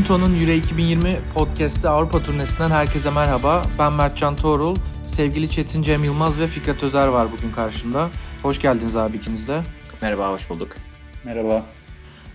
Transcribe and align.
Punto'nun 0.00 0.40
Euro 0.40 0.50
2020 0.50 1.20
podcast'i 1.34 1.88
Avrupa 1.88 2.22
turnesinden 2.22 2.70
herkese 2.70 3.10
merhaba. 3.10 3.62
Ben 3.78 3.92
Mertcan 3.92 4.36
Torul, 4.36 4.76
sevgili 5.06 5.50
Çetin 5.50 5.82
Cem 5.82 6.04
Yılmaz 6.04 6.40
ve 6.40 6.46
Fikret 6.46 6.82
Özer 6.82 7.06
var 7.06 7.32
bugün 7.32 7.52
karşımda. 7.52 8.10
Hoş 8.42 8.60
geldiniz 8.60 8.96
abi 8.96 9.16
ikiniz 9.16 9.48
de. 9.48 9.62
Merhaba, 10.02 10.32
hoş 10.32 10.50
bulduk. 10.50 10.68
Merhaba. 11.24 11.62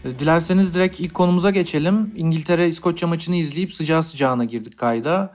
E, 0.03 0.19
dilerseniz 0.19 0.75
direkt 0.75 0.99
ilk 0.99 1.13
konumuza 1.13 1.49
geçelim. 1.49 2.13
İngiltere-İskoçya 2.15 3.07
maçını 3.07 3.35
izleyip 3.35 3.73
sıcağı 3.73 4.03
sıcağına 4.03 4.45
girdik 4.45 4.77
kayda. 4.77 5.33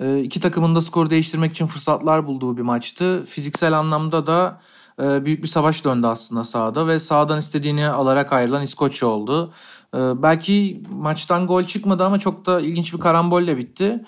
E, 0.00 0.20
iki 0.20 0.40
takımın 0.40 0.74
da 0.74 0.80
skoru 0.80 1.10
değiştirmek 1.10 1.52
için 1.52 1.66
fırsatlar 1.66 2.26
bulduğu 2.26 2.56
bir 2.56 2.62
maçtı. 2.62 3.24
Fiziksel 3.24 3.78
anlamda 3.78 4.26
da 4.26 4.60
e, 5.02 5.24
büyük 5.24 5.42
bir 5.42 5.48
savaş 5.48 5.84
döndü 5.84 6.06
aslında 6.06 6.44
sahada 6.44 6.86
ve 6.86 6.98
sahadan 6.98 7.38
istediğini 7.38 7.88
alarak 7.88 8.32
ayrılan 8.32 8.62
İskoçya 8.62 9.08
oldu. 9.08 9.52
Ee, 9.94 10.22
belki 10.22 10.82
maçtan 10.90 11.46
gol 11.46 11.64
çıkmadı 11.64 12.04
ama 12.04 12.18
çok 12.18 12.46
da 12.46 12.60
ilginç 12.60 12.94
bir 12.94 13.00
karambolle 13.00 13.56
bitti. 13.56 14.04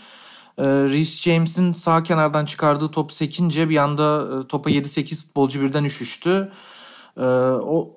Ee, 0.58 0.64
Reece 0.64 1.30
James'in 1.30 1.72
sağ 1.72 2.02
kenardan 2.02 2.44
çıkardığı 2.46 2.90
top 2.90 3.12
sekince 3.12 3.68
bir 3.68 3.76
anda 3.76 4.28
e, 4.44 4.46
topa 4.46 4.70
7-8 4.70 5.26
futbolcu 5.26 5.62
birden 5.62 5.84
üşüştü. 5.84 6.52
Ee, 7.16 7.22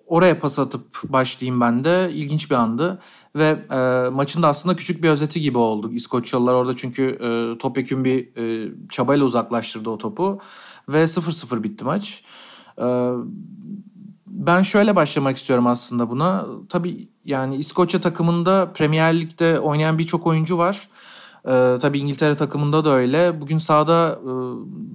oraya 0.08 0.40
pas 0.40 0.60
atıp 0.60 1.00
başlayayım 1.04 1.62
ben 1.62 1.84
de. 1.84 2.12
İlginç 2.14 2.52
bir 2.52 2.56
andı. 2.56 3.00
Ve 3.36 3.66
e, 3.72 4.10
maçın 4.10 4.44
da 4.44 4.48
aslında 4.48 4.76
küçük 4.76 5.04
bir 5.04 5.10
özeti 5.10 5.42
gibi 5.42 5.58
oldu. 5.58 5.92
İskoçyalılar 5.94 6.54
orada 6.54 6.76
çünkü 6.76 7.04
e, 7.04 7.58
topyekun 7.58 8.06
bir 8.06 8.38
e, 8.38 8.72
çabayla 8.90 9.26
uzaklaştırdı 9.26 9.90
o 9.90 9.98
topu. 9.98 10.40
Ve 10.90 11.04
0-0 11.04 11.64
bitti 11.64 11.84
maç. 11.84 12.24
E, 12.78 12.86
ben 14.28 14.62
şöyle 14.62 14.96
başlamak 14.96 15.38
istiyorum 15.38 15.68
aslında 15.68 16.10
buna. 16.10 16.46
Tabii 16.70 17.08
yani 17.26 17.56
İskoçya 17.56 18.02
takımında 18.02 18.72
Premier 18.74 19.22
Lig'de 19.22 19.60
oynayan 19.60 19.98
birçok 19.98 20.28
oyuncu 20.28 20.58
var. 20.58 20.90
Ee, 21.46 21.76
tabii 21.82 22.00
İngiltere 22.00 22.36
takımında 22.36 22.86
da 22.86 22.94
öyle. 22.94 23.42
Bugün 23.42 23.58
sahada 23.58 24.20
e, 24.22 24.30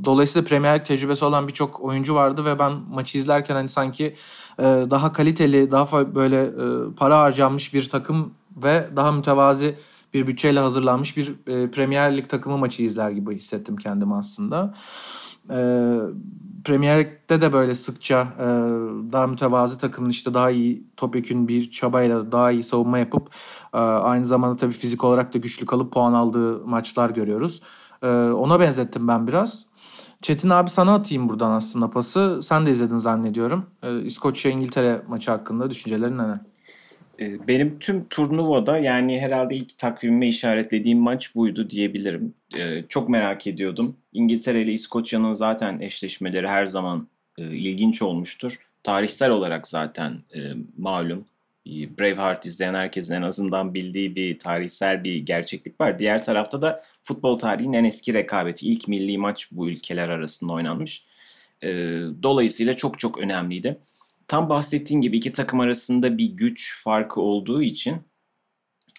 dolayısıyla 0.05 0.49
Premier 0.49 0.79
Lig 0.79 0.87
tecrübesi 0.87 1.25
olan 1.25 1.49
birçok 1.49 1.81
oyuncu 1.81 2.15
vardı 2.15 2.45
ve 2.45 2.59
ben 2.59 2.73
maçı 2.73 3.19
izlerken 3.19 3.55
hani 3.55 3.69
sanki 3.69 4.05
e, 4.59 4.63
daha 4.65 5.13
kaliteli, 5.13 5.71
daha 5.71 6.15
böyle 6.15 6.43
e, 6.43 6.95
para 6.97 7.19
harcanmış 7.19 7.75
bir 7.75 7.89
takım 7.89 8.35
ve 8.57 8.89
daha 8.97 9.13
mütevazi 9.13 9.77
bir 10.15 10.27
bütçeyle 10.27 10.61
hazırlanmış 10.61 11.17
bir 11.17 11.35
e, 11.47 11.71
Premier 11.71 12.17
Lig 12.17 12.29
takımı 12.29 12.59
maçı 12.59 12.83
izler 12.83 13.11
gibi 13.11 13.35
hissettim 13.35 13.77
kendimi 13.77 14.15
aslında. 14.15 14.75
Ee, 15.51 15.99
Premier 16.65 16.99
Lig'de 17.01 17.41
de 17.41 17.53
böyle 17.53 17.75
sıkça 17.75 18.29
e, 18.39 18.45
daha 19.13 19.27
mütevazi 19.27 19.79
takımın 19.79 20.11
işte 20.11 20.35
daha 20.35 20.51
iyi 20.51 20.87
topyekün 20.97 21.49
bir 21.49 21.71
çabayla 21.71 22.33
daha 22.33 22.51
iyi 22.51 22.63
savunma 22.63 22.99
yapıp 22.99 23.35
e, 23.75 23.79
aynı 23.79 24.27
zamanda 24.27 24.57
tabii 24.57 24.73
fizik 24.73 25.05
olarak 25.05 25.35
da 25.35 25.39
güçlü 25.39 25.67
kalıp 25.67 25.93
puan 25.93 26.13
aldığı 26.13 26.67
maçlar 26.67 27.11
görüyoruz. 27.11 27.63
E, 28.03 28.07
ona 28.09 28.61
benzettim 28.61 29.09
ben 29.09 29.27
biraz. 29.27 29.67
Çetin 30.23 30.51
abi 30.51 30.71
sana 30.71 30.95
atayım 30.95 31.29
buradan 31.29 31.51
aslında 31.51 31.91
pası. 31.91 32.41
Sen 32.43 32.67
de 32.67 32.71
izledin 32.71 32.99
zannediyorum. 32.99 33.67
E, 33.83 34.01
İskoçya-İngiltere 34.03 35.03
maçı 35.09 35.31
hakkında 35.31 35.71
düşüncelerin 35.71 36.19
ne? 36.19 36.52
Ee, 37.21 37.49
benim 37.49 37.79
tüm 37.79 38.09
turnuvada 38.09 38.79
yani 38.79 39.21
herhalde 39.21 39.55
ilk 39.57 39.79
takvimime 39.79 40.29
işaretlediğim 40.29 40.99
maç 40.99 41.35
buydu 41.35 41.71
diyebilirim. 41.71 42.35
Ee, 42.59 42.85
çok 42.89 43.09
merak 43.09 43.47
ediyordum. 43.47 43.97
İngiltere 44.13 44.63
ile 44.63 44.73
İskoçya'nın 44.73 45.33
zaten 45.33 45.81
eşleşmeleri 45.81 46.49
her 46.49 46.67
zaman 46.67 47.09
e, 47.39 47.43
ilginç 47.43 48.03
olmuştur. 48.03 48.59
Tarihsel 48.83 49.31
olarak 49.31 49.69
zaten 49.69 50.13
e, 50.35 50.41
malum. 50.79 51.25
Braveheart 51.67 52.47
izleyen 52.47 52.75
herkesin 52.75 53.15
en 53.15 53.23
azından 53.23 53.75
bildiği 53.75 54.17
bir 54.17 54.39
tarihsel 54.39 55.05
bir 55.05 55.17
gerçeklik 55.17 55.81
var. 55.81 55.99
Diğer 55.99 56.25
tarafta 56.25 56.63
da 56.63 56.83
futbol 57.03 57.39
tarihinin 57.39 57.73
en 57.73 57.85
eski 57.85 58.15
rekabeti. 58.15 58.67
İlk 58.67 58.89
milli 58.89 59.19
maç 59.19 59.49
bu 59.53 59.69
ülkeler 59.69 60.09
arasında 60.09 60.53
oynanmış. 60.53 61.07
Ee, 61.63 61.69
dolayısıyla 62.23 62.77
çok 62.77 62.99
çok 62.99 63.19
önemliydi 63.19 63.79
tam 64.29 64.49
bahsettiğin 64.49 65.01
gibi 65.01 65.17
iki 65.17 65.33
takım 65.33 65.61
arasında 65.61 66.19
bir 66.19 66.31
güç 66.37 66.83
farkı 66.85 67.21
olduğu 67.21 67.63
için 67.63 67.97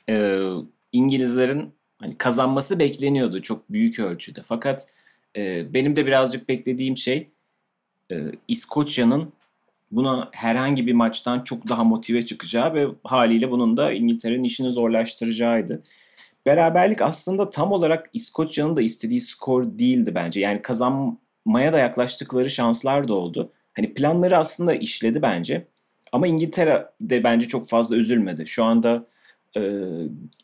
e, 0.10 0.48
İngilizlerin 0.92 1.74
hani 2.00 2.18
kazanması 2.18 2.80
bekleniyordu 2.80 3.42
çok 3.42 3.72
büyük 3.72 4.00
ölçüde. 4.00 4.42
Fakat 4.44 4.88
e, 5.36 5.74
benim 5.74 5.96
de 5.96 6.06
birazcık 6.06 6.50
beklediğim 6.50 6.98
şey 6.98 7.30
e, 8.12 8.32
İskoçya'nın 8.48 9.34
buna 9.92 10.30
herhangi 10.32 10.88
bir 10.88 10.94
maçtan 10.94 11.44
çok 11.44 11.68
daha 11.70 11.84
motive 11.84 12.26
çıkacağı 12.26 12.74
ve 12.74 12.88
haliyle 13.04 13.52
bunun 13.52 13.78
da 13.78 13.94
İngiltere'nin 13.94 14.44
işini 14.44 14.72
zorlaştıracağıydı. 14.72 15.84
Beraberlik 16.46 17.02
aslında 17.02 17.50
tam 17.50 17.72
olarak 17.72 18.10
İskoçya'nın 18.14 18.76
da 18.76 18.82
istediği 18.82 19.20
skor 19.20 19.80
değildi 19.80 20.16
bence. 20.16 20.40
Yani 20.40 20.62
kazanmaya 20.62 21.74
da 21.74 21.80
yaklaştıkları 21.80 22.50
şanslar 22.50 23.08
da 23.08 23.14
oldu. 23.14 23.52
Hani 23.76 23.94
planları 23.94 24.38
aslında 24.38 24.74
işledi 24.74 25.22
bence. 25.22 25.68
Ama 26.12 26.28
İngiltere 26.28 26.86
de 27.02 27.24
bence 27.24 27.48
çok 27.48 27.70
fazla 27.70 27.96
üzülmedi. 27.96 28.48
Şu 28.48 28.64
anda 28.64 29.06
e, 29.58 29.82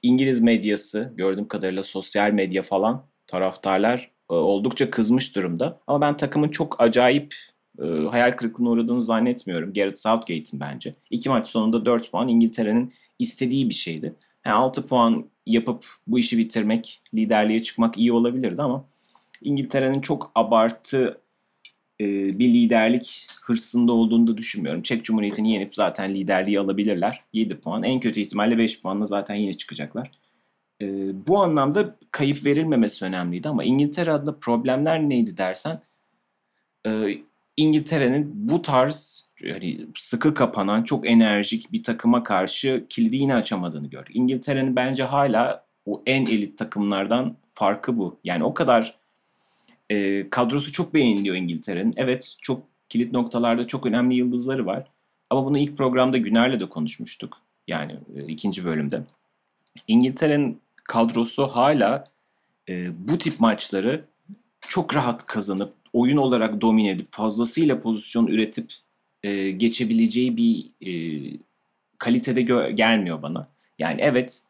İngiliz 0.02 0.42
medyası 0.42 1.14
gördüğüm 1.16 1.48
kadarıyla 1.48 1.84
sosyal 1.84 2.32
medya 2.32 2.62
falan 2.62 3.04
taraftarlar 3.28 4.12
e, 4.30 4.34
oldukça 4.34 4.90
kızmış 4.90 5.36
durumda. 5.36 5.80
Ama 5.88 6.02
ben 6.02 6.18
takımın 6.18 6.50
çok 6.50 6.82
acayip 6.82 7.36
e, 7.82 7.86
hayal 7.86 8.32
kırıklığına 8.32 8.70
uğradığını 8.70 9.02
zannetmiyorum. 9.02 9.74
Gareth 9.74 9.98
Southgate'in 9.98 10.60
bence. 10.60 10.96
İki 11.10 11.30
maç 11.30 11.48
sonunda 11.48 11.86
4 11.86 12.12
puan 12.12 12.28
İngiltere'nin 12.28 12.94
istediği 13.20 13.70
bir 13.70 13.74
şeydi. 13.74 14.16
Yani 14.46 14.56
6 14.56 14.88
puan 14.88 15.26
yapıp 15.46 15.86
bu 16.08 16.20
işi 16.20 16.38
bitirmek, 16.38 17.02
liderliğe 17.14 17.64
çıkmak 17.64 17.98
iyi 17.98 18.14
olabilirdi 18.14 18.62
ama 18.62 18.86
İngiltere'nin 19.42 20.02
çok 20.02 20.32
abartı 20.36 21.22
e, 22.02 22.40
bir 22.40 22.54
liderlik 22.54 23.28
hırsında 23.42 23.92
olduğunu 23.92 24.28
da 24.28 24.38
düşünmüyorum. 24.38 24.82
Çek 24.82 25.06
Cumhuriyeti'ni 25.06 25.52
yenip 25.52 25.76
zaten 25.76 26.16
liderliği 26.16 26.60
alabilirler. 26.60 27.20
7 27.34 27.60
puan. 27.60 27.84
En 27.84 28.00
kötü 28.00 28.20
ihtimalle 28.20 28.58
5 28.58 28.82
puanla 28.82 29.06
zaten 29.06 29.36
yine 29.36 29.54
çıkacaklar. 29.54 30.12
E, 30.82 30.88
bu 31.28 31.44
anlamda 31.44 31.96
kayıp 32.12 32.46
verilmemesi 32.46 33.06
önemliydi 33.06 33.50
ama 33.50 33.64
İngiltere 33.64 34.12
adına 34.12 34.36
problemler 34.36 35.10
neydi 35.10 35.38
dersen 35.38 35.82
e, 36.88 37.18
İngiltere'nin 37.58 38.32
bu 38.34 38.62
tarz 38.62 39.30
yani 39.44 39.86
sıkı 39.96 40.34
kapanan 40.34 40.84
çok 40.84 41.10
enerjik 41.10 41.72
bir 41.72 41.84
takıma 41.84 42.24
karşı 42.24 42.86
kilidi 42.90 43.18
yine 43.18 43.36
açamadığını 43.36 43.88
gör. 43.88 44.06
İngiltere'nin 44.14 44.76
bence 44.76 45.04
hala 45.04 45.66
o 45.86 46.04
en 46.06 46.26
elit 46.26 46.58
takımlardan 46.58 47.38
farkı 47.54 47.98
bu. 47.98 48.20
Yani 48.24 48.44
o 48.44 48.54
kadar 48.54 48.99
e, 49.90 50.30
kadrosu 50.30 50.72
çok 50.72 50.94
beğeniliyor 50.94 51.36
İngiltere'nin. 51.36 51.94
Evet 51.98 52.36
çok 52.42 52.64
kilit 52.90 53.12
noktalarda 53.12 53.68
çok 53.68 53.86
önemli 53.86 54.16
yıldızları 54.16 54.66
var. 54.66 54.88
Ama 55.30 55.46
bunu 55.46 55.58
ilk 55.58 55.78
programda 55.78 56.18
Güner'le 56.18 56.60
de 56.60 56.70
konuşmuştuk. 56.70 57.38
Yani 57.68 57.96
e, 58.16 58.24
ikinci 58.28 58.66
bölümde. 58.66 59.04
İngiltere'nin 59.88 60.62
kadrosu 60.84 61.48
hala 61.48 62.08
e, 62.70 62.88
bu 63.08 63.18
tip 63.18 63.40
maçları 63.40 64.06
çok 64.68 64.96
rahat 64.96 65.26
kazanıp 65.26 65.74
oyun 65.94 66.18
olarak 66.18 66.62
domine 66.62 66.90
edip 66.90 67.08
fazlasıyla 67.12 67.80
pozisyon 67.80 68.28
üretip 68.28 68.74
e, 69.24 69.52
geçebileceği 69.52 70.38
bir 70.38 70.70
e, 70.82 70.92
kalitede 71.98 72.42
gö- 72.42 72.72
gelmiyor 72.72 73.22
bana. 73.22 73.48
Yani 73.80 74.02
evet 74.02 74.44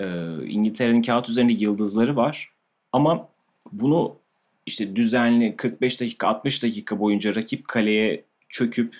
e, 0.00 0.06
İngiltere'nin 0.46 1.02
kağıt 1.02 1.28
üzerinde 1.28 1.52
yıldızları 1.52 2.16
var 2.16 2.50
ama 2.92 3.28
bunu 3.72 4.16
işte 4.66 4.96
düzenli 4.96 5.56
45 5.56 6.00
dakika 6.00 6.28
60 6.28 6.62
dakika 6.62 7.00
boyunca 7.00 7.34
rakip 7.34 7.68
kaleye 7.68 8.24
çöküp 8.48 8.96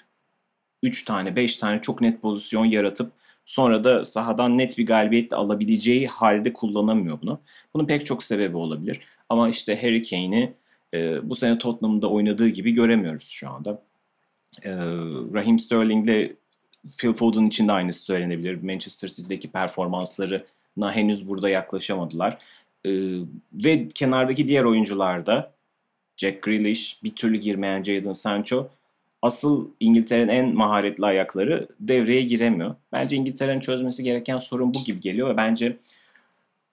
3 0.83 1.05
tane 1.05 1.37
5 1.37 1.57
tane 1.57 1.83
çok 1.83 2.01
net 2.01 2.23
pozisyon 2.23 2.65
yaratıp 2.65 3.13
sonra 3.45 3.85
da 3.85 4.05
sahadan 4.05 4.59
net 4.59 4.79
bir 4.79 4.87
galibiyetle 4.87 5.37
alabileceği 5.37 6.07
halde 6.07 6.53
kullanamıyor 6.53 7.21
bunu. 7.23 7.41
Bunun 7.75 7.87
pek 7.87 8.07
çok 8.07 8.23
sebebi 8.23 8.57
olabilir. 8.57 9.01
Ama 9.29 9.49
işte 9.49 9.83
Harry 9.83 10.03
Kane'i 10.03 10.53
e, 10.95 11.31
bu 11.31 11.35
sene 11.35 11.59
Tottenham'da 11.59 12.11
oynadığı 12.11 12.49
gibi 12.49 12.71
göremiyoruz 12.71 13.29
şu 13.29 13.51
anda. 13.51 13.83
E, 14.63 14.71
Raheem 15.35 15.59
Sterling'le 15.59 16.37
Phil 16.99 17.13
Foden 17.13 17.47
için 17.47 17.69
de 17.69 17.73
aynısı 17.73 18.05
söylenebilir. 18.05 18.63
Manchester 18.63 19.09
City'deki 19.09 19.51
performanslarına 19.51 20.93
henüz 20.93 21.29
burada 21.29 21.49
yaklaşamadılar. 21.49 22.39
E, 22.85 22.91
ve 23.53 23.89
kenardaki 23.89 24.49
diğer 24.49 24.65
oyuncular 24.65 25.27
da 25.27 25.56
Jack 26.17 26.43
Grealish, 26.43 27.03
bir 27.05 27.15
türlü 27.15 27.37
girmeyen 27.37 27.83
Jadon 27.83 28.13
Sancho. 28.13 28.69
Asıl 29.23 29.69
İngiltere'nin 29.81 30.29
en 30.29 30.55
maharetli 30.55 31.07
ayakları 31.07 31.69
devreye 31.81 32.23
giremiyor. 32.23 32.75
Bence 32.93 33.17
İngiltere'nin 33.17 33.61
çözmesi 33.61 34.03
gereken 34.03 34.39
sorun 34.39 34.75
bu 34.75 34.85
gibi 34.85 35.01
geliyor 35.01 35.29
ve 35.29 35.37
bence 35.37 35.77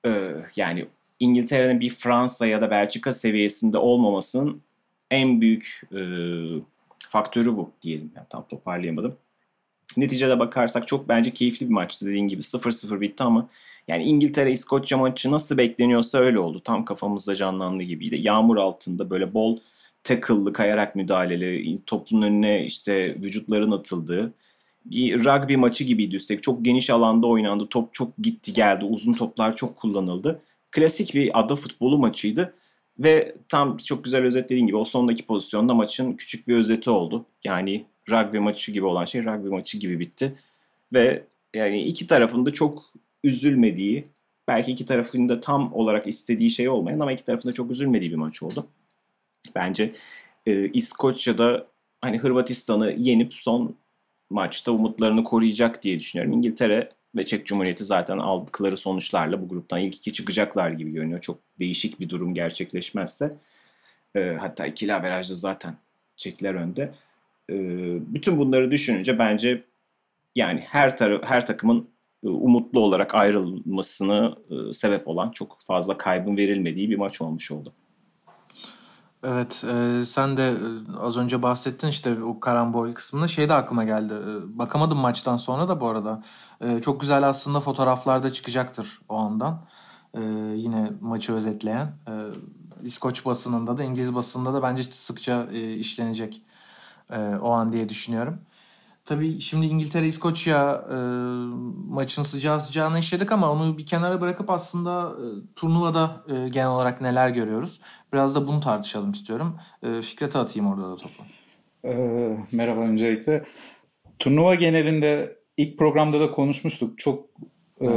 e, 0.06 0.32
yani 0.56 0.86
İngiltere'nin 1.20 1.80
bir 1.80 1.90
Fransa 1.90 2.46
ya 2.48 2.62
da 2.62 2.72
Belçika 2.72 3.14
seviyesinde 3.14 3.78
olmamasının 3.78 4.62
en 5.12 5.42
büyük 5.42 5.82
e, 5.92 6.00
faktörü 7.00 7.58
bu 7.58 7.72
diyelim. 7.82 8.12
Yani 8.16 8.28
tam 8.30 8.48
toparlayamadım. 8.48 9.16
neticede 9.98 10.40
bakarsak 10.40 10.88
çok 10.88 11.10
bence 11.10 11.32
keyifli 11.32 11.70
bir 11.70 11.74
maçtı 11.74 12.06
dediğin 12.06 12.28
gibi 12.28 12.42
0-0 12.42 13.02
bitti 13.02 13.24
ama 13.24 13.50
yani 13.88 14.04
İngiltere 14.04 14.52
İskoçya 14.52 14.98
maçı 14.98 15.32
nasıl 15.32 15.58
bekleniyorsa 15.58 16.18
öyle 16.18 16.40
oldu. 16.40 16.60
Tam 16.60 16.86
kafamızda 16.86 17.36
canlandı 17.36 17.84
gibiydi. 17.84 18.20
Yağmur 18.22 18.58
altında 18.58 19.10
böyle 19.10 19.34
bol 19.34 19.58
tackle'lı 20.04 20.54
kayarak 20.54 20.96
müdahaleleri, 20.96 21.86
toplun 21.86 22.22
önüne 22.22 22.66
işte 22.66 23.16
vücutların 23.16 23.72
atıldığı 23.72 24.34
bir 24.86 25.26
rugby 25.26 25.56
maçı 25.56 25.84
gibiydi 25.84 26.16
üstelik. 26.16 26.44
Çok 26.44 26.66
geniş 26.66 26.90
alanda 26.90 27.28
oynandı. 27.28 27.68
Top 27.70 27.94
çok 27.94 28.18
gitti 28.18 28.54
geldi. 28.54 28.86
Uzun 28.86 29.14
toplar 29.14 29.56
çok 29.56 29.76
kullanıldı. 29.76 30.42
Klasik 30.72 31.16
bir 31.16 31.40
ada 31.40 31.56
futbolu 31.56 31.98
maçıydı. 31.98 32.54
Ve 33.00 33.36
tam 33.50 33.78
çok 33.78 34.04
güzel 34.04 34.24
özetlediğin 34.24 34.68
gibi 34.68 34.78
o 34.78 34.86
sondaki 34.86 35.26
pozisyonda 35.26 35.74
maçın 35.74 36.14
küçük 36.14 36.48
bir 36.48 36.56
özeti 36.56 36.90
oldu. 36.90 37.26
Yani 37.44 37.86
rugby 38.10 38.38
maçı 38.38 38.72
gibi 38.72 38.86
olan 38.86 39.06
şey 39.06 39.26
rugby 39.26 39.48
maçı 39.48 39.78
gibi 39.78 40.00
bitti. 40.00 40.36
Ve 40.94 41.24
yani 41.54 41.84
iki 41.84 42.08
tarafın 42.08 42.46
da 42.46 42.52
çok 42.52 42.84
üzülmediği, 43.24 44.08
belki 44.48 44.72
iki 44.72 44.86
tarafın 44.86 45.30
da 45.30 45.40
tam 45.40 45.74
olarak 45.74 46.08
istediği 46.08 46.50
şey 46.50 46.70
olmayan 46.70 47.00
ama 47.00 47.12
iki 47.12 47.26
tarafın 47.26 47.50
da 47.50 47.54
çok 47.54 47.72
üzülmediği 47.72 48.12
bir 48.12 48.16
maç 48.16 48.44
oldu. 48.44 48.68
Bence 49.56 49.94
e, 50.46 50.70
İskoçya'da 50.70 51.68
hani 52.02 52.18
Hırvatistan'ı 52.18 52.92
yenip 52.98 53.34
son 53.34 53.76
maçta 54.30 54.72
umutlarını 54.72 55.24
koruyacak 55.24 55.84
diye 55.84 56.00
düşünüyorum. 56.00 56.34
İngiltere 56.34 56.92
ve 57.16 57.26
Çek 57.26 57.46
Cumhuriyeti 57.46 57.84
zaten 57.84 58.18
aldıkları 58.18 58.78
sonuçlarla 58.78 59.42
bu 59.42 59.48
gruptan 59.48 59.80
ilk 59.80 59.96
iki 59.96 60.14
çıkacaklar 60.14 60.70
gibi 60.72 60.92
görünüyor. 60.92 61.20
Çok 61.20 61.40
değişik 61.60 62.00
bir 62.00 62.10
durum 62.10 62.34
gerçekleşmezse. 62.34 63.36
E, 64.16 64.38
hatta 64.40 64.68
ikili 64.68 64.94
averajda 64.94 65.36
zaten 65.36 65.76
Çekler 66.16 66.54
önde. 66.54 66.92
E, 67.50 67.56
bütün 68.14 68.38
bunları 68.38 68.72
düşününce 68.72 69.20
bence 69.20 69.64
yani 70.36 70.60
her 70.60 70.98
tarı, 70.98 71.22
her 71.26 71.46
takımın 71.46 71.93
umutlu 72.24 72.80
olarak 72.80 73.16
ayrılmasını 73.16 74.36
e, 74.50 74.74
sebep 74.74 75.08
olan 75.08 75.32
çok 75.32 75.58
fazla 75.68 75.98
kaybın 75.98 76.38
verilmediği 76.38 76.90
bir 76.90 76.98
maç 76.98 77.22
olmuş 77.22 77.52
oldu. 77.52 77.74
Evet, 79.24 79.64
e, 79.68 80.06
sen 80.06 80.38
de 80.38 80.50
e, 80.50 80.98
az 81.00 81.18
önce 81.18 81.42
bahsettin 81.42 81.88
işte 81.88 82.24
o 82.24 82.40
karambol 82.40 82.94
kısmında 82.94 83.28
şey 83.28 83.50
de 83.50 83.54
aklıma 83.54 83.84
geldi. 83.84 84.14
E, 84.14 84.58
bakamadım 84.58 84.98
maçtan 84.98 85.38
sonra 85.38 85.68
da 85.68 85.82
bu 85.82 85.88
arada. 85.88 86.24
E, 86.62 86.82
çok 86.82 87.02
güzel 87.02 87.28
aslında 87.28 87.60
fotoğraflarda 87.60 88.34
çıkacaktır 88.34 89.00
o 89.10 89.16
andan. 89.16 89.66
E, 90.14 90.22
yine 90.56 90.92
maçı 91.02 91.34
özetleyen. 91.34 91.88
E, 92.08 92.14
İskoç 92.84 93.26
basınında 93.26 93.78
da 93.78 93.84
İngiliz 93.84 94.16
basınında 94.16 94.54
da 94.54 94.64
bence 94.64 94.84
sıkça 94.84 95.48
e, 95.52 95.74
işlenecek 95.74 96.42
e, 97.10 97.18
o 97.20 97.52
an 97.52 97.72
diye 97.72 97.90
düşünüyorum. 97.90 98.40
Tabii 99.06 99.40
şimdi 99.40 99.66
İngiltere-İskoçya 99.66 100.86
e, 100.90 100.96
maçın 101.90 102.24
sıcağı 102.24 102.62
sıcağına 102.62 103.00
işledik 103.00 103.32
ama 103.32 103.52
onu 103.52 103.78
bir 103.78 103.86
kenara 103.86 104.22
bırakıp 104.22 104.50
aslında 104.50 105.12
e, 105.12 105.26
turnuvada 105.56 106.24
e, 106.30 106.50
genel 106.50 106.68
olarak 106.68 107.02
neler 107.02 107.30
görüyoruz. 107.30 107.82
Biraz 108.14 108.36
da 108.36 108.48
bunu 108.48 108.60
tartışalım 108.60 109.12
istiyorum. 109.12 109.60
E, 109.84 110.02
Fikret'e 110.02 110.40
atayım 110.40 110.68
orada 110.68 110.92
da 110.92 110.96
topu. 110.96 111.24
E, 111.86 111.94
merhaba 112.54 112.80
öncelikle. 112.80 113.44
Turnuva 114.20 114.56
genelinde 114.56 115.38
ilk 115.58 115.78
programda 115.80 116.20
da 116.20 116.32
konuşmuştuk. 116.32 116.98
Çok 116.98 117.26
e, 117.82 117.88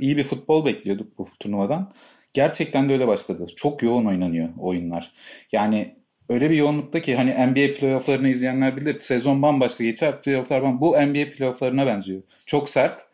iyi 0.00 0.16
bir 0.16 0.24
futbol 0.24 0.64
bekliyorduk 0.66 1.18
bu 1.18 1.28
turnuvadan. 1.40 1.92
Gerçekten 2.32 2.88
de 2.88 2.92
öyle 2.92 3.06
başladı. 3.06 3.46
Çok 3.56 3.82
yoğun 3.82 4.04
oynanıyor 4.04 4.48
oyunlar. 4.58 5.12
Yani 5.52 5.96
öyle 6.28 6.50
bir 6.50 6.56
yoğunlukta 6.56 7.02
ki 7.02 7.16
hani 7.16 7.30
NBA 7.30 7.74
playofflarını 7.78 8.28
izleyenler 8.28 8.76
bilir. 8.76 9.00
Sezon 9.00 9.42
bambaşka 9.42 9.84
geçer. 9.84 10.22
Playofflar 10.22 10.62
bambaşka. 10.62 10.80
Bu 10.80 11.10
NBA 11.10 11.30
playofflarına 11.30 11.86
benziyor. 11.86 12.22
Çok 12.46 12.68
sert. 12.68 13.04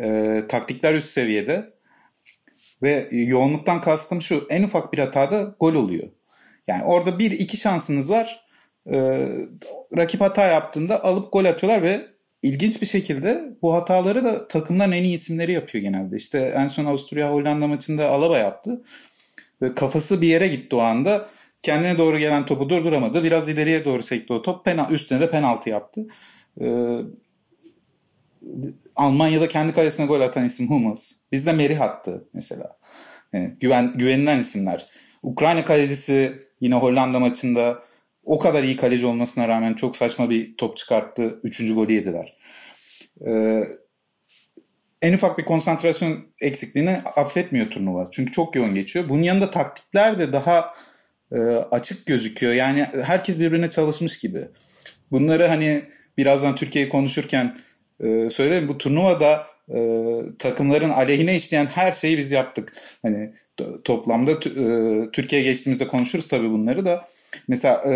E, 0.00 0.42
taktikler 0.48 0.94
üst 0.94 1.08
seviyede. 1.08 1.72
Ve 2.82 3.08
yoğunluktan 3.10 3.80
kastım 3.80 4.22
şu. 4.22 4.46
En 4.50 4.62
ufak 4.62 4.92
bir 4.92 4.98
hatada 4.98 5.54
gol 5.60 5.74
oluyor. 5.74 6.08
Yani 6.66 6.84
orada 6.84 7.18
bir 7.18 7.30
iki 7.30 7.56
şansınız 7.56 8.10
var. 8.10 8.40
E, 8.92 9.28
rakip 9.96 10.20
hata 10.20 10.46
yaptığında 10.46 11.04
alıp 11.04 11.32
gol 11.32 11.44
atıyorlar 11.44 11.82
ve 11.82 12.00
ilginç 12.42 12.82
bir 12.82 12.86
şekilde 12.86 13.44
bu 13.62 13.74
hataları 13.74 14.24
da 14.24 14.48
takımların 14.48 14.92
en 14.92 15.04
iyi 15.04 15.14
isimleri 15.14 15.52
yapıyor 15.52 15.82
genelde. 15.82 16.16
İşte 16.16 16.54
en 16.56 16.68
son 16.68 16.84
Avusturya 16.84 17.30
Hollanda 17.30 17.66
maçında 17.66 18.08
Alaba 18.08 18.38
yaptı. 18.38 18.82
Ve 19.62 19.74
kafası 19.74 20.20
bir 20.20 20.26
yere 20.26 20.48
gitti 20.48 20.76
o 20.76 20.80
anda 20.80 21.28
kendine 21.62 21.98
doğru 21.98 22.18
gelen 22.18 22.46
topu 22.46 22.68
durduramadı. 22.68 23.24
Biraz 23.24 23.48
ileriye 23.48 23.84
doğru 23.84 24.02
sekti 24.02 24.32
o 24.32 24.42
top. 24.42 24.64
Penal, 24.64 24.90
üstüne 24.90 25.20
de 25.20 25.30
penaltı 25.30 25.70
yaptı. 25.70 26.06
Ee, 26.60 26.96
Almanya'da 28.96 29.48
kendi 29.48 29.72
kalesine 29.72 30.06
gol 30.06 30.20
atan 30.20 30.44
isim 30.44 30.70
Hummels. 30.70 31.12
Bizde 31.32 31.52
Merih 31.52 31.80
attı 31.80 32.28
mesela. 32.34 32.76
Yani 33.32 33.56
güven, 33.60 33.98
güvenilen 33.98 34.38
isimler. 34.38 34.86
Ukrayna 35.22 35.64
kalecisi 35.64 36.32
yine 36.60 36.74
Hollanda 36.74 37.20
maçında 37.20 37.82
o 38.24 38.38
kadar 38.38 38.62
iyi 38.62 38.76
kaleci 38.76 39.06
olmasına 39.06 39.48
rağmen 39.48 39.74
çok 39.74 39.96
saçma 39.96 40.30
bir 40.30 40.56
top 40.56 40.76
çıkarttı. 40.76 41.40
Üçüncü 41.42 41.74
golü 41.74 41.92
yediler. 41.92 42.36
Ee, 43.26 43.62
en 45.02 45.12
ufak 45.12 45.38
bir 45.38 45.44
konsantrasyon 45.44 46.18
eksikliğini 46.40 47.00
affetmiyor 47.16 47.70
turnuva. 47.70 48.08
Çünkü 48.10 48.32
çok 48.32 48.56
yoğun 48.56 48.74
geçiyor. 48.74 49.08
Bunun 49.08 49.22
yanında 49.22 49.50
taktikler 49.50 50.18
de 50.18 50.32
daha 50.32 50.72
açık 51.70 52.06
gözüküyor. 52.06 52.52
Yani 52.52 52.86
herkes 53.02 53.40
birbirine 53.40 53.70
çalışmış 53.70 54.18
gibi. 54.18 54.48
Bunları 55.10 55.46
hani 55.46 55.82
birazdan 56.18 56.56
Türkiye'yi 56.56 56.90
konuşurken 56.90 57.56
e, 58.00 58.30
söyleyeyim. 58.30 58.68
Bu 58.68 58.78
turnuvada 58.78 59.46
e, 59.74 59.78
takımların 60.38 60.90
aleyhine 60.90 61.36
işleyen 61.36 61.66
her 61.66 61.92
şeyi 61.92 62.18
biz 62.18 62.30
yaptık. 62.30 62.72
Hani 63.02 63.32
to- 63.58 63.82
toplamda 63.82 64.30
e, 64.32 65.10
Türkiye 65.10 65.42
geçtiğimizde 65.42 65.88
konuşuruz 65.88 66.28
tabii 66.28 66.50
bunları 66.50 66.84
da. 66.84 67.08
Mesela 67.48 67.82
e, 67.86 67.94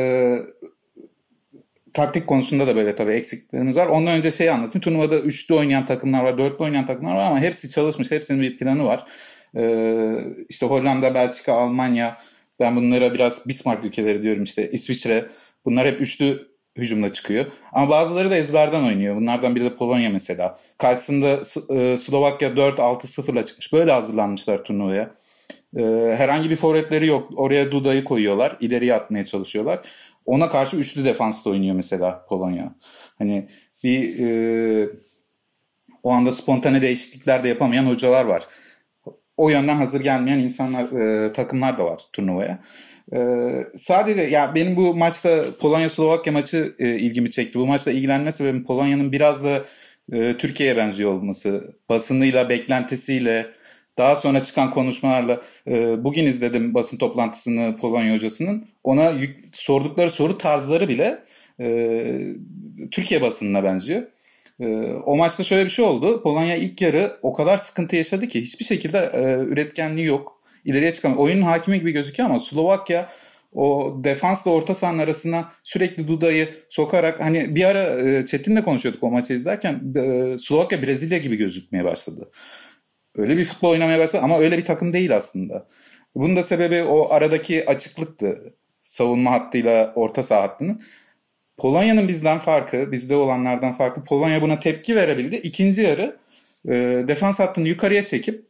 taktik 1.93 2.27
konusunda 2.27 2.67
da 2.67 2.77
böyle 2.77 2.95
tabii 2.95 3.13
eksikliklerimiz 3.13 3.77
var. 3.77 3.87
Ondan 3.87 4.17
önce 4.17 4.31
şey 4.31 4.51
anlatayım. 4.51 4.81
Turnuvada 4.81 5.19
üçlü 5.19 5.55
oynayan 5.55 5.87
takımlar 5.87 6.25
var, 6.25 6.39
dörtlü 6.39 6.65
oynayan 6.65 6.87
takımlar 6.87 7.17
var 7.17 7.25
ama 7.25 7.41
hepsi 7.41 7.71
çalışmış. 7.71 8.11
Hepsinin 8.11 8.43
bir 8.43 8.59
planı 8.59 8.85
var. 8.85 9.07
Ee, 9.57 10.15
işte 10.49 10.67
Hollanda, 10.67 11.15
Belçika, 11.15 11.53
Almanya, 11.53 12.17
ben 12.61 12.77
bunlara 12.77 13.15
biraz 13.15 13.49
Bismarck 13.49 13.85
ülkeleri 13.85 14.23
diyorum 14.23 14.45
işte 14.45 14.71
İsviçre. 14.71 15.27
Bunlar 15.65 15.87
hep 15.87 16.01
üçlü 16.01 16.55
hücumla 16.77 17.13
çıkıyor. 17.13 17.47
Ama 17.73 17.91
bazıları 17.91 18.31
da 18.31 18.37
ezberden 18.37 18.85
oynuyor. 18.85 19.17
Bunlardan 19.17 19.55
biri 19.55 19.65
de 19.65 19.77
Polonya 19.77 20.11
mesela. 20.11 20.59
Karşısında 20.79 21.41
e, 21.75 21.97
Slovakya 21.97 22.49
4-6-0'la 22.49 23.45
çıkmış. 23.45 23.73
Böyle 23.73 23.93
hazırlanmışlar 23.93 24.65
turnuvaya. 24.65 25.11
E, 25.77 25.83
herhangi 26.17 26.51
bir 26.51 26.57
forvetleri 26.57 27.07
yok. 27.07 27.31
Oraya 27.37 27.73
Duda'yı 27.73 28.05
koyuyorlar. 28.05 28.57
İleriye 28.61 28.95
atmaya 28.95 29.25
çalışıyorlar. 29.25 29.81
Ona 30.27 30.49
karşı 30.49 30.77
üçlü 30.77 31.05
defansla 31.05 31.51
oynuyor 31.51 31.77
mesela 31.77 32.27
Polonya. 32.29 32.75
Hani 33.19 33.49
bir 33.85 34.19
e, 34.19 34.89
o 36.03 36.11
anda 36.11 36.33
spontane 36.33 36.83
değişiklikler 36.83 37.45
de 37.45 37.49
yapamayan 37.49 37.87
hocalar 37.87 38.25
var 38.25 38.49
o 39.37 39.49
yönden 39.49 39.77
hazır 39.77 40.01
gelmeyen 40.01 40.39
insanlar, 40.39 40.85
e, 41.01 41.33
takımlar 41.33 41.79
da 41.79 41.85
var 41.85 42.01
turnuvaya. 42.13 42.59
E, 43.13 43.19
sadece 43.75 44.23
ya 44.23 44.55
benim 44.55 44.77
bu 44.77 44.95
maçta 44.95 45.45
Polonya-Slovakya 45.61 46.33
maçı 46.33 46.75
e, 46.79 46.89
ilgimi 46.89 47.31
çekti. 47.31 47.59
Bu 47.59 47.67
maçla 47.67 47.93
ilgilenme 47.93 48.33
sebebim 48.33 48.65
Polonya'nın 48.65 49.13
biraz 49.13 49.45
da 49.45 49.65
e, 50.13 50.37
Türkiye'ye 50.37 50.77
benziyor 50.77 51.13
olması. 51.13 51.75
Basınıyla, 51.89 52.49
beklentisiyle, 52.49 53.47
daha 53.99 54.17
sonra 54.17 54.43
çıkan 54.43 54.71
konuşmalarla 54.71 55.41
e, 55.67 56.05
bugün 56.05 56.27
izledim 56.27 56.75
basın 56.75 56.99
toplantısını 56.99 57.77
Polonya 57.77 58.15
hocasının. 58.15 58.67
Ona 58.85 59.11
yük, 59.11 59.37
sordukları 59.53 60.11
soru 60.11 60.39
tarzları 60.39 60.89
bile 60.89 61.25
e, 61.61 62.07
Türkiye 62.91 63.23
basınına 63.23 63.65
benziyor. 63.65 64.03
E, 64.61 64.67
o 65.07 65.17
maçta 65.17 65.43
şöyle 65.43 65.65
bir 65.65 65.71
şey 65.71 65.85
oldu. 65.85 66.23
Polonya 66.23 66.57
ilk 66.57 66.83
yarı 66.83 67.19
o 67.23 67.33
kadar 67.33 67.57
sıkıntı 67.57 67.97
yaşadı 67.97 68.29
ki 68.29 68.41
hiçbir 68.41 68.65
şekilde 68.65 68.99
e, 68.99 69.21
üretkenliği 69.53 70.07
yok. 70.07 70.41
İleriye 70.65 70.93
çıkamıyor. 70.93 71.21
Oyunun 71.21 71.43
hakimi 71.43 71.81
gibi 71.81 71.93
gözüküyor 71.93 72.29
ama 72.29 72.39
Slovakya 72.39 73.09
o 73.55 73.95
defansla 74.05 74.51
orta 74.51 74.75
sahanın 74.75 74.99
arasına 74.99 75.53
sürekli 75.65 76.09
Duda'yı 76.09 76.49
sokarak 76.69 77.21
hani 77.21 77.55
bir 77.55 77.65
ara 77.65 78.01
e, 78.01 78.27
Çetin'le 78.27 78.63
konuşuyorduk 78.63 79.03
o 79.03 79.11
maçı 79.11 79.35
izlerken 79.35 79.95
e, 79.97 80.37
Slovakya 80.39 80.83
Brezilya 80.83 81.19
gibi 81.19 81.37
gözükmeye 81.37 81.85
başladı. 81.85 82.31
Öyle 83.17 83.37
bir 83.37 83.45
futbol 83.45 83.71
oynamaya 83.71 83.99
başladı 83.99 84.23
ama 84.25 84.39
öyle 84.39 84.59
bir 84.59 84.65
takım 84.65 84.93
değil 84.93 85.17
aslında. 85.17 85.67
Bunun 86.15 86.37
da 86.37 86.43
sebebi 86.43 86.83
o 86.83 87.11
aradaki 87.11 87.71
açıklıktı. 87.71 88.55
Savunma 88.83 89.31
hattıyla 89.31 89.93
orta 89.97 90.23
saha 90.23 90.43
hattının. 90.43 90.81
Polonya'nın 91.57 92.09
bizden 92.09 92.39
farkı, 92.39 92.93
bizde 92.93 93.17
olanlardan 93.17 93.73
farkı 93.73 94.05
Polonya 94.05 94.43
buna 94.43 94.61
tepki 94.61 94.97
verebildi. 94.97 95.37
İkinci 95.37 95.83
yarı 95.83 96.17
e, 96.69 96.73
defans 97.09 97.41
hattını 97.41 97.69
yukarıya 97.69 98.05
çekip 98.05 98.45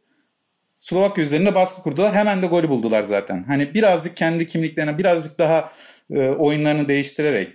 Slovakya 0.79 1.23
üzerinde 1.23 1.55
baskı 1.55 1.81
kurdular. 1.81 2.15
Hemen 2.15 2.41
de 2.41 2.47
golü 2.47 2.69
buldular 2.69 3.03
zaten. 3.03 3.43
Hani 3.43 3.73
birazcık 3.73 4.17
kendi 4.17 4.47
kimliklerine 4.47 4.97
birazcık 4.97 5.39
daha 5.39 5.71
e, 6.11 6.29
oyunlarını 6.29 6.87
değiştirerek 6.87 7.53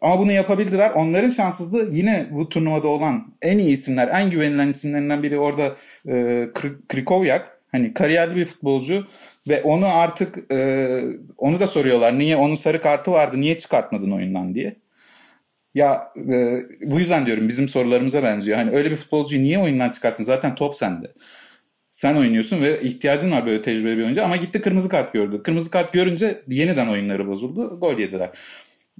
Ama 0.00 0.18
bunu 0.18 0.32
yapabildiler. 0.32 0.90
Onların 0.90 1.30
şanssızlığı 1.30 1.88
yine 1.90 2.26
bu 2.30 2.48
turnuvada 2.48 2.88
olan 2.88 3.34
en 3.42 3.58
iyi 3.58 3.70
isimler, 3.70 4.08
en 4.08 4.30
güvenilen 4.30 4.68
isimlerinden 4.68 5.22
biri 5.22 5.38
orada 5.38 5.76
e, 6.08 6.48
Krikovyak. 6.88 7.61
Hani 7.72 7.94
kariyerli 7.94 8.36
bir 8.36 8.44
futbolcu 8.44 9.06
ve 9.48 9.62
onu 9.62 9.86
artık 9.86 10.52
e, 10.52 11.00
onu 11.38 11.60
da 11.60 11.66
soruyorlar. 11.66 12.18
Niye 12.18 12.36
onun 12.36 12.54
sarı 12.54 12.82
kartı 12.82 13.12
vardı? 13.12 13.40
Niye 13.40 13.58
çıkartmadın 13.58 14.10
oyundan 14.10 14.54
diye. 14.54 14.76
Ya 15.74 16.08
e, 16.16 16.58
bu 16.86 16.98
yüzden 16.98 17.26
diyorum 17.26 17.48
bizim 17.48 17.68
sorularımıza 17.68 18.22
benziyor. 18.22 18.58
Hani 18.58 18.76
öyle 18.76 18.90
bir 18.90 18.96
futbolcuyu 18.96 19.42
niye 19.42 19.58
oyundan 19.58 19.90
çıkarsın? 19.90 20.24
Zaten 20.24 20.54
top 20.54 20.76
sende. 20.76 21.12
Sen 21.90 22.14
oynuyorsun 22.16 22.62
ve 22.62 22.80
ihtiyacın 22.80 23.30
var 23.30 23.46
böyle 23.46 23.62
tecrübeli 23.62 23.98
bir 23.98 24.02
oyuncu 24.04 24.24
ama 24.24 24.36
gitti 24.36 24.60
kırmızı 24.60 24.88
kart 24.88 25.12
gördü. 25.12 25.42
Kırmızı 25.42 25.70
kart 25.70 25.92
görünce 25.92 26.42
yeniden 26.48 26.88
oyunları 26.88 27.26
bozuldu. 27.28 27.80
Gol 27.80 27.98
yediler. 27.98 28.30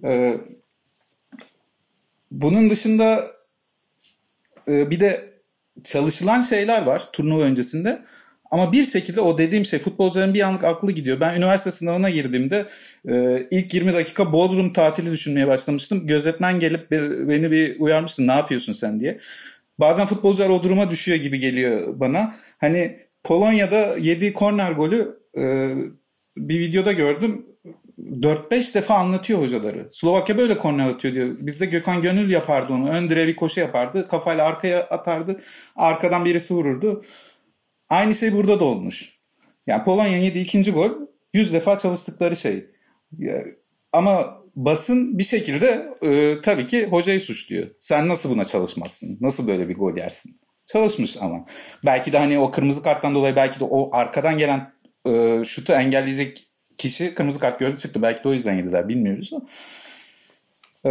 Ee, 0.05 0.35
bunun 2.31 2.71
dışında 2.71 3.27
e, 4.69 4.91
bir 4.91 5.01
de 5.01 5.33
çalışılan 5.85 6.43
şeyler 6.43 6.83
var 6.83 7.09
turnuva 7.13 7.43
öncesinde. 7.43 8.03
Ama 8.53 8.73
bir 8.73 8.85
şekilde 8.85 9.21
o 9.21 9.39
dediğim 9.39 9.65
şey 9.65 9.79
futbolcuların 9.79 10.35
bir 10.35 10.41
anlık 10.41 10.65
aklı 10.65 10.93
gidiyor. 10.93 11.21
Ben 11.21 11.35
üniversite 11.35 11.71
sınavına 11.71 12.11
girdiğimde 12.11 12.67
e, 13.09 13.47
ilk 13.51 13.75
20 13.75 13.93
dakika 13.93 14.33
Bodrum 14.33 14.73
tatili 14.73 15.11
düşünmeye 15.11 15.47
başlamıştım. 15.47 16.07
Gözetmen 16.07 16.61
gelip 16.61 16.91
beni 17.29 17.51
bir 17.51 17.81
uyarmıştı 17.81 18.27
ne 18.27 18.33
yapıyorsun 18.33 18.73
sen 18.73 19.01
diye. 19.01 19.19
Bazen 19.79 20.07
futbolcular 20.07 20.49
o 20.49 20.63
duruma 20.63 20.91
düşüyor 20.91 21.19
gibi 21.19 21.39
geliyor 21.39 22.01
bana. 22.01 22.35
Hani 22.59 22.99
Polonya'da 23.25 23.97
yediği 23.99 24.33
korner 24.33 24.73
golü 24.73 25.19
e, 25.39 25.75
bir 26.37 26.61
videoda 26.61 26.93
gördüm. 26.93 27.47
4-5 27.99 28.75
defa 28.75 28.95
anlatıyor 28.95 29.41
hocaları. 29.41 29.87
Slovakya 29.91 30.39
böyle 30.39 30.59
korner 30.59 30.89
atıyor 30.89 31.15
diyor. 31.15 31.37
Bizde 31.41 31.67
Gökhan 31.67 32.03
Gönül 32.03 32.31
yapardı 32.31 32.73
onu. 32.73 32.91
Ön 32.91 33.11
direğe 33.11 33.27
bir 33.27 33.37
koşu 33.37 33.61
yapardı. 33.61 34.07
Kafayla 34.09 34.45
arkaya 34.45 34.83
atardı. 34.83 35.37
Arkadan 35.77 36.25
birisi 36.25 36.55
vururdu. 36.55 37.03
Aynı 37.93 38.15
şey 38.15 38.33
burada 38.33 38.61
da 38.61 38.65
olmuş. 38.65 39.19
Yani 39.67 39.85
Polonya'nın 39.85 40.23
yediği 40.23 40.45
ikinci 40.45 40.71
gol 40.71 40.91
100 41.33 41.53
defa 41.53 41.79
çalıştıkları 41.79 42.37
şey. 42.37 42.67
Ama 43.93 44.39
basın 44.57 45.19
bir 45.19 45.25
şekilde 45.25 45.95
e, 46.03 46.41
tabii 46.41 46.67
ki 46.67 46.87
hocayı 46.87 47.21
suçluyor. 47.21 47.67
Sen 47.79 48.09
nasıl 48.09 48.31
buna 48.31 48.45
çalışmazsın? 48.45 49.19
Nasıl 49.21 49.49
böyle 49.49 49.69
bir 49.69 49.75
gol 49.75 49.97
yersin? 49.97 50.41
Çalışmış 50.67 51.17
ama. 51.21 51.45
Belki 51.85 52.13
de 52.13 52.19
hani 52.19 52.39
o 52.39 52.51
kırmızı 52.51 52.83
karttan 52.83 53.15
dolayı 53.15 53.37
belki 53.37 53.61
de 53.61 53.65
o 53.65 53.97
arkadan 53.97 54.39
gelen 54.39 54.73
e, 55.07 55.43
şutu 55.45 55.73
engelleyecek 55.73 56.45
kişi 56.79 57.15
kırmızı 57.15 57.39
kart 57.39 57.61
gördü 57.61 57.77
çıktı. 57.77 58.03
Belki 58.03 58.25
de 58.25 58.29
o 58.29 58.33
yüzden 58.33 58.55
yediler 58.55 58.89
bilmiyoruz. 58.89 59.33
E, 60.87 60.91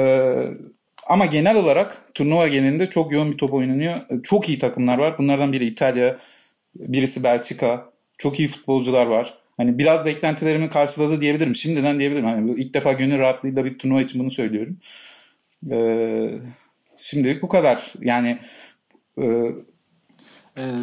ama 1.08 1.26
genel 1.26 1.56
olarak 1.56 2.14
turnuva 2.14 2.48
genelinde 2.48 2.90
çok 2.90 3.12
yoğun 3.12 3.32
bir 3.32 3.38
top 3.38 3.54
oynanıyor. 3.54 4.02
Çok 4.24 4.50
iyi 4.50 4.60
takımlar 4.60 4.98
var. 4.98 5.18
Bunlardan 5.18 5.54
biri 5.54 5.66
İtalya, 5.66 6.18
birisi 6.76 7.24
Belçika. 7.24 7.92
Çok 8.18 8.40
iyi 8.40 8.48
futbolcular 8.48 9.06
var. 9.06 9.38
Hani 9.58 9.78
biraz 9.78 10.06
beklentilerimi 10.06 10.70
karşıladı 10.70 11.22
diyebilirim. 11.22 11.56
Şimdiden 11.56 12.00
diyebilirim. 12.00 12.26
Hani 12.26 12.52
ilk 12.52 12.74
defa 12.74 12.94
gönül 12.94 13.20
rahatlığıyla 13.20 13.66
bir 13.66 13.80
turnuva 13.80 14.02
için 14.02 14.22
bunu 14.22 14.32
söylüyorum. 14.32 14.78
Ee, 15.72 16.40
şimdilik 16.98 17.42
bu 17.42 17.48
kadar. 17.48 17.94
Yani 18.02 18.40
e, 19.18 19.52
ee, 20.58 20.76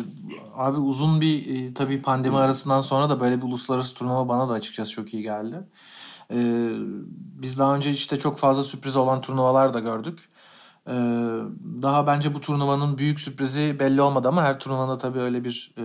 abi 0.54 0.78
uzun 0.78 1.20
bir 1.20 1.56
e, 1.56 1.74
tabii 1.74 2.02
pandemi 2.02 2.36
arasından 2.36 2.80
sonra 2.80 3.10
da 3.10 3.20
böyle 3.20 3.36
bir 3.36 3.42
uluslararası 3.42 3.94
turnuva 3.94 4.28
bana 4.28 4.48
da 4.48 4.52
açıkçası 4.52 4.92
çok 4.92 5.14
iyi 5.14 5.22
geldi. 5.22 5.56
Ee, 6.30 6.68
biz 7.12 7.58
daha 7.58 7.76
önce 7.76 7.90
işte 7.90 8.18
çok 8.18 8.38
fazla 8.38 8.64
sürpriz 8.64 8.96
olan 8.96 9.20
turnuvalar 9.20 9.74
da 9.74 9.80
gördük. 9.80 10.18
Ee, 10.88 10.92
daha 11.82 12.06
bence 12.06 12.34
bu 12.34 12.40
turnuvanın 12.40 12.98
büyük 12.98 13.20
sürprizi 13.20 13.76
belli 13.80 14.02
olmadı 14.02 14.28
ama 14.28 14.42
her 14.42 14.60
turnuvada 14.60 14.98
tabii 14.98 15.18
öyle 15.18 15.44
bir 15.44 15.74
e, 15.78 15.84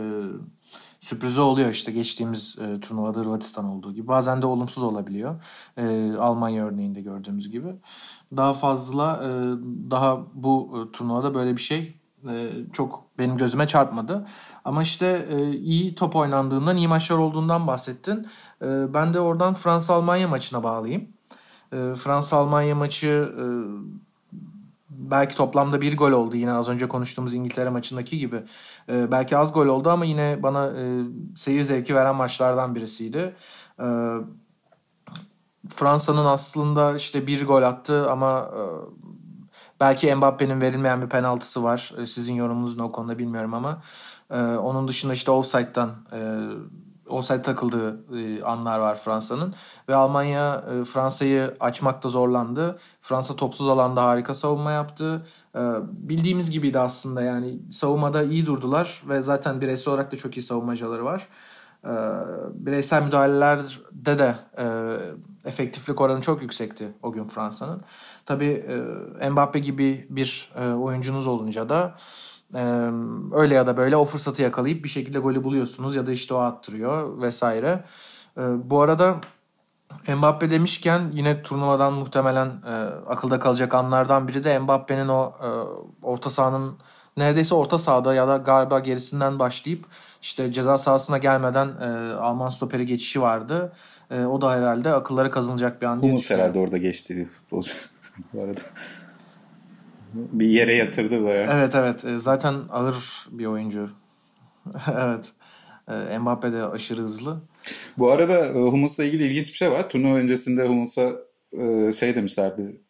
sürprizi 1.01 1.41
oluyor 1.41 1.69
işte 1.69 1.91
geçtiğimiz 1.91 2.55
e, 2.60 2.79
turnuvada 2.79 3.19
Hırvatistan 3.19 3.65
olduğu 3.65 3.93
gibi. 3.93 4.07
Bazen 4.07 4.41
de 4.41 4.45
olumsuz 4.45 4.83
olabiliyor. 4.83 5.43
E, 5.77 6.13
Almanya 6.15 6.65
örneğinde 6.65 7.01
gördüğümüz 7.01 7.51
gibi. 7.51 7.75
Daha 8.36 8.53
fazla 8.53 9.22
e, 9.24 9.29
daha 9.91 10.19
bu 10.33 10.72
e, 10.77 10.91
turnuvada 10.91 11.36
böyle 11.36 11.55
bir 11.55 11.62
şey 11.62 12.00
e, 12.29 12.51
çok 12.74 13.03
benim 13.17 13.38
gözüme 13.38 13.67
çarpmadı. 13.67 14.27
Ama 14.65 14.81
işte 14.81 15.27
e, 15.29 15.51
iyi 15.51 15.95
top 15.95 16.15
oynandığından, 16.15 16.77
iyi 16.77 16.88
maçlar 16.88 17.17
olduğundan 17.17 17.67
bahsettin. 17.67 18.27
E, 18.62 18.93
ben 18.93 19.13
de 19.13 19.19
oradan 19.19 19.53
Fransa-Almanya 19.53 20.27
maçına 20.27 20.63
bağlayayım. 20.63 21.07
E, 21.72 21.95
Fransa-Almanya 21.95 22.75
maçı 22.75 23.33
e, 23.39 23.45
belki 24.97 25.35
toplamda 25.35 25.81
bir 25.81 25.97
gol 25.97 26.12
oldu 26.12 26.38
yine 26.38 26.51
az 26.53 26.69
önce 26.69 26.88
konuştuğumuz 26.88 27.33
İngiltere 27.33 27.69
maçındaki 27.69 28.17
gibi. 28.17 28.43
E, 28.89 29.12
belki 29.12 29.38
az 29.38 29.53
gol 29.53 29.65
oldu 29.65 29.89
ama 29.89 30.05
yine 30.05 30.43
bana 30.43 30.67
e, 30.67 31.03
seyir 31.35 31.62
zevki 31.62 31.95
veren 31.95 32.15
maçlardan 32.15 32.75
birisiydi. 32.75 33.35
E, 33.79 33.85
Fransa'nın 35.69 36.25
aslında 36.25 36.95
işte 36.95 37.27
bir 37.27 37.45
gol 37.47 37.63
attı 37.63 38.12
ama 38.12 38.51
e, 38.55 38.62
belki 39.79 40.15
Mbappe'nin 40.15 40.62
verilmeyen 40.62 41.01
bir 41.01 41.09
penaltısı 41.09 41.63
var. 41.63 41.93
E, 41.97 42.05
sizin 42.05 42.33
yorumunuz 42.33 42.77
ne 42.77 42.83
o 42.83 42.91
konuda 42.91 43.17
bilmiyorum 43.17 43.53
ama 43.53 43.81
e, 44.31 44.41
onun 44.41 44.88
dışında 44.88 45.13
işte 45.13 45.31
offside'dan 45.31 45.91
e, 46.12 46.19
offside 47.10 47.41
takıldığı 47.41 48.17
e, 48.17 48.43
anlar 48.43 48.79
var 48.79 48.98
Fransa'nın. 48.98 49.55
Ve 49.89 49.95
Almanya 49.95 50.63
e, 50.72 50.86
Fransa'yı 50.86 51.57
açmakta 51.60 52.10
zorlandı. 52.10 52.79
Fransa 53.01 53.36
topsuz 53.36 53.67
alanda 53.69 54.03
harika 54.03 54.33
savunma 54.33 54.72
yaptı. 54.72 55.25
E, 55.55 55.60
bildiğimiz 55.83 56.51
gibiydi 56.51 56.79
aslında 56.79 57.22
yani 57.22 57.60
savunmada 57.72 58.24
iyi 58.24 58.45
durdular 58.45 59.03
ve 59.10 59.22
zaten 59.22 59.62
bireysel 59.62 59.93
olarak 59.93 60.12
da 60.12 60.15
çok 60.15 60.38
iyi 60.38 60.41
savunmacıları 60.41 61.05
var. 61.05 61.27
Bireysel 62.53 63.03
müdahalelerde 63.03 64.19
de 64.19 64.36
efektiflik 65.45 66.01
oranı 66.01 66.22
çok 66.22 66.41
yüksekti 66.41 66.93
o 67.01 67.12
gün 67.12 67.27
Fransa'nın. 67.27 67.81
Tabii 68.25 68.65
Mbappe 69.31 69.60
gibi 69.60 70.07
bir 70.10 70.51
oyuncunuz 70.81 71.27
olunca 71.27 71.69
da 71.69 71.95
ee, 72.55 72.89
öyle 73.31 73.55
ya 73.55 73.67
da 73.67 73.77
böyle 73.77 73.98
o 73.98 74.05
fırsatı 74.05 74.41
yakalayıp 74.41 74.83
bir 74.83 74.89
şekilde 74.89 75.19
golü 75.19 75.43
buluyorsunuz 75.43 75.95
ya 75.95 76.07
da 76.07 76.12
işte 76.12 76.33
o 76.33 76.38
attırıyor 76.38 77.22
vesaire. 77.22 77.83
Ee, 78.38 78.41
bu 78.69 78.81
arada 78.81 79.15
Mbappe 80.07 80.51
demişken 80.51 81.01
yine 81.13 81.41
turnuvadan 81.41 81.93
muhtemelen 81.93 82.48
e, 82.48 82.72
akılda 83.07 83.39
kalacak 83.39 83.74
anlardan 83.74 84.27
biri 84.27 84.43
de 84.43 84.60
Mbappe'nin 84.60 85.07
o 85.07 85.33
e, 85.43 85.48
orta 86.05 86.29
sahanın 86.29 86.77
neredeyse 87.17 87.55
orta 87.55 87.79
sahada 87.79 88.13
ya 88.13 88.27
da 88.27 88.38
galiba 88.38 88.79
gerisinden 88.79 89.39
başlayıp 89.39 89.86
işte 90.22 90.51
ceza 90.51 90.77
sahasına 90.77 91.17
gelmeden 91.17 91.67
e, 91.81 92.13
Alman 92.13 92.50
stoperi 92.50 92.86
geçişi 92.86 93.22
vardı. 93.22 93.74
E, 94.12 94.25
o 94.25 94.41
da 94.41 94.53
herhalde 94.53 94.93
akıllara 94.93 95.31
kazınacak 95.31 95.81
bir 95.81 95.86
an 95.86 95.95
Humus 95.95 96.31
herhalde 96.31 96.60
orada 96.60 96.77
geçti 96.77 97.25
futbolcu 97.25 97.74
bu 98.33 98.41
arada 98.41 98.62
bir 100.13 100.48
yere 100.48 100.75
yatırdı 100.75 101.24
böyle. 101.25 101.51
Evet 101.51 101.75
evet. 101.75 102.05
E, 102.05 102.17
zaten 102.17 102.55
ağır 102.70 103.27
bir 103.32 103.46
oyuncu. 103.46 103.89
evet. 104.98 105.25
E, 105.88 106.17
Mbappe 106.17 106.51
de 106.51 106.63
aşırı 106.63 107.01
hızlı. 107.01 107.41
Bu 107.98 108.12
arada 108.12 108.46
e, 108.46 108.53
Humus'la 108.53 109.03
ilgili 109.03 109.24
ilginç 109.24 109.51
bir 109.51 109.58
şey 109.58 109.72
var. 109.72 109.89
Turnuva 109.89 110.17
öncesinde 110.17 110.67
Humus'a 110.67 111.12
şey 111.91 112.15
demişlerdi. 112.15 112.82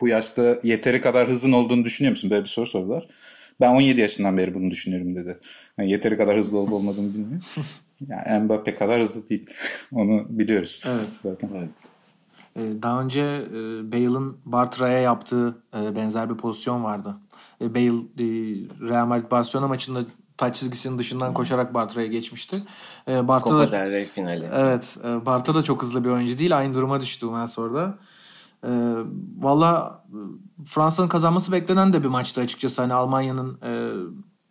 Bu 0.00 0.08
yaşta 0.08 0.58
yeteri 0.62 1.00
kadar 1.00 1.28
hızın 1.28 1.52
olduğunu 1.52 1.84
düşünüyor 1.84 2.10
musun? 2.10 2.30
Böyle 2.30 2.42
bir 2.42 2.48
soru 2.48 2.66
sordular. 2.66 3.08
Ben 3.60 3.74
17 3.74 4.00
yaşından 4.00 4.38
beri 4.38 4.54
bunu 4.54 4.70
düşünüyorum 4.70 5.16
dedi. 5.16 5.38
Yani 5.78 5.90
yeteri 5.90 6.16
kadar 6.16 6.36
hızlı 6.36 6.58
olup 6.58 6.72
olmadığını 6.72 7.14
bilmiyor. 7.14 7.42
Yani 8.08 8.44
Mbappe 8.44 8.74
kadar 8.74 9.00
hızlı 9.00 9.28
değil. 9.28 9.46
Onu 9.92 10.26
biliyoruz 10.28 10.82
evet. 10.86 11.08
zaten. 11.22 11.50
Evet. 11.56 11.70
Ee, 12.58 12.82
daha 12.82 13.00
önce 13.00 13.22
e, 13.22 13.92
Bale'ın 13.92 14.36
Bartra'ya 14.44 14.98
yaptığı 14.98 15.62
e, 15.76 15.96
benzer 15.96 16.30
bir 16.30 16.34
pozisyon 16.34 16.84
vardı. 16.84 17.16
E, 17.60 17.74
Bale 17.74 17.92
Real 18.88 19.06
Madrid 19.06 19.30
Barcelona 19.30 19.68
maçında 19.68 20.00
taç 20.36 20.56
çizgisinin 20.56 20.98
dışından 20.98 21.34
koşarak 21.34 21.74
Bartra'ya 21.74 22.06
geçmişti. 22.06 22.62
Bartra 23.06 23.50
Copa 23.50 23.72
del 23.72 23.90
Rey 23.90 24.04
finali. 24.04 24.48
Evet. 24.52 24.98
Bartra 25.04 25.54
da 25.54 25.62
çok 25.62 25.82
hızlı 25.82 26.04
bir 26.04 26.08
oyuncu 26.08 26.38
değil. 26.38 26.58
Aynı 26.58 26.74
duruma 26.74 27.00
düştü 27.00 27.26
Umelsor'da. 27.26 27.98
E, 28.64 28.70
Valla 29.38 30.04
Fransa'nın 30.64 31.08
kazanması 31.08 31.52
beklenen 31.52 31.92
de 31.92 32.02
bir 32.02 32.08
maçtı 32.08 32.40
açıkçası. 32.40 32.82
Hani 32.82 32.94
Almanya'nın 32.94 33.58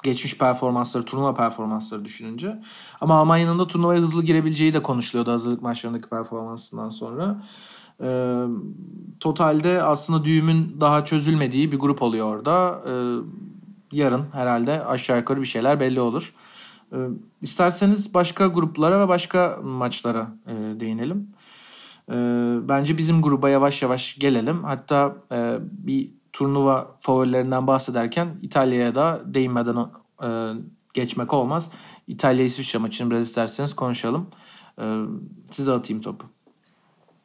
geçmiş 0.03 0.37
performansları, 0.37 1.05
turnuva 1.05 1.33
performansları 1.33 2.05
düşününce. 2.05 2.61
Ama 3.01 3.15
Almanya'nın 3.15 3.59
da 3.59 3.67
turnuvaya 3.67 4.01
hızlı 4.01 4.23
girebileceği 4.23 4.73
de 4.73 4.83
konuşuluyordu 4.83 5.31
hazırlık 5.31 5.61
maçlarındaki 5.61 6.09
performansından 6.09 6.89
sonra. 6.89 7.43
E, 8.01 8.43
totalde 9.19 9.83
aslında 9.83 10.25
düğümün 10.25 10.77
daha 10.81 11.05
çözülmediği 11.05 11.71
bir 11.71 11.79
grup 11.79 12.01
oluyor 12.01 12.35
orada. 12.35 12.83
E, 12.87 12.93
yarın 13.91 14.25
herhalde 14.33 14.85
aşağı 14.85 15.17
yukarı 15.17 15.41
bir 15.41 15.45
şeyler 15.45 15.79
belli 15.79 16.01
olur. 16.01 16.33
E, 16.93 16.97
isterseniz 17.41 18.13
başka 18.13 18.47
gruplara 18.47 18.99
ve 18.99 19.07
başka 19.07 19.59
maçlara 19.63 20.27
e, 20.47 20.79
değinelim. 20.79 21.27
E, 22.09 22.15
bence 22.69 22.97
bizim 22.97 23.21
gruba 23.21 23.49
yavaş 23.49 23.81
yavaş 23.81 24.19
gelelim. 24.19 24.63
Hatta 24.63 25.15
e, 25.31 25.57
bir 25.61 26.11
turnuva 26.33 26.97
favorilerinden 26.99 27.67
bahsederken 27.67 28.27
İtalya'ya 28.41 28.95
da 28.95 29.21
değinmeden 29.25 29.75
e, 30.23 30.53
geçmek 30.93 31.33
olmaz. 31.33 31.71
İtalya-İsviçre 32.07 32.79
maçını 32.79 33.11
biraz 33.11 33.27
isterseniz 33.27 33.75
konuşalım. 33.75 34.27
E, 34.81 35.03
size 35.51 35.71
atayım 35.71 36.01
topu. 36.01 36.36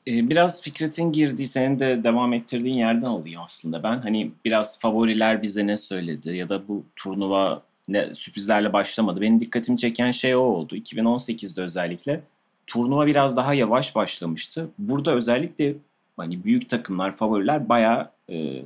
Ee, 0.06 0.30
biraz 0.30 0.62
Fikret'in 0.62 1.12
girdiği, 1.12 1.46
senin 1.46 1.80
de 1.80 2.04
devam 2.04 2.32
ettirdiğin 2.32 2.78
yerden 2.78 3.06
alayım 3.06 3.40
aslında 3.44 3.82
ben. 3.82 3.98
Hani 3.98 4.32
biraz 4.44 4.80
favoriler 4.80 5.42
bize 5.42 5.66
ne 5.66 5.76
söyledi 5.76 6.36
ya 6.36 6.48
da 6.48 6.68
bu 6.68 6.84
turnuva 6.96 7.62
ne 7.88 8.14
sürprizlerle 8.14 8.72
başlamadı. 8.72 9.20
Benim 9.20 9.40
dikkatimi 9.40 9.78
çeken 9.78 10.10
şey 10.10 10.36
o 10.36 10.40
oldu. 10.40 10.76
2018'de 10.76 11.62
özellikle 11.62 12.20
turnuva 12.66 13.06
biraz 13.06 13.36
daha 13.36 13.54
yavaş 13.54 13.94
başlamıştı. 13.94 14.68
Burada 14.78 15.14
özellikle 15.14 15.74
hani 16.16 16.44
büyük 16.44 16.68
takımlar, 16.68 17.16
favoriler 17.16 17.68
bayağı 17.68 18.10
e, 18.30 18.62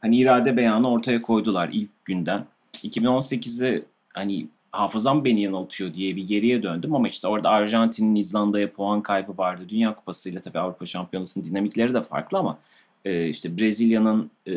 hani 0.00 0.16
irade 0.16 0.56
beyanı 0.56 0.90
ortaya 0.90 1.22
koydular 1.22 1.70
ilk 1.72 2.04
günden. 2.04 2.46
2018'i 2.74 3.84
hani 4.14 4.46
hafızam 4.72 5.24
beni 5.24 5.42
yanıltıyor 5.42 5.94
diye 5.94 6.16
bir 6.16 6.26
geriye 6.26 6.62
döndüm 6.62 6.94
ama 6.94 7.08
işte 7.08 7.28
orada 7.28 7.50
Arjantin'in 7.50 8.16
İzlanda'ya 8.16 8.72
puan 8.72 9.02
kaybı 9.02 9.38
vardı. 9.38 9.62
Dünya 9.68 9.94
Kupası 9.94 10.30
ile 10.30 10.40
tabii 10.40 10.58
Avrupa 10.58 10.86
Şampiyonası'nın 10.86 11.44
dinamikleri 11.44 11.94
de 11.94 12.02
farklı 12.02 12.38
ama 12.38 12.58
e, 13.04 13.28
işte 13.28 13.58
Brezilya'nın 13.58 14.30
e, 14.46 14.52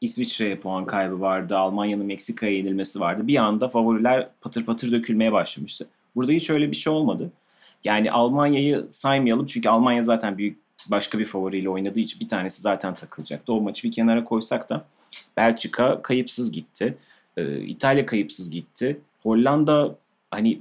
İsviçre'ye 0.00 0.56
puan 0.56 0.86
kaybı 0.86 1.20
vardı. 1.20 1.58
Almanya'nın 1.58 2.06
Meksika'ya 2.06 2.52
yenilmesi 2.52 3.00
vardı. 3.00 3.26
Bir 3.26 3.36
anda 3.36 3.68
favoriler 3.68 4.28
patır 4.40 4.64
patır 4.64 4.92
dökülmeye 4.92 5.32
başlamıştı. 5.32 5.86
Burada 6.16 6.32
hiç 6.32 6.50
öyle 6.50 6.70
bir 6.70 6.76
şey 6.76 6.92
olmadı. 6.92 7.30
Yani 7.84 8.12
Almanya'yı 8.12 8.86
saymayalım 8.90 9.46
çünkü 9.46 9.68
Almanya 9.68 10.02
zaten 10.02 10.38
büyük 10.38 10.58
başka 10.86 11.18
bir 11.18 11.24
favoriyle 11.24 11.68
oynadığı 11.68 12.00
için 12.00 12.20
bir 12.20 12.28
tanesi 12.28 12.62
zaten 12.62 12.94
takılacaktı. 12.94 13.52
O 13.52 13.60
maçı 13.60 13.88
bir 13.88 13.92
kenara 13.92 14.24
koysak 14.24 14.70
da 14.70 14.84
Belçika 15.36 16.02
kayıpsız 16.02 16.52
gitti. 16.52 16.96
Ee, 17.36 17.58
İtalya 17.58 18.06
kayıpsız 18.06 18.50
gitti. 18.50 19.00
Hollanda 19.22 19.96
hani 20.30 20.60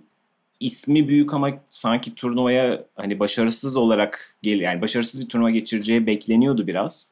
ismi 0.60 1.08
büyük 1.08 1.34
ama 1.34 1.50
sanki 1.70 2.16
turnuvaya 2.16 2.84
hani 2.96 3.20
başarısız 3.20 3.78
olarak 3.78 4.36
gel 4.42 4.60
yani 4.60 4.82
başarısız 4.82 5.22
bir 5.22 5.30
turnuva 5.30 5.50
geçireceği 5.50 6.08
bekleniyordu 6.08 6.68
biraz. 6.68 7.12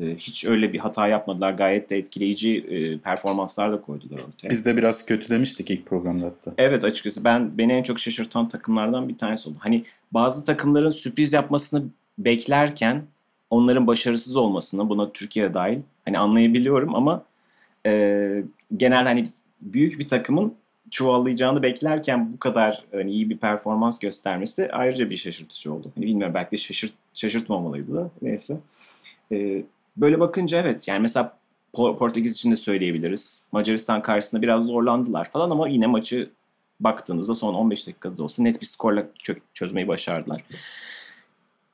Ee, 0.00 0.16
hiç 0.18 0.44
öyle 0.44 0.72
bir 0.72 0.78
hata 0.78 1.08
yapmadılar. 1.08 1.52
Gayet 1.52 1.90
de 1.90 1.98
etkileyici 1.98 2.58
e, 2.58 2.98
performanslar 2.98 3.72
da 3.72 3.80
koydular 3.80 4.18
ortaya. 4.18 4.50
Biz 4.50 4.66
de 4.66 4.76
biraz 4.76 5.06
kötülemiştik 5.06 5.70
ilk 5.70 5.86
programda 5.86 6.26
hatta. 6.26 6.52
Evet 6.58 6.84
açıkçası 6.84 7.24
ben 7.24 7.58
beni 7.58 7.72
en 7.72 7.82
çok 7.82 7.98
şaşırtan 7.98 8.48
takımlardan 8.48 9.08
bir 9.08 9.18
tanesi 9.18 9.48
oldu. 9.48 9.58
Hani 9.60 9.84
bazı 10.12 10.44
takımların 10.44 10.90
sürpriz 10.90 11.32
yapmasını 11.32 11.84
beklerken 12.18 13.04
onların 13.50 13.86
başarısız 13.86 14.36
olmasını 14.36 14.88
buna 14.88 15.12
Türkiye 15.12 15.54
dahil 15.54 15.78
hani 16.04 16.18
anlayabiliyorum 16.18 16.94
ama 16.94 17.24
e, 17.86 18.42
genel 18.76 19.04
hani 19.04 19.28
büyük 19.62 19.98
bir 19.98 20.08
takımın 20.08 20.54
çuvallayacağını 20.90 21.62
beklerken 21.62 22.32
bu 22.32 22.38
kadar 22.38 22.84
hani 22.92 23.10
iyi 23.10 23.30
bir 23.30 23.38
performans 23.38 23.98
göstermesi 23.98 24.72
ayrıca 24.72 25.10
bir 25.10 25.16
şaşırtıcı 25.16 25.72
oldu. 25.72 25.92
Hani 25.94 26.06
bilmiyorum 26.06 26.34
belki 26.34 26.52
de 26.52 26.56
şaşırt, 26.56 26.92
şaşırtmamalıydı 27.14 27.94
da 27.94 28.10
neyse. 28.22 28.58
Ee, 29.32 29.62
böyle 29.96 30.20
bakınca 30.20 30.60
evet 30.60 30.88
yani 30.88 31.00
mesela 31.00 31.38
Portekiz 31.72 32.34
için 32.34 32.50
de 32.50 32.56
söyleyebiliriz. 32.56 33.46
Macaristan 33.52 34.02
karşısında 34.02 34.42
biraz 34.42 34.66
zorlandılar 34.66 35.30
falan 35.30 35.50
ama 35.50 35.68
yine 35.68 35.86
maçı 35.86 36.30
baktığınızda 36.80 37.34
son 37.34 37.54
15 37.54 37.86
dakikada 37.86 38.18
da 38.18 38.24
olsa 38.24 38.42
net 38.42 38.60
bir 38.60 38.66
skorla 38.66 39.06
çözmeyi 39.54 39.88
başardılar. 39.88 40.44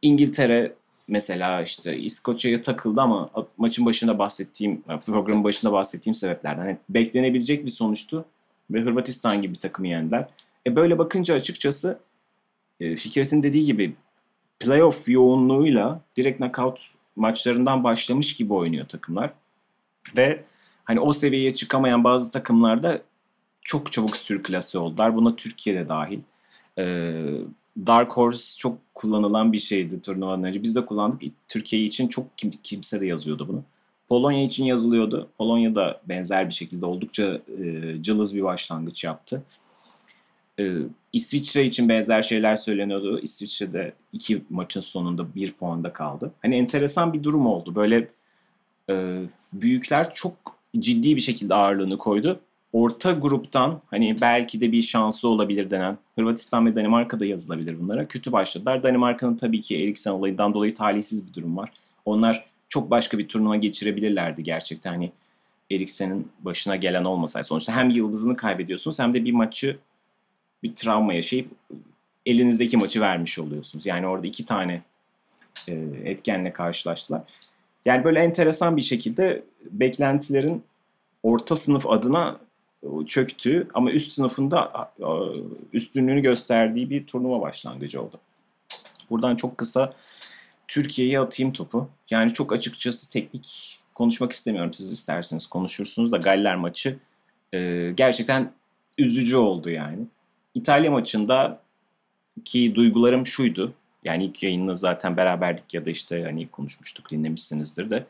İngiltere 0.03 0.75
mesela 1.09 1.63
işte 1.63 1.99
İskoçya'ya 1.99 2.61
takıldı 2.61 3.01
ama 3.01 3.31
maçın 3.59 3.87
başında 3.87 4.19
bahsettiğim, 4.19 4.83
programın 5.07 5.45
başında 5.45 5.73
bahsettiğim 5.73 6.15
sebeplerden 6.15 6.63
hani 6.63 6.77
beklenebilecek 6.89 7.65
bir 7.65 7.71
sonuçtu 7.71 8.25
ve 8.71 8.81
Hırvatistan 8.81 9.43
gibi 9.43 9.55
bir 9.55 9.59
takımı 9.59 9.89
yendiler. 9.89 10.29
E 10.67 10.77
böyle 10.77 10.99
bakınca 10.99 11.35
açıkçası 11.35 12.01
e, 12.81 12.97
Fikret'in 12.97 13.43
dediği 13.43 13.65
gibi 13.65 13.95
playoff 14.61 15.09
yoğunluğuyla 15.09 16.01
direkt 16.17 16.39
knockout 16.39 16.91
maçlarından 17.17 17.85
başlamış 17.85 18.37
gibi 18.37 18.55
oynuyor 18.55 18.89
takımlar. 18.89 19.33
Ve 20.17 20.45
hani 20.85 21.01
o 21.01 21.13
seviyeye 21.13 21.55
çıkamayan 21.55 22.05
bazı 22.05 22.33
takımlarda 22.33 23.03
çok 23.63 23.93
çabuk 23.93 24.17
sürklase 24.17 24.79
oldular. 24.79 25.17
Buna 25.17 25.37
Türkiye'de 25.37 25.89
dahil. 25.89 26.21
Ee, 26.79 27.25
Dark 27.87 28.13
Horse 28.13 28.59
çok 28.59 28.79
kullanılan 28.95 29.53
bir 29.53 29.59
şeydi 29.59 30.01
turnuvadan 30.01 30.45
önce. 30.45 30.63
Biz 30.63 30.77
de 30.77 30.87
kullandık. 30.87 31.23
Türkiye 31.49 31.83
için 31.83 32.09
çok 32.09 32.39
kim, 32.39 32.51
kimse 32.63 33.01
de 33.01 33.07
yazıyordu 33.07 33.49
bunu. 33.49 33.63
Polonya 34.09 34.43
için 34.43 34.65
yazılıyordu. 34.65 35.29
Polonya 35.39 35.75
da 35.75 36.01
benzer 36.09 36.49
bir 36.49 36.55
şekilde 36.55 36.87
oldukça 36.87 37.41
e, 37.63 37.95
cılız 38.03 38.37
bir 38.37 38.43
başlangıç 38.43 39.05
yaptı. 39.05 39.43
E, 40.61 40.77
İsviçre 41.13 41.65
için 41.65 41.89
benzer 41.89 42.23
şeyler 42.23 42.57
söyleniyordu. 42.57 43.21
İsviçre'de 43.21 43.93
iki 44.13 44.43
maçın 44.51 44.81
sonunda 44.81 45.35
bir 45.35 45.53
puanda 45.53 45.93
kaldı. 45.93 46.33
Hani 46.43 46.57
enteresan 46.57 47.13
bir 47.13 47.23
durum 47.23 47.47
oldu. 47.47 47.75
Böyle 47.75 48.09
e, 48.91 49.23
büyükler 49.53 50.15
çok 50.15 50.35
ciddi 50.79 51.17
bir 51.17 51.21
şekilde 51.21 51.55
ağırlığını 51.55 51.99
koydu 51.99 52.41
orta 52.75 53.13
gruptan 53.13 53.81
hani 53.87 54.21
belki 54.21 54.61
de 54.61 54.73
bir 54.73 54.83
şansı 54.83 55.29
olabilir 55.29 55.71
denen 55.71 55.99
Hırvatistan 56.15 56.67
ve 56.67 56.77
Danimarka'da 56.77 57.25
yazılabilir 57.25 57.81
bunlara. 57.81 58.09
Kötü 58.09 58.33
başladılar. 58.33 58.83
Danimarka'nın 58.83 59.37
tabii 59.37 59.61
ki 59.61 59.83
Eriksen 59.83 60.11
olayından 60.11 60.55
dolayı 60.55 60.75
talihsiz 60.75 61.29
bir 61.29 61.35
durum 61.35 61.57
var. 61.57 61.73
Onlar 62.05 62.47
çok 62.69 62.91
başka 62.91 63.19
bir 63.19 63.29
turnuva 63.29 63.57
geçirebilirlerdi 63.57 64.43
gerçekten. 64.43 64.91
Hani 64.91 65.13
Eriksen'in 65.71 66.29
başına 66.41 66.77
gelen 66.77 67.05
olmasaydı. 67.05 67.47
Sonuçta 67.47 67.77
hem 67.77 67.91
yıldızını 67.91 68.37
kaybediyorsunuz 68.37 69.01
hem 69.01 69.15
de 69.15 69.25
bir 69.25 69.33
maçı 69.33 69.79
bir 70.63 70.75
travma 70.75 71.15
yaşayıp 71.15 71.51
elinizdeki 72.27 72.77
maçı 72.77 73.01
vermiş 73.01 73.39
oluyorsunuz. 73.39 73.87
Yani 73.87 74.07
orada 74.07 74.27
iki 74.27 74.45
tane 74.45 74.83
e, 75.69 75.73
etkenle 76.05 76.53
karşılaştılar. 76.53 77.23
Yani 77.85 78.05
böyle 78.05 78.21
enteresan 78.21 78.77
bir 78.77 78.83
şekilde 78.83 79.43
beklentilerin 79.71 80.63
orta 81.23 81.57
sınıf 81.57 81.87
adına 81.87 82.41
çöktü 83.07 83.69
ama 83.75 83.91
üst 83.91 84.13
sınıfında 84.13 84.93
üstünlüğünü 85.73 86.21
gösterdiği 86.21 86.91
bir 86.91 87.07
turnuva 87.07 87.41
başlangıcı 87.41 88.03
oldu. 88.03 88.21
Buradan 89.11 89.37
çok 89.37 89.59
kısa 89.59 89.93
Türkiye'ye 90.69 91.21
atayım 91.21 91.53
topu. 91.53 91.89
Yani 92.11 92.33
çok 92.33 92.53
açıkçası 92.53 93.13
teknik 93.13 93.79
konuşmak 93.95 94.33
istemiyorum. 94.33 94.73
Siz 94.73 94.93
isterseniz 94.93 95.47
konuşursunuz 95.47 96.13
da 96.13 96.17
Galler 96.17 96.57
maçı 96.57 96.99
e, 97.53 97.91
gerçekten 97.97 98.53
üzücü 98.99 99.37
oldu 99.37 99.71
yani. 99.71 99.99
İtalya 100.55 100.91
maçında 100.91 101.61
ki 102.45 102.75
duygularım 102.75 103.27
şuydu. 103.27 103.75
Yani 104.05 104.25
ilk 104.25 104.43
yayını 104.43 104.77
zaten 104.77 105.17
beraberdik 105.17 105.75
ya 105.75 105.87
da 105.87 105.91
işte 105.91 106.23
hani 106.25 106.49
konuşmuştuk 106.49 107.11
dinlemişsinizdir 107.11 107.91
de. 107.91 108.07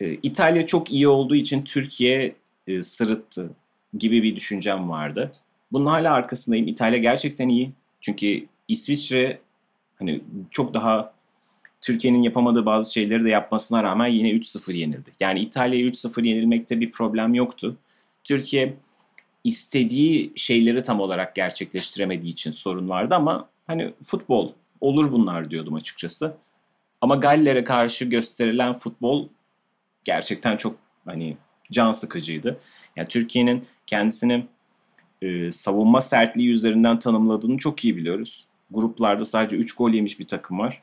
E, 0.00 0.12
İtalya 0.14 0.66
çok 0.66 0.92
iyi 0.92 1.08
olduğu 1.08 1.34
için 1.34 1.64
Türkiye 1.64 2.34
e, 2.66 2.82
sırıttı 2.82 3.50
gibi 3.98 4.22
bir 4.22 4.36
düşüncem 4.36 4.90
vardı. 4.90 5.30
Bunun 5.72 5.86
hala 5.86 6.12
arkasındayım. 6.12 6.68
İtalya 6.68 6.98
gerçekten 6.98 7.48
iyi. 7.48 7.72
Çünkü 8.00 8.46
İsviçre 8.68 9.40
hani 9.98 10.20
çok 10.50 10.74
daha 10.74 11.12
Türkiye'nin 11.80 12.22
yapamadığı 12.22 12.66
bazı 12.66 12.92
şeyleri 12.92 13.24
de 13.24 13.30
yapmasına 13.30 13.82
rağmen 13.82 14.06
yine 14.06 14.30
3-0 14.30 14.72
yenildi. 14.72 15.10
Yani 15.20 15.40
İtalya'ya 15.40 15.86
3-0 15.86 16.26
yenilmekte 16.26 16.80
bir 16.80 16.90
problem 16.90 17.34
yoktu. 17.34 17.76
Türkiye 18.24 18.74
istediği 19.44 20.32
şeyleri 20.36 20.82
tam 20.82 21.00
olarak 21.00 21.34
gerçekleştiremediği 21.34 22.32
için 22.32 22.50
sorun 22.50 22.88
vardı 22.88 23.14
ama 23.14 23.48
hani 23.66 23.94
futbol 24.02 24.52
olur 24.80 25.12
bunlar 25.12 25.50
diyordum 25.50 25.74
açıkçası. 25.74 26.36
Ama 27.00 27.16
Galler'e 27.16 27.64
karşı 27.64 28.04
gösterilen 28.04 28.72
futbol 28.78 29.28
gerçekten 30.04 30.56
çok 30.56 30.76
hani 31.04 31.36
can 31.72 31.92
sıkıcıydı. 31.92 32.60
Yani 32.96 33.08
Türkiye'nin 33.08 33.64
kendisini 33.86 34.46
e, 35.22 35.50
savunma 35.50 36.00
sertliği 36.00 36.48
üzerinden 36.50 36.98
tanımladığını 36.98 37.58
çok 37.58 37.84
iyi 37.84 37.96
biliyoruz. 37.96 38.46
Gruplarda 38.70 39.24
sadece 39.24 39.56
3 39.56 39.74
gol 39.74 39.90
yemiş 39.90 40.20
bir 40.20 40.26
takım 40.26 40.58
var. 40.58 40.82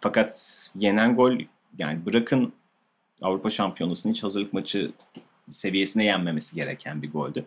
Fakat 0.00 0.60
yenen 0.74 1.16
gol 1.16 1.32
yani 1.78 2.06
bırakın 2.06 2.52
Avrupa 3.22 3.50
Şampiyonası'nın 3.50 4.14
hiç 4.14 4.22
hazırlık 4.22 4.52
maçı 4.52 4.92
seviyesine 5.48 6.04
yenmemesi 6.04 6.56
gereken 6.56 7.02
bir 7.02 7.12
goldü. 7.12 7.44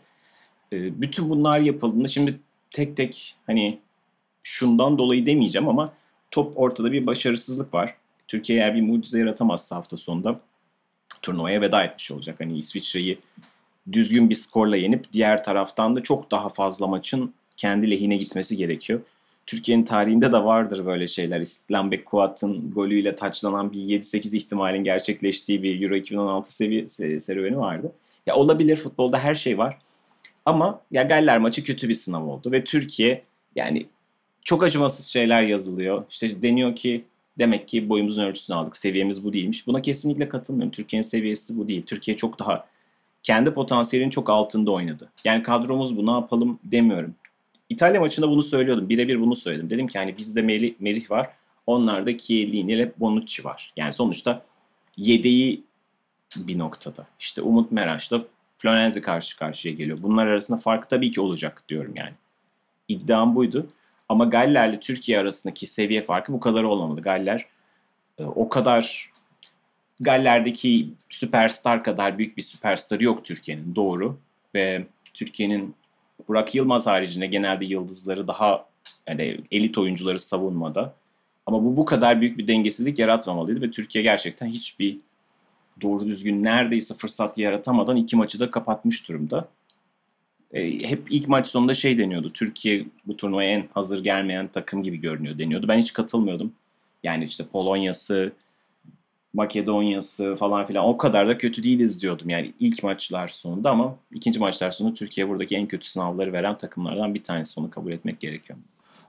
E, 0.74 1.02
bütün 1.02 1.30
bunlar 1.30 1.60
yapıldığında 1.60 2.08
şimdi 2.08 2.40
tek 2.72 2.98
tek 2.98 3.36
hani 3.48 3.80
şundan 4.44 4.98
dolayı 4.98 5.26
demeyeceğim 5.26 5.68
ama 5.68 5.94
top 6.32 6.54
ortada 6.56 6.92
bir 6.92 7.08
başarısızlık 7.08 7.74
var. 7.74 7.96
Türkiye 8.28 8.60
eğer 8.60 8.76
bir 8.76 8.82
mucize 8.82 9.20
yaratamazsa 9.20 9.76
hafta 9.76 9.98
sonunda 9.98 10.40
turnuvaya 11.22 11.62
veda 11.62 11.84
etmiş 11.84 12.12
olacak. 12.12 12.36
Hani 12.40 12.58
İsviçre'yi 12.58 13.20
düzgün 13.92 14.30
bir 14.30 14.36
skorla 14.36 14.78
yenip 14.78 15.14
diğer 15.14 15.44
taraftan 15.44 15.96
da 15.96 16.04
çok 16.04 16.32
daha 16.32 16.50
fazla 16.50 16.88
maçın 16.88 17.34
kendi 17.58 17.92
lehine 17.92 18.18
gitmesi 18.18 18.58
gerekiyor. 18.58 19.00
Türkiye'nin 19.46 19.84
tarihinde 19.84 20.32
de 20.32 20.44
vardır 20.44 20.86
böyle 20.86 21.08
şeyler. 21.08 21.42
İstiklal 21.42 21.92
Bekkuat'ın 21.92 22.72
golüyle 22.72 23.16
taçlanan 23.16 23.72
bir 23.72 23.80
7-8 23.80 24.38
ihtimalin 24.38 24.84
gerçekleştiği 24.84 25.64
bir 25.64 25.82
Euro 25.82 25.96
2016 25.96 26.56
seviye 26.56 26.88
serüveni 27.20 27.58
vardı. 27.58 27.92
Ya 28.28 28.36
olabilir 28.36 28.78
futbolda 28.78 29.20
her 29.20 29.36
şey 29.36 29.58
var. 29.58 29.78
Ama 30.46 30.82
ya 30.92 31.04
Galler 31.04 31.38
maçı 31.38 31.64
kötü 31.64 31.90
bir 31.90 31.94
sınav 31.94 32.28
oldu 32.28 32.52
ve 32.52 32.64
Türkiye 32.64 33.24
yani 33.56 33.86
çok 34.44 34.64
acımasız 34.64 35.06
şeyler 35.06 35.42
yazılıyor. 35.42 36.04
İşte 36.10 36.42
deniyor 36.42 36.76
ki 36.76 37.04
demek 37.40 37.68
ki 37.68 37.90
boyumuzun 37.90 38.24
ölçüsünü 38.24 38.58
aldık. 38.58 38.78
Seviyemiz 38.78 39.26
bu 39.26 39.34
değilmiş. 39.34 39.68
Buna 39.68 39.82
kesinlikle 39.82 40.30
katılmıyorum. 40.30 40.72
Türkiye'nin 40.72 41.08
seviyesi 41.08 41.58
bu 41.58 41.68
değil. 41.68 41.84
Türkiye 41.84 42.18
çok 42.18 42.40
daha 42.40 42.66
kendi 43.24 43.54
potansiyelinin 43.54 44.10
çok 44.10 44.30
altında 44.30 44.72
oynadı. 44.72 45.10
Yani 45.24 45.44
kadromuz 45.44 45.98
bu 45.98 46.06
ne 46.06 46.12
yapalım 46.12 46.60
demiyorum. 46.64 47.16
İtalya 47.70 48.00
maçında 48.02 48.30
bunu 48.30 48.44
söylüyordum. 48.44 48.90
Birebir 48.90 49.22
bunu 49.22 49.36
söyledim. 49.36 49.70
Dedim 49.70 49.88
ki 49.88 50.00
hani 50.00 50.18
bizde 50.18 50.42
Melih, 50.42 50.74
Melih 50.80 51.12
var. 51.12 51.30
Onlarda 51.68 52.18
Chiellini 52.18 52.72
ile 52.72 52.92
Bonucci 52.98 53.44
var. 53.44 53.74
Yani 53.78 53.94
sonuçta 53.94 54.46
yedeği 54.98 55.64
bir 56.36 56.60
noktada. 56.60 57.08
İşte 57.20 57.42
Umut 57.42 57.72
Meraş'la 57.72 58.22
Florenzi 58.58 59.02
karşı 59.02 59.38
karşıya 59.38 59.74
geliyor. 59.74 59.98
Bunlar 60.02 60.28
arasında 60.28 60.58
fark 60.58 60.90
tabii 60.90 61.12
ki 61.12 61.22
olacak 61.22 61.64
diyorum 61.70 61.94
yani. 61.96 62.14
İddiam 62.88 63.36
buydu. 63.36 63.68
Ama 64.10 64.26
Galler'le 64.26 64.80
Türkiye 64.80 65.20
arasındaki 65.20 65.68
seviye 65.68 66.02
farkı 66.02 66.34
bu 66.34 66.40
kadar 66.40 66.64
olmamalı. 66.64 67.02
Galler 67.02 67.46
e, 68.18 68.24
o 68.24 68.50
kadar 68.50 69.12
Galler'deki 70.00 70.90
süperstar 71.10 71.84
kadar 71.84 72.18
büyük 72.18 72.38
bir 72.38 72.42
süperstarı 72.42 73.04
yok 73.04 73.26
Türkiye'nin. 73.26 73.76
Doğru. 73.76 74.18
Ve 74.56 74.86
Türkiye'nin 75.14 75.76
Burak 76.28 76.56
Yılmaz 76.56 76.88
haricinde 76.88 77.26
genelde 77.26 77.66
yıldızları 77.66 78.28
daha 78.28 78.66
yani 79.08 79.40
elit 79.52 79.78
oyuncuları 79.78 80.20
savunmada. 80.20 80.94
Ama 81.46 81.64
bu 81.64 81.78
bu 81.78 81.86
kadar 81.86 82.22
büyük 82.22 82.38
bir 82.38 82.48
dengesizlik 82.48 83.00
yaratmamalıydı 83.00 83.62
ve 83.62 83.72
Türkiye 83.72 84.04
gerçekten 84.04 84.48
hiçbir 84.48 84.98
doğru 85.82 86.08
düzgün 86.08 86.44
neredeyse 86.44 86.94
fırsat 86.94 87.38
yaratamadan 87.38 87.96
iki 87.96 88.16
maçı 88.16 88.40
da 88.40 88.52
kapatmış 88.52 89.10
durumda. 89.10 89.48
E, 90.54 90.90
hep 90.90 91.12
ilk 91.12 91.28
maç 91.28 91.48
sonunda 91.48 91.74
şey 91.74 91.98
deniyordu. 91.98 92.30
Türkiye 92.30 92.86
bu 93.06 93.18
turnuvaya 93.18 93.50
en 93.50 93.64
hazır 93.74 94.04
gelmeyen 94.04 94.48
takım 94.48 94.84
gibi 94.84 94.98
görünüyor 94.98 95.38
deniyordu. 95.38 95.68
Ben 95.68 95.78
hiç 95.78 95.94
katılmıyordum. 95.94 96.52
Yani 97.04 97.26
işte 97.26 97.44
Polonya'sı, 97.52 98.32
Makedonya'sı 99.34 100.36
falan 100.36 100.66
filan 100.66 100.86
o 100.86 100.98
kadar 100.98 101.28
da 101.28 101.38
kötü 101.38 101.64
değiliz 101.64 102.02
diyordum. 102.02 102.30
Yani 102.30 102.54
ilk 102.60 102.84
maçlar 102.84 103.28
sonunda 103.28 103.72
ama 103.72 103.96
ikinci 104.14 104.40
maçlar 104.40 104.72
sonunda 104.72 104.96
Türkiye 104.96 105.30
buradaki 105.30 105.56
en 105.56 105.68
kötü 105.68 105.88
sınavları 105.88 106.34
veren 106.34 106.58
takımlardan 106.58 107.14
bir 107.14 107.24
tanesi. 107.24 107.60
Onu 107.60 107.70
kabul 107.70 107.92
etmek 107.92 108.20
gerekiyor. 108.20 108.60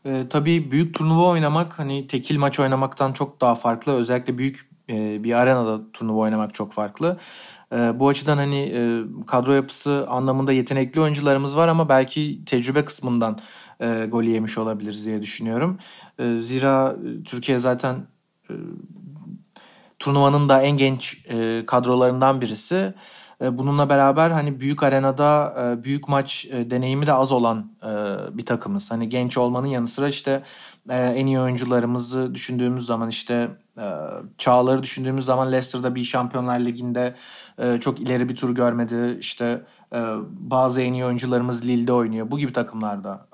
E, 0.05 0.27
tabii 0.31 0.71
büyük 0.71 0.95
turnuva 0.95 1.29
oynamak 1.29 1.79
hani 1.79 2.07
tekil 2.07 2.39
maç 2.39 2.61
oynamaktan 2.61 3.13
çok 3.13 3.41
daha 3.41 3.55
farklı. 3.55 3.93
Özellikle 3.93 4.39
büyük 4.39 4.69
e, 4.91 5.25
bir 5.25 5.33
arenada 5.33 5.81
turnuva 5.93 6.21
oynamak 6.21 6.55
çok 6.55 6.73
farklı. 6.73 7.19
E, 7.73 8.01
bu 8.01 8.09
açıdan 8.09 8.37
hani 8.37 8.59
e, 8.59 9.03
kadro 9.27 9.53
yapısı 9.53 10.07
anlamında 10.09 10.53
yetenekli 10.53 11.01
oyuncularımız 11.01 11.57
var 11.57 11.69
ama 11.69 11.89
belki 11.89 12.45
tecrübe 12.45 12.85
kısmından 12.85 13.39
e, 13.81 14.07
gol 14.11 14.25
yemiş 14.25 14.59
olabiliriz 14.59 15.07
diye 15.07 15.23
düşünüyorum. 15.23 15.79
E, 16.19 16.35
zira 16.37 16.97
Türkiye 17.25 17.59
zaten 17.59 18.07
e, 18.51 18.55
turnuvanın 19.99 20.49
da 20.49 20.63
en 20.63 20.77
genç 20.77 21.27
e, 21.29 21.67
kadrolarından 21.67 22.41
birisi. 22.41 22.95
E, 23.43 23.59
bununla 23.59 23.89
beraber 23.89 24.31
hani 24.31 24.61
büyük 24.61 24.83
arenada 24.83 25.55
e, 25.59 25.85
büyük 25.85 26.09
maç 26.09 26.47
e, 26.51 26.71
deneyimi 26.71 27.07
de 27.07 27.13
az 27.13 27.33
olan 27.33 27.71
bir 28.33 28.47
takımız. 28.47 28.91
Hani 28.91 29.09
genç 29.09 29.39
olmanın 29.39 29.67
yanı 29.67 29.87
sıra 29.87 30.09
işte 30.09 30.43
en 30.89 31.27
iyi 31.27 31.41
oyuncularımızı 31.41 32.35
düşündüğümüz 32.35 32.87
zaman 32.87 33.09
işte 33.09 33.49
çağları 34.39 34.83
düşündüğümüz 34.83 35.25
zaman 35.25 35.53
Leicester'da 35.53 35.95
bir 35.95 36.05
Şampiyonlar 36.05 36.61
Ligi'nde 36.61 37.15
çok 37.81 38.01
ileri 38.01 38.29
bir 38.29 38.37
tur 38.37 38.55
görmedi. 38.55 39.17
İşte 39.21 39.63
bazı 40.31 40.83
en 40.83 40.93
iyi 40.93 41.05
oyuncularımız 41.05 41.65
Lille'de 41.65 41.93
oynuyor. 41.93 42.31
Bu 42.31 42.39
gibi 42.39 42.53
takımlarda 42.53 43.27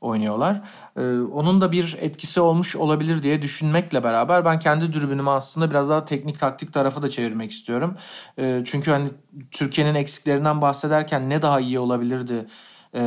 oynuyorlar. 0.00 0.62
Ee, 0.96 1.00
onun 1.20 1.60
da 1.60 1.72
bir 1.72 1.96
etkisi 2.00 2.40
olmuş 2.40 2.76
olabilir 2.76 3.22
diye 3.22 3.42
düşünmekle 3.42 4.04
beraber 4.04 4.44
ben 4.44 4.58
kendi 4.58 4.92
dürbünümü 4.92 5.30
aslında 5.30 5.70
biraz 5.70 5.88
daha 5.88 6.04
teknik 6.04 6.38
taktik 6.38 6.72
tarafı 6.72 7.02
da 7.02 7.10
çevirmek 7.10 7.50
istiyorum. 7.50 7.96
Ee, 8.38 8.62
çünkü 8.66 8.90
hani 8.90 9.08
Türkiye'nin 9.50 9.94
eksiklerinden 9.94 10.60
bahsederken 10.60 11.30
ne 11.30 11.42
daha 11.42 11.60
iyi 11.60 11.78
olabilirdi? 11.78 12.46
Ee, 12.94 13.00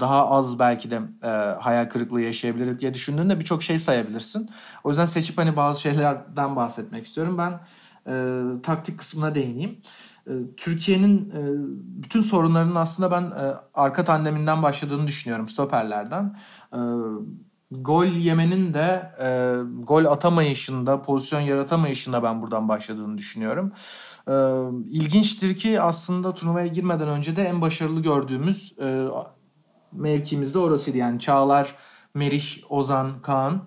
daha 0.00 0.30
az 0.30 0.58
belki 0.58 0.90
de 0.90 1.00
e, 1.22 1.28
hayal 1.60 1.88
kırıklığı 1.88 2.20
yaşayabilirdik 2.20 2.80
diye 2.80 2.94
düşündüğünde 2.94 3.40
birçok 3.40 3.62
şey 3.62 3.78
sayabilirsin. 3.78 4.50
O 4.84 4.88
yüzden 4.88 5.04
seçip 5.04 5.38
hani 5.38 5.56
bazı 5.56 5.80
şeylerden 5.80 6.56
bahsetmek 6.56 7.04
istiyorum. 7.04 7.38
Ben 7.38 7.60
e, 8.06 8.42
taktik 8.62 8.98
kısmına 8.98 9.34
değineyim. 9.34 9.78
Ee, 10.26 10.30
Türkiye'nin 10.56 11.30
e, 11.30 11.40
bütün 12.02 12.20
sorunlarının 12.20 12.74
aslında 12.74 13.10
ben 13.10 13.22
e, 13.22 13.54
arka 13.74 14.04
tandeminden 14.04 14.62
başladığını 14.62 15.08
düşünüyorum 15.08 15.48
stoperlerden. 15.48 16.36
Ee, 16.74 16.78
gol 17.70 18.06
yemenin 18.06 18.74
de 18.74 19.12
e, 19.20 19.56
gol 19.84 20.04
atamayışında, 20.04 21.02
pozisyon 21.02 21.40
yaratamayışında 21.40 22.22
ben 22.22 22.42
buradan 22.42 22.68
başladığını 22.68 23.18
düşünüyorum. 23.18 23.72
Ee, 24.28 24.32
ilginçtir 24.90 25.56
ki 25.56 25.80
aslında 25.80 26.34
turnuvaya 26.34 26.66
girmeden 26.66 27.08
önce 27.08 27.36
de 27.36 27.44
en 27.44 27.60
başarılı 27.60 28.02
gördüğümüz 28.02 28.74
mevkimizde 29.92 30.58
orasıydı. 30.58 30.96
Yani 30.98 31.20
Çağlar, 31.20 31.74
Merih, 32.14 32.58
Ozan, 32.68 33.22
Kaan 33.22 33.62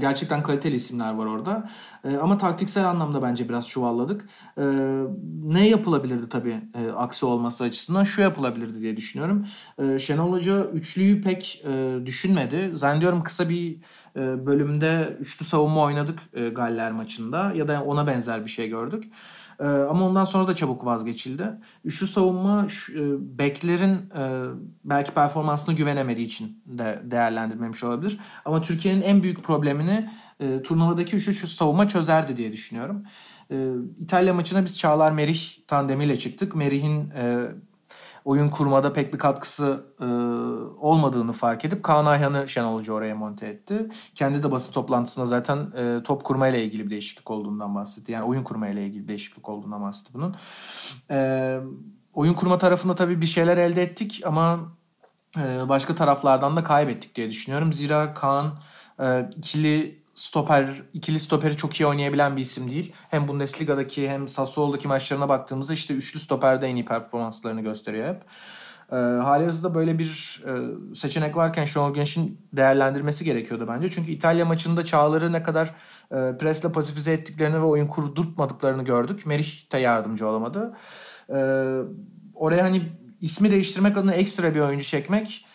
gerçekten 0.00 0.42
kaliteli 0.42 0.76
isimler 0.76 1.14
var 1.14 1.26
orada. 1.26 1.68
Ee, 2.04 2.16
ama 2.16 2.38
taktiksel 2.38 2.88
anlamda 2.88 3.22
bence 3.22 3.48
biraz 3.48 3.68
çuvalladık. 3.68 4.28
Ee, 4.58 4.62
ne 5.44 5.68
yapılabilirdi 5.68 6.28
tabii 6.28 6.60
e, 6.74 6.90
aksi 6.90 7.26
olması 7.26 7.64
açısından? 7.64 8.04
Şu 8.04 8.22
yapılabilirdi 8.22 8.80
diye 8.80 8.96
düşünüyorum. 8.96 9.46
Şenol 9.98 10.32
Hoca 10.32 10.64
üçlüyü 10.64 11.22
pek 11.22 11.64
e, 11.64 12.06
düşünmedi. 12.06 12.70
Zannediyorum 12.74 13.22
kısa 13.22 13.48
bir 13.48 13.76
e, 14.16 14.46
bölümde 14.46 15.16
üçlü 15.20 15.44
savunma 15.44 15.82
oynadık 15.82 16.18
Galler 16.52 16.92
maçında. 16.92 17.52
Ya 17.54 17.68
da 17.68 17.82
ona 17.84 18.06
benzer 18.06 18.44
bir 18.44 18.50
şey 18.50 18.68
gördük. 18.68 19.04
E, 19.60 19.64
ama 19.64 20.06
ondan 20.06 20.24
sonra 20.24 20.46
da 20.46 20.56
çabuk 20.56 20.84
vazgeçildi. 20.84 21.50
Üçlü 21.84 22.06
savunma 22.06 22.68
şu, 22.68 22.92
e, 22.92 23.38
beklerin 23.38 23.94
e, 23.94 24.44
belki 24.84 25.14
performansına 25.14 25.74
güvenemediği 25.74 26.26
için 26.26 26.62
de 26.66 27.02
değerlendirmemiş 27.04 27.84
olabilir. 27.84 28.18
Ama 28.44 28.62
Türkiye'nin 28.62 29.02
en 29.02 29.22
büyük 29.22 29.42
problemini 29.42 30.10
e, 30.40 30.62
turnuvadaki 30.62 31.16
üçlü 31.16 31.46
savunma 31.46 31.88
çözerdi 31.88 32.36
diye 32.36 32.52
düşünüyorum. 32.52 33.02
İtalya 34.00 34.34
maçına 34.34 34.64
biz 34.64 34.78
Çağlar 34.78 35.12
Merih 35.12 35.66
tandemiyle 35.66 36.18
çıktık. 36.18 36.54
Merih'in 36.54 37.10
oyun 38.24 38.48
kurmada 38.48 38.92
pek 38.92 39.12
bir 39.12 39.18
katkısı 39.18 39.86
e, 40.00 40.04
olmadığını 40.80 41.32
fark 41.32 41.64
edip 41.64 41.82
Kaan 41.82 42.06
Ayhan'ı 42.06 42.48
Şenol 42.48 42.78
Hoca 42.78 42.92
oraya 42.92 43.14
monte 43.14 43.46
etti. 43.46 43.88
Kendi 44.14 44.42
de 44.42 44.50
basın 44.50 44.72
toplantısında 44.72 45.26
zaten 45.26 45.72
e, 45.76 46.02
top 46.02 46.24
kurmayla 46.24 46.58
ilgili 46.58 46.84
bir 46.84 46.90
değişiklik 46.90 47.30
olduğundan 47.30 47.74
bahsetti. 47.74 48.12
Yani 48.12 48.24
oyun 48.24 48.42
kurmayla 48.44 48.82
ilgili 48.82 49.02
bir 49.02 49.08
değişiklik 49.08 49.48
olduğundan 49.48 49.82
bahsetti 49.82 50.10
bunun. 50.14 50.36
E, 51.10 51.58
oyun 52.14 52.34
kurma 52.34 52.58
tarafında 52.58 52.94
tabii 52.94 53.20
bir 53.20 53.26
şeyler 53.26 53.58
elde 53.58 53.82
ettik 53.82 54.22
ama 54.24 54.58
e, 55.38 55.68
başka 55.68 55.94
taraflardan 55.94 56.56
da 56.56 56.64
kaybettik 56.64 57.14
diye 57.14 57.30
düşünüyorum. 57.30 57.72
Zira 57.72 58.14
Kaan 58.14 58.58
e, 59.00 59.30
ikili 59.36 60.03
stoper, 60.14 60.82
ikili 60.92 61.20
stoperi 61.20 61.56
çok 61.56 61.80
iyi 61.80 61.86
oynayabilen 61.86 62.36
bir 62.36 62.42
isim 62.42 62.70
değil. 62.70 62.92
Hem 63.10 63.28
Bundesliga'daki 63.28 64.10
hem 64.10 64.28
Sassuolo'daki 64.28 64.88
maçlarına 64.88 65.28
baktığımızda 65.28 65.72
işte 65.72 65.94
üçlü 65.94 66.18
stoperde 66.18 66.66
en 66.66 66.76
iyi 66.76 66.84
performanslarını 66.84 67.60
gösteriyor 67.60 68.08
hep. 68.08 68.22
E, 68.92 68.96
Halihazırda 68.96 69.74
böyle 69.74 69.98
bir 69.98 70.42
e, 70.46 70.94
seçenek 70.94 71.36
varken 71.36 71.64
Şenol 71.64 71.94
Güneş'in 71.94 72.40
değerlendirmesi 72.52 73.24
gerekiyordu 73.24 73.66
bence. 73.68 73.90
Çünkü 73.90 74.10
İtalya 74.10 74.44
maçında 74.44 74.84
Çağlar'ı 74.84 75.32
ne 75.32 75.42
kadar 75.42 75.74
e, 76.10 76.38
presle 76.38 76.72
pasifize 76.72 77.12
ettiklerini 77.12 77.56
ve 77.56 77.64
oyun 77.64 77.86
kurdurtmadıklarını 77.86 78.84
gördük. 78.84 79.26
Merih 79.26 79.72
de 79.72 79.78
yardımcı 79.78 80.28
olamadı. 80.28 80.76
E, 81.28 81.36
oraya 82.34 82.64
hani 82.64 82.82
ismi 83.20 83.50
değiştirmek 83.50 83.96
adına 83.96 84.14
ekstra 84.14 84.54
bir 84.54 84.60
oyuncu 84.60 84.84
çekmek 84.84 85.46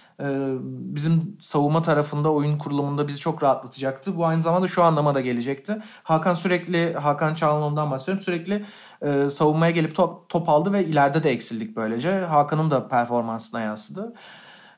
bizim 0.70 1.38
savunma 1.40 1.82
tarafında 1.82 2.32
oyun 2.32 2.58
kurulumunda 2.58 3.08
bizi 3.08 3.20
çok 3.20 3.44
rahatlatacaktı. 3.44 4.18
Bu 4.18 4.26
aynı 4.26 4.42
zamanda 4.42 4.68
şu 4.68 4.84
anlama 4.84 5.16
da 5.16 5.22
gelecekti. 5.22 5.78
Hakan 6.04 6.34
sürekli 6.34 6.94
Hakan 6.94 7.36
Çalhanoğlu'ndan 7.36 7.92
bahsediyorum. 7.92 8.24
Sürekli 8.24 8.66
e, 9.02 9.30
savunmaya 9.30 9.72
gelip 9.72 9.96
top, 9.96 10.30
top 10.30 10.50
aldı 10.50 10.74
ve 10.74 10.86
ileride 10.86 11.24
de 11.24 11.32
eksildik 11.32 11.76
böylece. 11.76 12.20
Hakan'ın 12.20 12.72
da 12.72 12.88
performansına 12.88 13.62
yansıdı. 13.62 14.14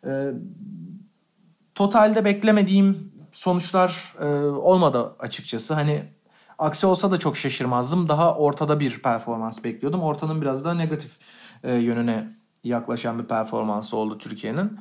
E, 0.06 0.32
totalde 1.75 2.25
beklemediğim 2.25 3.12
sonuçlar 3.32 4.15
e, 4.21 4.25
olmadı 4.45 5.15
açıkçası. 5.19 5.73
Hani 5.73 6.04
aksi 6.58 6.88
olsa 6.88 7.12
da 7.12 7.19
çok 7.19 7.38
şaşırmazdım. 7.38 8.10
Daha 8.10 8.36
ortada 8.36 8.80
bir 8.80 9.01
performans 9.01 9.63
bekliyordum. 9.63 10.01
Ortanın 10.01 10.41
biraz 10.41 10.65
daha 10.65 10.73
negatif 10.73 11.17
e, 11.63 11.75
yönüne 11.75 12.38
yaklaşan 12.63 13.19
bir 13.19 13.25
performansı 13.25 13.97
oldu 13.97 14.17
Türkiye'nin. 14.17 14.80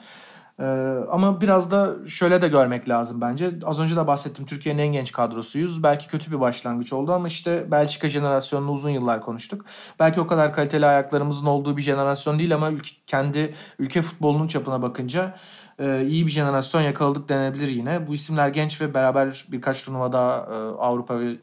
Ee, 0.61 0.65
ama 1.11 1.41
biraz 1.41 1.71
da 1.71 2.09
şöyle 2.09 2.43
de 2.43 2.49
görmek 2.49 2.89
lazım 2.89 3.21
bence. 3.21 3.51
Az 3.65 3.81
önce 3.81 3.97
de 3.97 4.07
bahsettim 4.07 4.47
Türkiye'nin 4.47 4.83
en 4.83 4.93
genç 4.93 5.13
kadrosuyuz. 5.13 5.83
Belki 5.83 6.09
kötü 6.09 6.31
bir 6.33 6.41
başlangıç 6.41 6.93
oldu 6.93 7.13
ama 7.13 7.29
işte 7.29 7.71
Belçika 7.71 8.09
jenerasyonunu 8.09 8.73
uzun 8.73 8.91
yıllar 8.91 9.23
konuştuk. 9.23 9.65
Belki 9.99 10.21
o 10.21 10.27
kadar 10.27 10.53
kaliteli 10.53 10.87
ayaklarımızın 10.87 11.47
olduğu 11.47 11.77
bir 11.77 11.83
jenerasyon 11.83 12.39
değil 12.39 12.55
ama 12.55 12.71
ülke, 12.71 12.91
kendi 13.07 13.55
ülke 13.79 14.03
futbolunun 14.03 14.49
çapına 14.49 14.83
bakınca 14.83 15.37
e, 15.79 16.07
iyi 16.07 16.27
bir 16.27 16.33
jenerasyon 16.33 16.81
yakaladık 16.83 17.29
denebilir 17.29 17.69
yine. 17.69 18.07
Bu 18.07 18.15
isimler 18.15 18.49
genç 18.49 18.81
ve 18.81 18.95
beraber 18.95 19.47
birkaç 19.49 19.85
turnuvada 19.85 20.49
e, 20.51 20.55
Avrupa 20.83 21.21
ve 21.21 21.37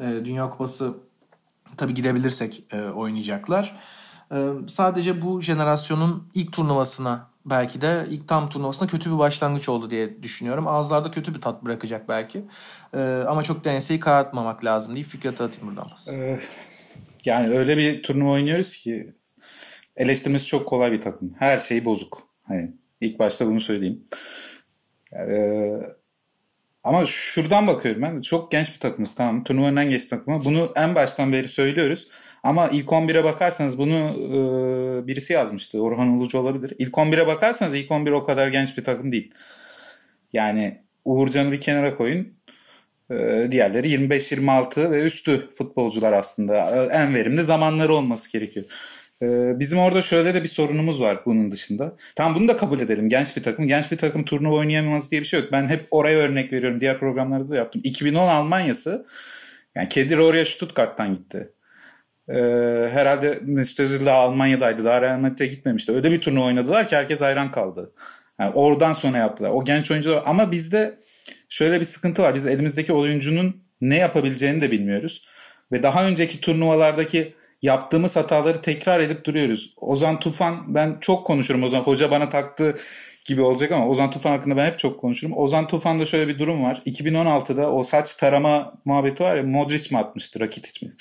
e, 0.00 0.24
Dünya 0.24 0.50
Kupası 0.50 0.94
tabii 1.76 1.94
gidebilirsek 1.94 2.64
e, 2.72 2.82
oynayacaklar. 2.82 3.76
E, 4.32 4.48
sadece 4.66 5.22
bu 5.22 5.40
jenerasyonun 5.40 6.28
ilk 6.34 6.52
turnuvasına 6.52 7.33
belki 7.46 7.80
de 7.80 8.06
ilk 8.10 8.28
tam 8.28 8.48
turnuvasında 8.48 8.86
kötü 8.86 9.12
bir 9.12 9.18
başlangıç 9.18 9.68
oldu 9.68 9.90
diye 9.90 10.22
düşünüyorum. 10.22 10.68
Ağızlarda 10.68 11.10
kötü 11.10 11.34
bir 11.34 11.40
tat 11.40 11.64
bırakacak 11.64 12.08
belki. 12.08 12.44
Ee, 12.94 12.98
ama 13.28 13.42
çok 13.42 13.64
da 13.64 13.70
enseyi 13.70 14.00
karartmamak 14.00 14.64
lazım 14.64 14.94
deyip 14.94 15.08
Fikret'e 15.08 15.44
atayım 15.44 15.68
buradan. 15.68 15.86
Ee, 16.12 16.38
yani 17.24 17.58
öyle 17.58 17.76
bir 17.76 18.02
turnuva 18.02 18.30
oynuyoruz 18.30 18.76
ki 18.76 19.12
eleştirmesi 19.96 20.46
çok 20.46 20.66
kolay 20.66 20.92
bir 20.92 21.00
takım. 21.00 21.34
Her 21.38 21.58
şey 21.58 21.84
bozuk. 21.84 22.22
Hani 22.48 22.72
ilk 23.00 23.18
başta 23.18 23.46
bunu 23.46 23.60
söyleyeyim. 23.60 24.04
Ee, 25.12 25.94
ama 26.84 27.06
şuradan 27.06 27.66
bakıyorum 27.66 28.02
ben. 28.02 28.20
Çok 28.20 28.52
genç 28.52 28.74
bir 28.74 28.80
takımız 28.80 29.14
tamam. 29.14 29.44
Turnuvanın 29.44 29.76
en 29.76 29.90
genç 29.90 30.06
takımı. 30.06 30.44
Bunu 30.44 30.72
en 30.76 30.94
baştan 30.94 31.32
beri 31.32 31.48
söylüyoruz. 31.48 32.10
Ama 32.44 32.68
ilk 32.68 32.88
11'e 32.88 33.24
bakarsanız 33.24 33.78
bunu 33.78 33.98
e, 33.98 35.06
birisi 35.06 35.32
yazmıştı. 35.32 35.82
Orhan 35.82 36.08
Ulucu 36.08 36.38
olabilir. 36.38 36.72
İlk 36.78 36.94
11'e 36.94 37.26
bakarsanız 37.26 37.74
ilk 37.74 37.90
11 37.90 38.10
o 38.10 38.24
kadar 38.24 38.48
genç 38.48 38.78
bir 38.78 38.84
takım 38.84 39.12
değil. 39.12 39.34
Yani 40.32 40.80
Uğurcan'ı 41.04 41.52
bir 41.52 41.60
kenara 41.60 41.96
koyun. 41.96 42.34
E, 43.10 43.48
diğerleri 43.50 43.88
25-26 43.88 44.90
ve 44.90 45.02
üstü 45.02 45.50
futbolcular 45.50 46.12
aslında. 46.12 46.54
E, 46.54 46.96
en 46.96 47.14
verimli 47.14 47.42
zamanları 47.42 47.94
olması 47.94 48.32
gerekiyor. 48.32 48.66
E, 49.22 49.26
bizim 49.58 49.78
orada 49.78 50.02
şöyle 50.02 50.34
de 50.34 50.42
bir 50.42 50.48
sorunumuz 50.48 51.00
var 51.00 51.22
bunun 51.26 51.52
dışında. 51.52 51.96
Tam 52.16 52.34
bunu 52.34 52.48
da 52.48 52.56
kabul 52.56 52.80
edelim. 52.80 53.08
Genç 53.08 53.36
bir 53.36 53.42
takım. 53.42 53.68
Genç 53.68 53.92
bir 53.92 53.98
takım 53.98 54.24
turnuva 54.24 54.54
oynayamaz 54.54 55.10
diye 55.10 55.20
bir 55.20 55.26
şey 55.26 55.40
yok. 55.40 55.52
Ben 55.52 55.68
hep 55.68 55.86
oraya 55.90 56.18
örnek 56.18 56.52
veriyorum. 56.52 56.80
Diğer 56.80 56.98
programlarda 56.98 57.48
da 57.48 57.56
yaptım. 57.56 57.80
2010 57.84 58.28
Almanya'sı 58.28 59.06
yani 59.74 59.88
Kedir 59.88 60.18
oraya 60.18 60.44
Stuttgart'tan 60.44 61.14
gitti. 61.14 61.50
Ee, 62.28 62.34
herhalde 62.92 63.38
Mesut 63.42 64.08
Almanya'daydı. 64.08 64.84
Daha 64.84 65.02
Real 65.02 65.18
Madrid'e 65.18 65.46
gitmemişti. 65.46 65.92
Öyle 65.92 66.10
bir 66.10 66.20
turnuva 66.20 66.44
oynadılar 66.44 66.88
ki 66.88 66.96
herkes 66.96 67.22
hayran 67.22 67.50
kaldı. 67.50 67.92
Yani 68.40 68.52
oradan 68.54 68.92
sonra 68.92 69.18
yaptılar. 69.18 69.50
O 69.50 69.64
genç 69.64 69.90
oyuncular 69.90 70.22
ama 70.26 70.52
bizde 70.52 70.98
şöyle 71.48 71.80
bir 71.80 71.84
sıkıntı 71.84 72.22
var. 72.22 72.34
Biz 72.34 72.46
elimizdeki 72.46 72.92
oyuncunun 72.92 73.62
ne 73.80 73.96
yapabileceğini 73.96 74.60
de 74.60 74.70
bilmiyoruz. 74.70 75.28
Ve 75.72 75.82
daha 75.82 76.06
önceki 76.06 76.40
turnuvalardaki 76.40 77.34
yaptığımız 77.62 78.16
hataları 78.16 78.60
tekrar 78.60 79.00
edip 79.00 79.24
duruyoruz. 79.24 79.74
Ozan 79.80 80.20
Tufan 80.20 80.74
ben 80.74 80.96
çok 81.00 81.26
konuşurum 81.26 81.62
Ozan. 81.62 81.80
Hoca 81.80 82.10
bana 82.10 82.28
taktı 82.28 82.74
gibi 83.24 83.42
olacak 83.42 83.72
ama 83.72 83.88
Ozan 83.88 84.10
Tufan 84.10 84.30
hakkında 84.30 84.56
ben 84.56 84.66
hep 84.66 84.78
çok 84.78 85.00
konuşurum. 85.00 85.38
Ozan 85.38 85.66
Tufan'da 85.66 86.04
şöyle 86.04 86.28
bir 86.28 86.38
durum 86.38 86.62
var. 86.62 86.82
2016'da 86.86 87.70
o 87.70 87.82
saç 87.82 88.16
tarama 88.16 88.74
muhabbeti 88.84 89.22
var 89.22 89.36
ya 89.36 89.42
Modric 89.42 89.94
mi 89.94 90.00
atmıştı, 90.00 90.40
Rakitic 90.40 90.86
mi? 90.86 90.92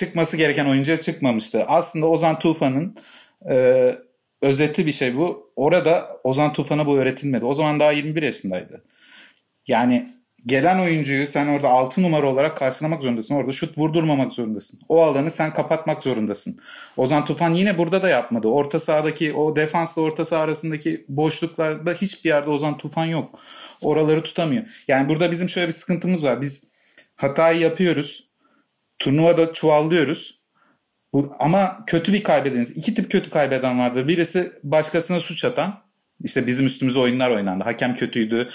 Çıkması 0.00 0.36
gereken 0.36 0.66
oyuncuya 0.66 1.00
çıkmamıştı. 1.00 1.64
Aslında 1.64 2.06
Ozan 2.06 2.38
Tufan'ın 2.38 2.96
e, 3.50 3.94
özeti 4.42 4.86
bir 4.86 4.92
şey 4.92 5.16
bu. 5.16 5.52
Orada 5.56 6.20
Ozan 6.24 6.52
Tufan'a 6.52 6.86
bu 6.86 6.98
öğretilmedi. 6.98 7.44
O 7.44 7.54
zaman 7.54 7.80
daha 7.80 7.92
21 7.92 8.22
yaşındaydı. 8.22 8.84
Yani 9.66 10.08
gelen 10.46 10.78
oyuncuyu 10.78 11.26
sen 11.26 11.46
orada 11.46 11.68
6 11.68 12.02
numara 12.02 12.26
olarak 12.26 12.56
karşılamak 12.56 13.02
zorundasın. 13.02 13.34
Orada 13.34 13.52
şut 13.52 13.78
vurdurmamak 13.78 14.32
zorundasın. 14.32 14.80
O 14.88 15.02
alanı 15.02 15.30
sen 15.30 15.54
kapatmak 15.54 16.02
zorundasın. 16.02 16.60
Ozan 16.96 17.24
Tufan 17.24 17.54
yine 17.54 17.78
burada 17.78 18.02
da 18.02 18.08
yapmadı. 18.08 18.48
Orta 18.48 18.78
sahadaki 18.78 19.32
o 19.32 19.56
defansla 19.56 20.02
orta 20.02 20.24
saha 20.24 20.42
arasındaki 20.42 21.04
boşluklarda 21.08 21.92
hiçbir 21.92 22.30
yerde 22.30 22.50
Ozan 22.50 22.78
Tufan 22.78 23.06
yok. 23.06 23.38
Oraları 23.82 24.22
tutamıyor. 24.22 24.64
Yani 24.88 25.08
burada 25.08 25.30
bizim 25.30 25.48
şöyle 25.48 25.66
bir 25.66 25.72
sıkıntımız 25.72 26.24
var. 26.24 26.40
Biz 26.40 26.70
hatayı 27.16 27.60
yapıyoruz 27.60 28.29
turnuvada 29.00 29.52
çuvallıyoruz. 29.52 30.40
Bu, 31.12 31.32
ama 31.38 31.84
kötü 31.86 32.12
bir 32.12 32.22
kaybedeniz. 32.22 32.76
İki 32.76 32.94
tip 32.94 33.10
kötü 33.10 33.30
kaybeden 33.30 33.78
vardır. 33.78 34.08
Birisi 34.08 34.52
başkasına 34.62 35.20
suç 35.20 35.44
atan. 35.44 35.82
İşte 36.24 36.46
bizim 36.46 36.66
üstümüze 36.66 37.00
oyunlar 37.00 37.30
oynandı. 37.30 37.64
Hakem 37.64 37.94
kötüydü. 37.94 38.48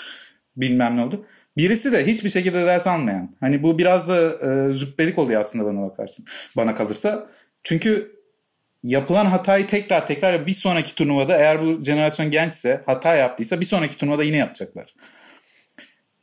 Bilmem 0.57 0.97
ne 0.97 1.01
oldu. 1.01 1.25
Birisi 1.57 1.91
de 1.91 2.05
hiçbir 2.05 2.29
şekilde 2.29 2.65
ders 2.65 2.87
almayan. 2.87 3.35
Hani 3.39 3.63
bu 3.63 3.77
biraz 3.77 4.09
da 4.09 4.31
e, 4.31 4.73
züppelik 4.73 5.17
oluyor 5.19 5.39
aslında 5.39 5.65
bana 5.65 5.81
bakarsın. 5.81 6.25
Bana 6.57 6.75
kalırsa. 6.75 7.29
Çünkü 7.63 8.15
yapılan 8.83 9.25
hatayı 9.25 9.67
tekrar 9.67 10.07
tekrar 10.07 10.47
bir 10.47 10.51
sonraki 10.51 10.95
turnuvada 10.95 11.37
eğer 11.37 11.61
bu 11.61 11.81
jenerasyon 11.81 12.31
gençse 12.31 12.83
hata 12.85 13.15
yaptıysa 13.15 13.59
bir 13.59 13.65
sonraki 13.65 13.97
turnuvada 13.97 14.23
yine 14.23 14.37
yapacaklar. 14.37 14.95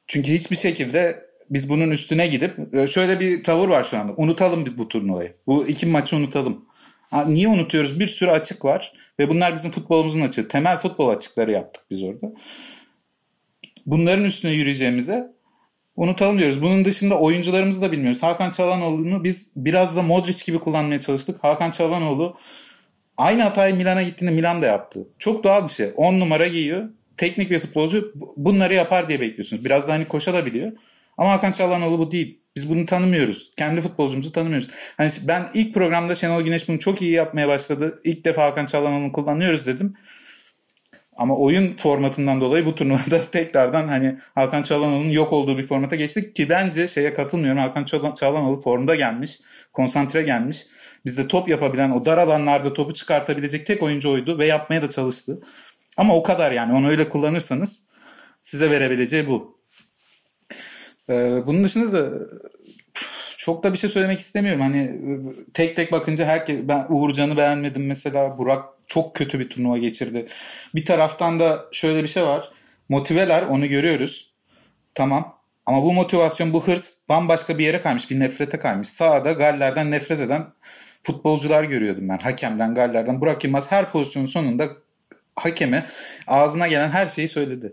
Çünkü 0.06 0.32
hiçbir 0.32 0.56
şekilde 0.56 1.31
biz 1.52 1.68
bunun 1.68 1.90
üstüne 1.90 2.26
gidip 2.26 2.74
e, 2.74 2.86
şöyle 2.86 3.20
bir 3.20 3.42
tavır 3.42 3.68
var 3.68 3.84
şu 3.84 3.98
anda. 3.98 4.12
Unutalım 4.16 4.78
bu 4.78 4.88
turnuvayı. 4.88 5.36
Bu 5.46 5.66
iki 5.66 5.86
maçı 5.86 6.16
unutalım. 6.16 6.64
niye 7.26 7.48
unutuyoruz? 7.48 8.00
Bir 8.00 8.06
sürü 8.06 8.30
açık 8.30 8.64
var 8.64 8.92
ve 9.18 9.28
bunlar 9.28 9.54
bizim 9.54 9.70
futbolumuzun 9.70 10.20
açığı. 10.20 10.48
Temel 10.48 10.76
futbol 10.76 11.08
açıkları 11.08 11.52
yaptık 11.52 11.84
biz 11.90 12.02
orada. 12.02 12.32
Bunların 13.86 14.24
üstüne 14.24 14.52
yürüyeceğimize 14.52 15.32
unutalım 15.96 16.38
diyoruz. 16.38 16.62
Bunun 16.62 16.84
dışında 16.84 17.18
oyuncularımızı 17.18 17.82
da 17.82 17.92
bilmiyoruz. 17.92 18.22
Hakan 18.22 18.50
Çalhanoğlu'nu 18.50 19.24
biz 19.24 19.54
biraz 19.56 19.96
da 19.96 20.02
Modric 20.02 20.44
gibi 20.46 20.58
kullanmaya 20.58 21.00
çalıştık. 21.00 21.44
Hakan 21.44 21.70
Çalhanoğlu 21.70 22.36
aynı 23.16 23.42
hatayı 23.42 23.74
Milan'a 23.74 24.02
gittiğinde 24.02 24.34
Milan 24.34 24.62
da 24.62 24.66
yaptı. 24.66 25.08
Çok 25.18 25.44
doğal 25.44 25.64
bir 25.64 25.72
şey. 25.72 25.90
10 25.96 26.20
numara 26.20 26.46
giyiyor. 26.46 26.88
Teknik 27.16 27.50
bir 27.50 27.60
futbolcu 27.60 28.12
bunları 28.36 28.74
yapar 28.74 29.08
diye 29.08 29.20
bekliyorsunuz. 29.20 29.64
Biraz 29.64 29.88
da 29.88 29.92
hani 29.92 30.04
koşabiliyor. 30.04 30.72
Ama 31.18 31.32
Hakan 31.32 31.52
Çalhanoğlu 31.52 31.98
bu 31.98 32.10
değil. 32.10 32.42
Biz 32.56 32.70
bunu 32.70 32.86
tanımıyoruz. 32.86 33.50
Kendi 33.58 33.80
futbolcumuzu 33.80 34.32
tanımıyoruz. 34.32 34.70
Hani 34.96 35.10
ben 35.28 35.48
ilk 35.54 35.74
programda 35.74 36.14
Şenol 36.14 36.42
Güneş 36.42 36.68
bunu 36.68 36.78
çok 36.78 37.02
iyi 37.02 37.12
yapmaya 37.12 37.48
başladı. 37.48 38.00
İlk 38.04 38.24
defa 38.24 38.44
Hakan 38.44 38.66
Çalhanoğlu'nu 38.66 39.12
kullanıyoruz 39.12 39.66
dedim. 39.66 39.94
Ama 41.16 41.36
oyun 41.36 41.76
formatından 41.76 42.40
dolayı 42.40 42.66
bu 42.66 42.74
turnuvada 42.74 43.20
tekrardan 43.30 43.88
hani 43.88 44.18
Hakan 44.34 44.62
Çalhanoğlu'nun 44.62 45.10
yok 45.10 45.32
olduğu 45.32 45.58
bir 45.58 45.66
formata 45.66 45.96
geçtik 45.96 46.36
ki 46.36 46.48
bence 46.48 46.88
şeye 46.88 47.14
katılmıyorum. 47.14 47.60
Hakan 47.60 47.84
Çalhanoğlu 48.14 48.60
formda 48.60 48.94
gelmiş, 48.94 49.40
konsantre 49.72 50.22
gelmiş. 50.22 50.66
Bizde 51.06 51.28
top 51.28 51.48
yapabilen, 51.48 51.90
o 51.90 52.04
dar 52.04 52.18
alanlarda 52.18 52.72
topu 52.72 52.94
çıkartabilecek 52.94 53.66
tek 53.66 53.82
oyuncu 53.82 54.10
oydu 54.10 54.38
ve 54.38 54.46
yapmaya 54.46 54.82
da 54.82 54.90
çalıştı. 54.90 55.40
Ama 55.96 56.16
o 56.16 56.22
kadar 56.22 56.52
yani 56.52 56.72
onu 56.72 56.90
öyle 56.90 57.08
kullanırsanız 57.08 57.90
size 58.42 58.70
verebileceği 58.70 59.26
bu. 59.26 59.61
Ee, 61.10 61.42
bunun 61.46 61.64
dışında 61.64 61.92
da 61.92 62.26
çok 63.36 63.64
da 63.64 63.72
bir 63.72 63.78
şey 63.78 63.90
söylemek 63.90 64.20
istemiyorum. 64.20 64.60
Hani 64.60 65.00
tek 65.54 65.76
tek 65.76 65.92
bakınca 65.92 66.26
herkes 66.26 66.58
ben 66.62 66.86
Uğurcan'ı 66.88 67.36
beğenmedim 67.36 67.86
mesela. 67.86 68.38
Burak 68.38 68.64
çok 68.86 69.14
kötü 69.14 69.38
bir 69.38 69.50
turnuva 69.50 69.78
geçirdi. 69.78 70.26
Bir 70.74 70.84
taraftan 70.84 71.40
da 71.40 71.64
şöyle 71.72 72.02
bir 72.02 72.08
şey 72.08 72.22
var. 72.22 72.48
Motiveler 72.88 73.42
onu 73.42 73.68
görüyoruz. 73.68 74.34
Tamam. 74.94 75.38
Ama 75.66 75.82
bu 75.82 75.92
motivasyon, 75.92 76.52
bu 76.52 76.66
hırs 76.66 77.08
bambaşka 77.08 77.58
bir 77.58 77.64
yere 77.64 77.82
kaymış. 77.82 78.10
Bir 78.10 78.20
nefrete 78.20 78.58
kaymış. 78.58 78.88
Sağda 78.88 79.32
Galler'den 79.32 79.90
nefret 79.90 80.20
eden 80.20 80.46
futbolcular 81.02 81.64
görüyordum 81.64 82.08
ben. 82.08 82.18
Hakemden, 82.18 82.74
Galler'den. 82.74 83.20
Burak 83.20 83.44
Yılmaz 83.44 83.72
her 83.72 83.90
pozisyonun 83.90 84.26
sonunda 84.26 84.68
hakeme 85.36 85.86
ağzına 86.26 86.68
gelen 86.68 86.90
her 86.90 87.08
şeyi 87.08 87.28
söyledi. 87.28 87.72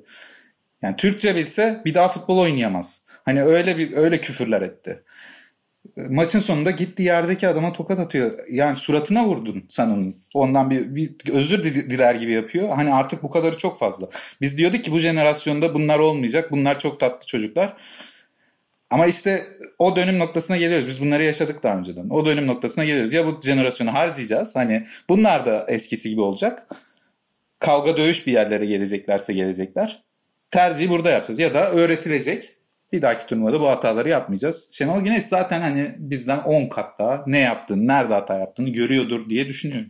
Yani 0.82 0.96
Türkçe 0.96 1.36
bilse 1.36 1.82
bir 1.86 1.94
daha 1.94 2.08
futbol 2.08 2.38
oynayamaz. 2.38 3.09
Hani 3.30 3.44
öyle 3.44 3.78
bir 3.78 3.94
öyle 3.94 4.22
küfürler 4.22 4.62
etti. 4.62 5.04
Maçın 5.96 6.40
sonunda 6.40 6.72
gitti 6.72 7.04
yerdeki 7.04 7.48
adama 7.48 7.74
tokat 7.74 8.00
atıyor. 8.00 8.32
Yani 8.52 8.76
suratına 8.76 9.26
vurdun 9.26 9.66
sen 9.70 9.90
onun. 9.90 10.16
Ondan 10.34 10.70
bir, 10.70 10.96
bir 10.96 11.34
özür 11.34 11.64
diler 11.64 12.16
gibi 12.16 12.32
yapıyor. 12.32 12.70
Hani 12.70 12.94
artık 12.94 13.24
bu 13.24 13.30
kadarı 13.30 13.58
çok 13.58 13.80
fazla. 13.80 14.10
Biz 14.42 14.58
diyorduk 14.58 14.84
ki 14.84 14.92
bu 14.92 15.00
jenerasyonda 15.00 15.74
bunlar 15.74 16.00
olmayacak. 16.00 16.52
Bunlar 16.52 16.80
çok 16.80 17.00
tatlı 17.00 17.28
çocuklar. 17.28 17.78
Ama 18.90 19.08
işte 19.08 19.44
o 19.80 19.96
dönüm 19.96 20.20
noktasına 20.20 20.58
geliyoruz. 20.58 20.88
Biz 20.88 21.02
bunları 21.02 21.24
yaşadık 21.24 21.64
daha 21.64 21.78
önceden. 21.78 22.10
O 22.10 22.26
dönüm 22.26 22.48
noktasına 22.48 22.86
geliyoruz. 22.86 23.14
Ya 23.14 23.26
bu 23.26 23.40
jenerasyonu 23.42 23.94
harcayacağız. 23.94 24.56
Hani 24.56 24.86
bunlar 25.10 25.46
da 25.46 25.66
eskisi 25.68 26.10
gibi 26.10 26.22
olacak. 26.22 26.68
Kavga 27.60 27.98
dövüş 27.98 28.28
bir 28.28 28.32
yerlere 28.32 28.66
geleceklerse 28.66 29.34
gelecekler. 29.34 30.04
Tercihi 30.52 30.90
burada 30.90 31.10
yapacağız. 31.10 31.40
Ya 31.40 31.54
da 31.54 31.72
öğretilecek 31.72 32.59
bir 32.92 33.02
dahaki 33.02 33.28
turnuvada 33.28 33.60
bu 33.60 33.68
hataları 33.70 34.10
yapmayacağız. 34.10 34.70
Şenol 34.72 35.02
Güneş 35.02 35.24
zaten 35.24 35.62
hani 35.62 35.96
bizden 35.98 36.38
10 36.38 36.70
kat 36.70 37.00
daha 37.00 37.24
ne 37.28 37.40
yaptığını, 37.40 37.88
nerede 37.88 38.14
hata 38.14 38.38
yaptığını 38.38 38.70
görüyordur 38.70 39.30
diye 39.30 39.48
düşünüyorum. 39.48 39.90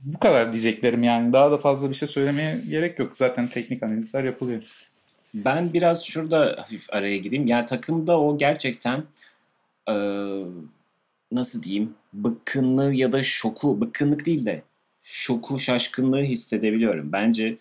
bu 0.00 0.18
kadar 0.18 0.52
diyeceklerim 0.52 1.02
yani. 1.02 1.32
Daha 1.32 1.50
da 1.50 1.58
fazla 1.58 1.90
bir 1.90 1.94
şey 1.94 2.08
söylemeye 2.08 2.58
gerek 2.70 2.98
yok. 2.98 3.16
Zaten 3.16 3.46
teknik 3.46 3.82
analizler 3.82 4.24
yapılıyor. 4.24 4.62
Ben 5.34 5.72
biraz 5.72 6.04
şurada 6.04 6.54
hafif 6.58 6.92
araya 6.92 7.16
gireyim. 7.16 7.46
Yani 7.46 7.66
takımda 7.66 8.20
o 8.20 8.38
gerçekten 8.38 9.04
e, 9.88 9.94
nasıl 11.32 11.62
diyeyim 11.62 11.94
bıkkınlığı 12.12 12.94
ya 12.94 13.12
da 13.12 13.22
şoku, 13.22 13.80
bıkkınlık 13.80 14.26
değil 14.26 14.46
de 14.46 14.62
şoku, 15.02 15.58
şaşkınlığı 15.58 16.22
hissedebiliyorum. 16.22 17.12
Bence 17.12 17.56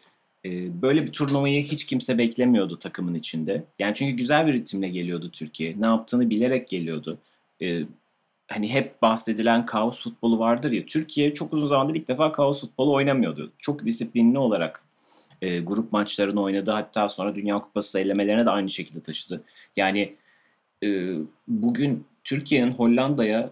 e, 0.46 0.82
böyle 0.82 1.08
bir 1.08 1.12
turnuvayı 1.12 1.64
hiç 1.64 1.86
kimse 1.86 2.18
beklemiyordu 2.18 2.80
takımın 2.80 3.16
içinde. 3.16 3.64
Yani 3.80 3.96
çünkü 3.96 4.12
güzel 4.16 4.48
bir 4.48 4.54
ritimle 4.54 4.90
geliyordu 4.90 5.30
Türkiye. 5.32 5.82
Ne 5.82 5.86
yaptığını 5.86 6.30
bilerek 6.30 6.70
geliyordu. 6.70 7.18
E, 7.62 7.84
hani 8.48 8.74
hep 8.74 9.02
bahsedilen 9.02 9.66
kaos 9.66 10.04
futbolu 10.04 10.40
vardır 10.40 10.72
ya. 10.72 10.86
Türkiye 10.86 11.34
çok 11.34 11.54
uzun 11.54 11.68
zamandır 11.68 11.96
ilk 11.96 12.08
defa 12.08 12.32
kaos 12.32 12.62
futbolu 12.62 12.94
oynamıyordu. 12.94 13.52
Çok 13.58 13.86
disiplinli 13.86 14.38
olarak 14.38 14.84
e, 15.42 15.60
grup 15.60 15.92
maçlarını 15.92 16.42
oynadı. 16.42 16.72
Hatta 16.72 17.10
sonra 17.10 17.36
Dünya 17.36 17.60
Kupası 17.60 18.00
elemelerine 18.00 18.46
de 18.46 18.50
aynı 18.50 18.70
şekilde 18.70 19.02
taşıdı. 19.02 19.44
Yani 19.76 20.16
e, 20.84 21.14
bugün 21.48 22.06
Türkiye'nin 22.24 22.72
Hollanda'ya 22.72 23.52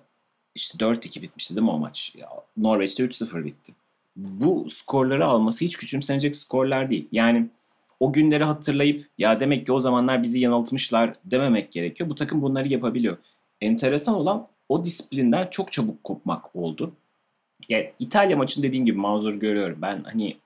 işte 0.55 0.85
4-2 0.85 1.21
bitmişti 1.21 1.55
değil 1.55 1.65
mi 1.65 1.71
o 1.71 1.79
maç? 1.79 2.15
Ya, 2.17 2.29
Norveç'te 2.57 3.03
3-0 3.03 3.45
bitti. 3.45 3.73
Bu 4.17 4.69
skorları 4.69 5.25
alması 5.25 5.65
hiç 5.65 5.77
küçümsenecek 5.77 6.35
skorlar 6.35 6.89
değil. 6.89 7.07
Yani 7.11 7.47
o 7.99 8.13
günleri 8.13 8.43
hatırlayıp 8.43 9.05
ya 9.17 9.39
demek 9.39 9.65
ki 9.65 9.71
o 9.71 9.79
zamanlar 9.79 10.23
bizi 10.23 10.39
yanıltmışlar 10.39 11.13
dememek 11.25 11.71
gerekiyor. 11.71 12.09
Bu 12.09 12.15
takım 12.15 12.41
bunları 12.41 12.67
yapabiliyor. 12.67 13.17
Enteresan 13.61 14.15
olan 14.15 14.47
o 14.69 14.83
disiplinden 14.83 15.47
çok 15.51 15.71
çabuk 15.71 16.03
kopmak 16.03 16.55
oldu. 16.55 16.91
Yani 17.69 17.91
İtalya 17.99 18.37
maçını 18.37 18.63
dediğim 18.63 18.85
gibi 18.85 18.99
mazur 18.99 19.33
görüyorum. 19.33 19.77
Ben 19.81 20.03
hani 20.03 20.37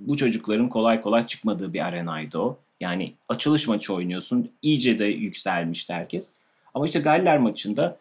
bu 0.00 0.16
çocukların 0.16 0.68
kolay 0.68 1.02
kolay 1.02 1.26
çıkmadığı 1.26 1.72
bir 1.72 1.86
arenaydı 1.86 2.38
o. 2.38 2.58
Yani 2.80 3.14
açılış 3.28 3.68
maçı 3.68 3.94
oynuyorsun. 3.94 4.50
İyice 4.62 4.98
de 4.98 5.04
yükselmişti 5.04 5.92
herkes. 5.92 6.30
Ama 6.74 6.86
işte 6.86 7.00
Galler 7.00 7.38
maçında 7.38 7.96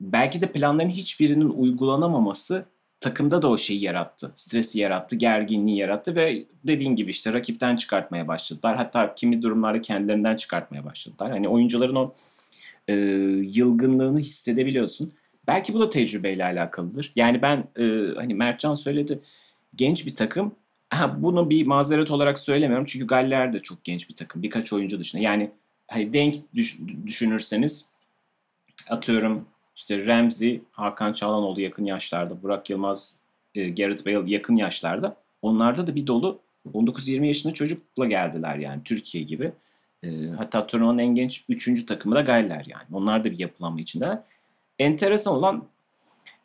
belki 0.00 0.40
de 0.40 0.52
planların 0.52 0.88
hiçbirinin 0.88 1.48
uygulanamaması 1.48 2.64
takımda 3.04 3.42
da 3.42 3.48
o 3.48 3.58
şeyi 3.58 3.82
yarattı. 3.82 4.32
Stresi 4.36 4.80
yarattı, 4.80 5.16
gerginliği 5.16 5.78
yarattı 5.78 6.16
ve 6.16 6.44
dediğin 6.64 6.96
gibi 6.96 7.10
işte 7.10 7.32
rakipten 7.32 7.76
çıkartmaya 7.76 8.28
başladılar. 8.28 8.76
Hatta 8.76 9.14
kimi 9.14 9.42
durumlarda 9.42 9.80
kendilerinden 9.80 10.36
çıkartmaya 10.36 10.84
başladılar. 10.84 11.30
Hani 11.30 11.48
oyuncuların 11.48 11.94
o 11.94 12.12
e, 12.88 12.94
yılgınlığını 13.44 14.18
hissedebiliyorsun. 14.18 15.12
Belki 15.46 15.74
bu 15.74 15.80
da 15.80 15.90
tecrübeyle 15.90 16.44
alakalıdır. 16.44 17.12
Yani 17.16 17.42
ben 17.42 17.64
e, 17.78 18.14
hani 18.16 18.34
Mertcan 18.34 18.74
söyledi 18.74 19.20
genç 19.74 20.06
bir 20.06 20.14
takım. 20.14 20.54
Ha, 20.90 21.22
bunu 21.22 21.50
bir 21.50 21.66
mazeret 21.66 22.10
olarak 22.10 22.38
söylemiyorum 22.38 22.86
çünkü 22.88 23.06
Galler 23.06 23.52
de 23.52 23.60
çok 23.60 23.84
genç 23.84 24.08
bir 24.08 24.14
takım. 24.14 24.42
Birkaç 24.42 24.72
oyuncu 24.72 25.00
dışında. 25.00 25.22
Yani 25.22 25.50
hani 25.88 26.12
denk 26.12 26.36
düş, 26.54 26.78
düşünürseniz 27.06 27.92
atıyorum 28.90 29.46
işte 29.76 30.06
Ramsey, 30.06 30.62
Hakan 30.72 31.12
Çalhanoğlu 31.12 31.60
yakın 31.60 31.84
yaşlarda, 31.84 32.42
Burak 32.42 32.70
Yılmaz, 32.70 33.18
e, 33.54 33.68
Gareth 33.68 34.06
Bale 34.06 34.30
yakın 34.30 34.56
yaşlarda. 34.56 35.16
Onlarda 35.42 35.86
da 35.86 35.94
bir 35.94 36.06
dolu 36.06 36.40
19-20 36.74 37.26
yaşında 37.26 37.54
çocukla 37.54 38.06
geldiler 38.06 38.56
yani 38.56 38.82
Türkiye 38.84 39.24
gibi. 39.24 39.52
E, 40.02 40.28
hatta 40.28 40.66
turnuvanın 40.66 40.98
en 40.98 41.14
genç 41.14 41.44
3. 41.48 41.86
takımı 41.86 42.14
da 42.14 42.20
Galler 42.20 42.64
yani. 42.66 42.84
Onlar 42.92 43.24
da 43.24 43.30
bir 43.30 43.38
yapılanma 43.38 43.80
içinde. 43.80 44.22
Enteresan 44.78 45.34
olan 45.34 45.64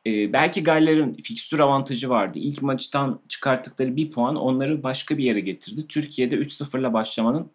e, 0.06 0.34
belki 0.34 0.64
Galler'in 0.64 1.14
fikstür 1.14 1.60
avantajı 1.60 2.10
vardı. 2.10 2.40
İlk 2.40 2.62
maçtan 2.62 3.20
çıkarttıkları 3.28 3.96
bir 3.96 4.12
puan 4.12 4.36
onları 4.36 4.84
başka 4.84 5.18
bir 5.18 5.24
yere 5.24 5.40
getirdi. 5.40 5.88
Türkiye'de 5.88 6.36
3-0'la 6.36 6.94
başlamanın 6.94 7.52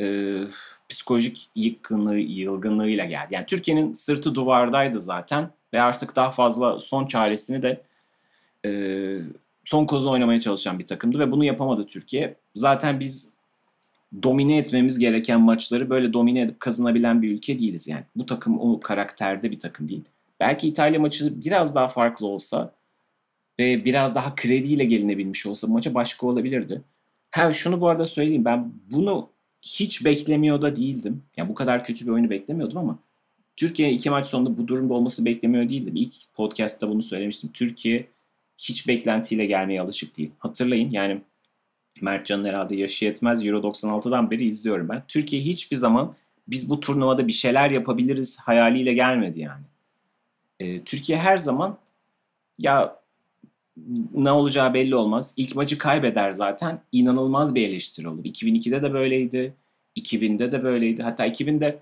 e, 0.00 0.38
psikolojik 0.88 1.48
yıkkınlığı, 1.54 2.18
yılgınlığıyla 2.18 3.04
geldi. 3.04 3.34
Yani 3.34 3.46
Türkiye'nin 3.46 3.92
sırtı 3.92 4.34
duvardaydı 4.34 5.00
zaten 5.00 5.50
ve 5.72 5.82
artık 5.82 6.16
daha 6.16 6.30
fazla 6.30 6.80
son 6.80 7.06
çaresini 7.06 7.62
de 7.62 7.80
e, 8.66 8.70
son 9.64 9.84
kozu 9.86 10.10
oynamaya 10.10 10.40
çalışan 10.40 10.78
bir 10.78 10.86
takımdı 10.86 11.18
ve 11.18 11.32
bunu 11.32 11.44
yapamadı 11.44 11.86
Türkiye. 11.86 12.34
Zaten 12.54 13.00
biz 13.00 13.34
domine 14.22 14.58
etmemiz 14.58 14.98
gereken 14.98 15.40
maçları 15.40 15.90
böyle 15.90 16.12
domine 16.12 16.40
edip 16.40 16.60
kazanabilen 16.60 17.22
bir 17.22 17.30
ülke 17.30 17.58
değiliz. 17.58 17.88
Yani 17.88 18.02
bu 18.16 18.26
takım 18.26 18.60
o 18.60 18.80
karakterde 18.80 19.50
bir 19.50 19.60
takım 19.60 19.88
değil. 19.88 20.04
Belki 20.40 20.68
İtalya 20.68 21.00
maçı 21.00 21.44
biraz 21.44 21.74
daha 21.74 21.88
farklı 21.88 22.26
olsa 22.26 22.72
ve 23.58 23.84
biraz 23.84 24.14
daha 24.14 24.34
krediyle 24.34 24.84
gelinebilmiş 24.84 25.46
olsa 25.46 25.66
maça 25.66 25.94
başka 25.94 26.26
olabilirdi. 26.26 26.82
Ha 27.30 27.52
şunu 27.52 27.80
bu 27.80 27.88
arada 27.88 28.06
söyleyeyim 28.06 28.44
ben 28.44 28.72
bunu 28.90 29.28
hiç 29.64 30.04
beklemiyor 30.04 30.62
da 30.62 30.76
değildim. 30.76 31.22
Yani 31.36 31.48
bu 31.48 31.54
kadar 31.54 31.84
kötü 31.84 32.06
bir 32.06 32.10
oyunu 32.10 32.30
beklemiyordum 32.30 32.78
ama 32.78 32.98
Türkiye 33.56 33.90
iki 33.90 34.10
maç 34.10 34.26
sonunda 34.26 34.58
bu 34.58 34.68
durumda 34.68 34.94
olması 34.94 35.24
beklemiyor 35.24 35.68
değildim. 35.68 35.96
İlk 35.96 36.14
podcast'ta 36.34 36.88
bunu 36.88 37.02
söylemiştim. 37.02 37.50
Türkiye 37.54 38.06
hiç 38.58 38.88
beklentiyle 38.88 39.46
gelmeye 39.46 39.80
alışık 39.80 40.18
değil. 40.18 40.30
Hatırlayın 40.38 40.90
yani 40.90 41.20
Mertcan'ın 42.02 42.44
herhalde 42.44 42.76
yaşı 42.76 43.04
yetmez. 43.04 43.46
Euro 43.46 43.58
96'dan 43.58 44.30
beri 44.30 44.46
izliyorum 44.46 44.88
ben. 44.88 45.02
Türkiye 45.08 45.42
hiçbir 45.42 45.76
zaman 45.76 46.14
biz 46.48 46.70
bu 46.70 46.80
turnuvada 46.80 47.26
bir 47.26 47.32
şeyler 47.32 47.70
yapabiliriz 47.70 48.38
hayaliyle 48.38 48.94
gelmedi 48.94 49.40
yani. 49.40 49.64
Ee, 50.60 50.78
Türkiye 50.84 51.18
her 51.18 51.36
zaman 51.36 51.78
ya 52.58 53.03
ne 54.14 54.30
olacağı 54.30 54.74
belli 54.74 54.96
olmaz. 54.96 55.34
İlk 55.36 55.56
maçı 55.56 55.78
kaybeder 55.78 56.32
zaten. 56.32 56.82
İnanılmaz 56.92 57.54
bir 57.54 57.68
eleştiri 57.68 58.08
olur. 58.08 58.24
2002'de 58.24 58.82
de 58.82 58.92
böyleydi. 58.92 59.54
2000'de 59.96 60.52
de 60.52 60.62
böyleydi. 60.62 61.02
Hatta 61.02 61.26
2000'de 61.26 61.78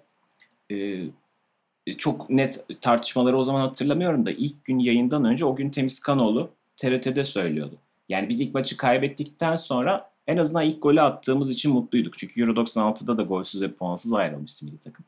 e, 0.71 1.97
çok 1.99 2.31
net 2.31 2.67
tartışmaları 2.81 3.37
o 3.37 3.45
zaman 3.45 3.61
hatırlamıyorum 3.61 4.27
da 4.27 4.31
ilk 4.31 4.65
gün 4.65 4.79
yayından 4.79 5.25
önce 5.25 5.45
o 5.45 5.57
gün 5.57 5.71
Temiz 5.71 6.01
Kanoğlu 6.01 6.51
TRT'de 6.77 7.25
söylüyordu. 7.25 7.79
Yani 8.09 8.29
biz 8.29 8.41
ilk 8.41 8.55
maçı 8.55 8.77
kaybettikten 8.77 9.57
sonra 9.57 10.13
en 10.27 10.37
azından 10.37 10.65
ilk 10.65 10.83
golü 10.83 11.01
attığımız 11.01 11.51
için 11.51 11.73
mutluyduk. 11.73 12.19
Çünkü 12.19 12.41
Euro 12.41 12.53
96'da 12.53 13.19
da 13.19 13.23
golsüz 13.23 13.63
ve 13.63 13.73
puansız 13.73 14.13
ayrılmıştı 14.13 14.65
milli 14.65 14.79
takım. 14.79 15.05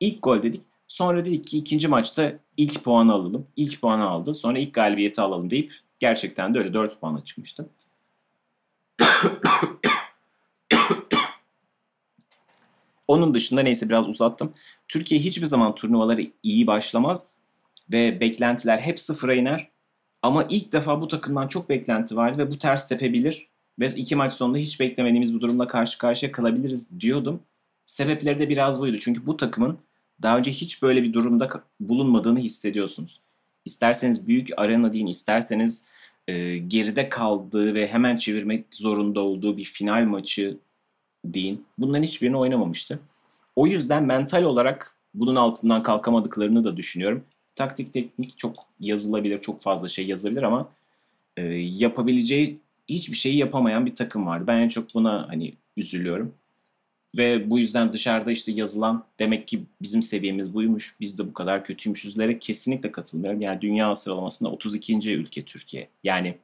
İlk 0.00 0.22
gol 0.22 0.42
dedik. 0.42 0.62
Sonra 0.88 1.24
dedik 1.24 1.46
ki 1.46 1.58
ikinci 1.58 1.88
maçta 1.88 2.32
ilk 2.56 2.84
puanı 2.84 3.12
alalım. 3.12 3.46
İlk 3.56 3.80
puanı 3.80 4.08
aldı. 4.08 4.34
Sonra 4.34 4.58
ilk 4.58 4.74
galibiyeti 4.74 5.20
alalım 5.20 5.50
deyip 5.50 5.72
Gerçekten 6.00 6.54
de 6.54 6.58
öyle 6.58 6.74
4 6.74 7.00
puanla 7.00 7.24
çıkmıştı. 7.24 7.68
Onun 13.08 13.34
dışında 13.34 13.62
neyse 13.62 13.88
biraz 13.88 14.08
uzattım. 14.08 14.52
Türkiye 14.88 15.20
hiçbir 15.20 15.46
zaman 15.46 15.74
turnuvaları 15.74 16.26
iyi 16.42 16.66
başlamaz 16.66 17.32
ve 17.92 18.20
beklentiler 18.20 18.78
hep 18.78 19.00
sıfıra 19.00 19.34
iner. 19.34 19.68
Ama 20.22 20.44
ilk 20.48 20.72
defa 20.72 21.00
bu 21.00 21.08
takımdan 21.08 21.48
çok 21.48 21.68
beklenti 21.68 22.16
vardı 22.16 22.38
ve 22.38 22.50
bu 22.50 22.58
ters 22.58 22.88
tepebilir 22.88 23.48
ve 23.78 23.86
iki 23.86 24.16
maç 24.16 24.32
sonunda 24.32 24.58
hiç 24.58 24.80
beklemediğimiz 24.80 25.34
bu 25.34 25.40
durumla 25.40 25.68
karşı 25.68 25.98
karşıya 25.98 26.32
kalabiliriz 26.32 27.00
diyordum. 27.00 27.42
Sebepleri 27.86 28.38
de 28.38 28.48
biraz 28.48 28.80
buydu. 28.80 28.98
Çünkü 29.00 29.26
bu 29.26 29.36
takımın 29.36 29.78
daha 30.22 30.38
önce 30.38 30.50
hiç 30.50 30.82
böyle 30.82 31.02
bir 31.02 31.12
durumda 31.12 31.50
bulunmadığını 31.80 32.38
hissediyorsunuz. 32.38 33.20
İsterseniz 33.70 34.28
büyük 34.28 34.48
arena 34.56 34.92
deyin, 34.92 35.06
isterseniz 35.06 35.90
e, 36.28 36.58
geride 36.58 37.08
kaldığı 37.08 37.74
ve 37.74 37.88
hemen 37.88 38.16
çevirmek 38.16 38.64
zorunda 38.70 39.20
olduğu 39.20 39.56
bir 39.56 39.64
final 39.64 40.04
maçı 40.04 40.58
deyin. 41.24 41.64
Bunların 41.78 42.02
hiçbirini 42.02 42.36
oynamamıştı. 42.36 42.98
O 43.56 43.66
yüzden 43.66 44.04
mental 44.04 44.42
olarak 44.42 44.96
bunun 45.14 45.36
altından 45.36 45.82
kalkamadıklarını 45.82 46.64
da 46.64 46.76
düşünüyorum. 46.76 47.24
Taktik 47.54 47.92
teknik 47.92 48.38
çok 48.38 48.54
yazılabilir, 48.80 49.38
çok 49.38 49.62
fazla 49.62 49.88
şey 49.88 50.06
yazabilir 50.06 50.42
ama 50.42 50.68
e, 51.36 51.42
yapabileceği 51.54 52.58
hiçbir 52.88 53.16
şeyi 53.16 53.36
yapamayan 53.36 53.86
bir 53.86 53.94
takım 53.94 54.26
vardı. 54.26 54.44
Ben 54.46 54.58
en 54.58 54.68
çok 54.68 54.94
buna 54.94 55.28
hani 55.28 55.54
üzülüyorum. 55.76 56.34
Ve 57.18 57.50
bu 57.50 57.58
yüzden 57.58 57.92
dışarıda 57.92 58.30
işte 58.30 58.52
yazılan 58.52 59.04
demek 59.18 59.48
ki 59.48 59.62
bizim 59.82 60.02
seviyemiz 60.02 60.54
buymuş, 60.54 60.96
biz 61.00 61.18
de 61.18 61.26
bu 61.26 61.32
kadar 61.32 61.64
kötüymüşüzlere 61.64 62.38
kesinlikle 62.38 62.92
katılmıyorum. 62.92 63.40
Yani 63.40 63.60
dünya 63.60 63.94
sıralamasında 63.94 64.50
32. 64.50 65.12
ülke 65.12 65.44
Türkiye. 65.44 65.88
Yani 66.04 66.38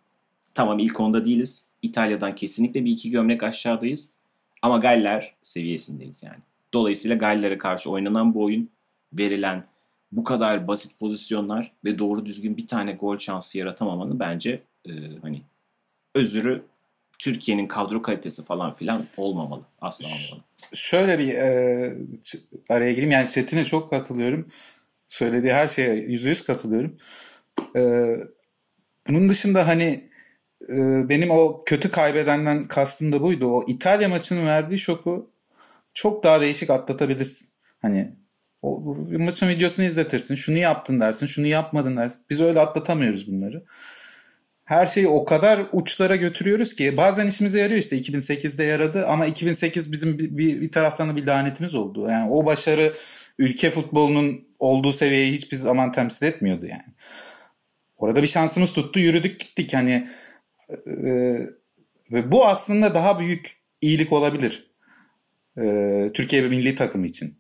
tamam 0.55 0.79
ilk 0.79 1.01
onda 1.01 1.25
değiliz. 1.25 1.71
İtalya'dan 1.83 2.35
kesinlikle 2.35 2.85
bir 2.85 2.91
iki 2.91 3.11
gömlek 3.11 3.43
aşağıdayız. 3.43 4.15
Ama 4.63 4.79
Galler 4.79 5.35
seviyesindeyiz 5.43 6.23
yani. 6.23 6.39
Dolayısıyla 6.75 7.17
Galler'e 7.17 7.59
karşı 7.59 7.91
oynanan 7.91 8.35
bu 8.35 8.45
oyun, 8.45 8.71
verilen 9.13 9.65
bu 10.13 10.25
kadar 10.25 10.69
basit 10.69 11.01
pozisyonlar 11.01 11.73
ve 11.85 11.99
doğru 11.99 12.27
düzgün 12.27 12.57
bir 12.57 12.67
tane 12.67 12.93
gol 12.93 13.19
şansı 13.19 13.59
yaratamamanın 13.59 14.21
bence 14.21 14.63
e, 14.89 14.91
hani 15.23 15.43
özürü 16.15 16.63
Türkiye'nin 17.19 17.67
kadro 17.67 18.03
kalitesi 18.03 18.45
falan 18.45 18.75
filan 18.75 19.07
olmamalı. 19.17 19.63
Asla 19.81 20.07
olmamalı. 20.07 20.47
Şöyle 20.73 21.19
bir 21.19 21.35
e, 21.35 21.97
araya 22.69 22.93
gireyim. 22.93 23.11
Yani 23.11 23.31
Çetin'e 23.31 23.65
çok 23.65 23.91
katılıyorum. 23.91 24.49
Söylediği 25.09 25.53
her 25.53 25.67
şeye 25.67 25.95
yüzde 25.95 26.29
yüz 26.29 26.45
katılıyorum. 26.45 26.97
E, 27.77 27.83
bunun 29.09 29.29
dışında 29.29 29.67
hani 29.67 30.11
e, 30.69 30.75
benim 31.09 31.31
o 31.31 31.65
kötü 31.67 31.91
kaybedenden 31.91 32.69
kastım 32.69 33.13
da 33.13 33.23
buydu. 33.23 33.47
O 33.47 33.65
İtalya 33.69 34.09
maçının 34.09 34.47
verdiği 34.47 34.79
şoku 34.79 35.31
çok 35.95 36.25
daha 36.25 36.41
değişik 36.41 36.71
atlatabilirsin. 36.71 37.49
Hani 37.83 38.13
o 38.63 38.97
maçın 39.11 39.49
videosunu 39.49 39.87
izletirsin. 39.87 40.35
Şunu 40.35 40.59
yaptın 40.59 41.01
dersin, 41.01 41.27
şunu 41.27 41.47
yapmadın 41.47 41.97
dersin. 41.97 42.21
Biz 42.31 42.41
öyle 42.41 42.61
atlatamıyoruz 42.61 43.33
bunları. 43.33 43.65
Her 44.67 44.87
şeyi 44.87 45.09
o 45.09 45.25
kadar 45.25 45.67
uçlara 45.73 46.17
götürüyoruz 46.17 46.75
ki 46.75 46.97
bazen 46.97 47.27
işimize 47.27 47.61
yarıyor 47.61 47.81
işte 47.81 47.99
2008'de 47.99 48.65
yaradı 48.65 49.07
ama 49.07 49.27
2008 49.27 49.93
bizim 49.93 50.19
bir, 50.19 50.39
bir, 50.39 50.61
bir 50.61 50.73
taraftan 50.73 51.09
da 51.09 51.17
bir 51.17 51.27
lanetimiz 51.27 51.75
oldu. 51.75 52.09
Yani 52.11 52.31
o 52.31 52.47
başarı 52.47 52.95
ülke 53.39 53.71
futbolunun 53.71 54.49
olduğu 54.59 54.93
seviyeyi 54.93 55.33
hiçbir 55.33 55.57
zaman 55.57 55.93
temsil 55.93 56.27
etmiyordu 56.27 56.67
yani. 56.67 56.95
Orada 57.97 58.23
bir 58.23 58.27
şansımız 58.27 58.73
tuttu, 58.73 59.01
yürüdük 59.01 59.41
gittik 59.41 59.75
hani 59.75 60.09
e, 60.71 61.03
ve 62.13 62.33
bu 62.33 62.47
aslında 62.47 62.95
daha 62.95 63.21
büyük 63.21 63.57
iyilik 63.81 64.13
olabilir 64.13 64.71
e, 65.59 65.63
Türkiye 66.15 66.43
milli 66.43 66.75
takım 66.75 67.05
için. 67.05 67.35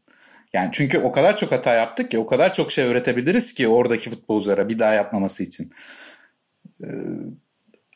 Yani 0.52 0.68
çünkü 0.72 0.98
o 0.98 1.12
kadar 1.12 1.36
çok 1.36 1.52
hata 1.52 1.74
yaptık 1.74 2.10
ki 2.10 2.18
o 2.18 2.26
kadar 2.26 2.54
çok 2.54 2.72
şey 2.72 2.84
öğretebiliriz 2.84 3.54
ki 3.54 3.68
oradaki 3.68 4.10
futbolculara 4.10 4.68
bir 4.68 4.78
daha 4.78 4.94
yapmaması 4.94 5.42
için. 5.42 5.70
Ee, 6.84 6.86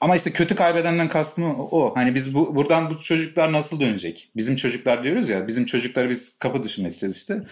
ama 0.01 0.17
işte 0.17 0.31
kötü 0.31 0.55
kaybedenden 0.55 1.09
kastım 1.09 1.45
o. 1.59 1.93
Hani 1.97 2.15
biz 2.15 2.35
bu, 2.35 2.55
buradan 2.55 2.91
bu 2.91 3.01
çocuklar 3.01 3.53
nasıl 3.53 3.81
dönecek? 3.81 4.31
Bizim 4.37 4.57
çocuklar 4.57 5.05
diyoruz 5.05 5.29
ya. 5.29 5.49
Bizim 5.49 5.65
çocukları 5.65 6.11
biz 6.11 6.39
kapı 6.39 6.65
dışı 6.65 6.83
edeceğiz 6.83 7.17
işte. 7.17 7.43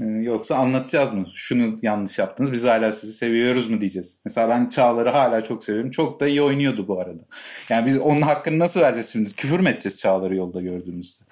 Ee, 0.00 0.04
yoksa 0.04 0.56
anlatacağız 0.56 1.14
mı? 1.14 1.26
Şunu 1.34 1.78
yanlış 1.82 2.18
yaptınız. 2.18 2.52
Biz 2.52 2.64
hala 2.64 2.92
sizi 2.92 3.12
seviyoruz 3.12 3.70
mu 3.70 3.80
diyeceğiz. 3.80 4.22
Mesela 4.24 4.48
ben 4.48 4.68
Çağlar'ı 4.68 5.10
hala 5.10 5.44
çok 5.44 5.64
seviyorum. 5.64 5.90
Çok 5.90 6.20
da 6.20 6.26
iyi 6.26 6.42
oynuyordu 6.42 6.88
bu 6.88 7.00
arada. 7.00 7.22
Yani 7.68 7.86
biz 7.86 7.98
onun 7.98 8.22
hakkını 8.22 8.58
nasıl 8.58 8.80
vereceğiz 8.80 9.08
şimdi? 9.08 9.32
Küfür 9.32 9.60
mü 9.60 9.68
edeceğiz 9.70 9.98
Çağlar'ı 9.98 10.36
yolda 10.36 10.60
gördüğümüzde? 10.60 11.24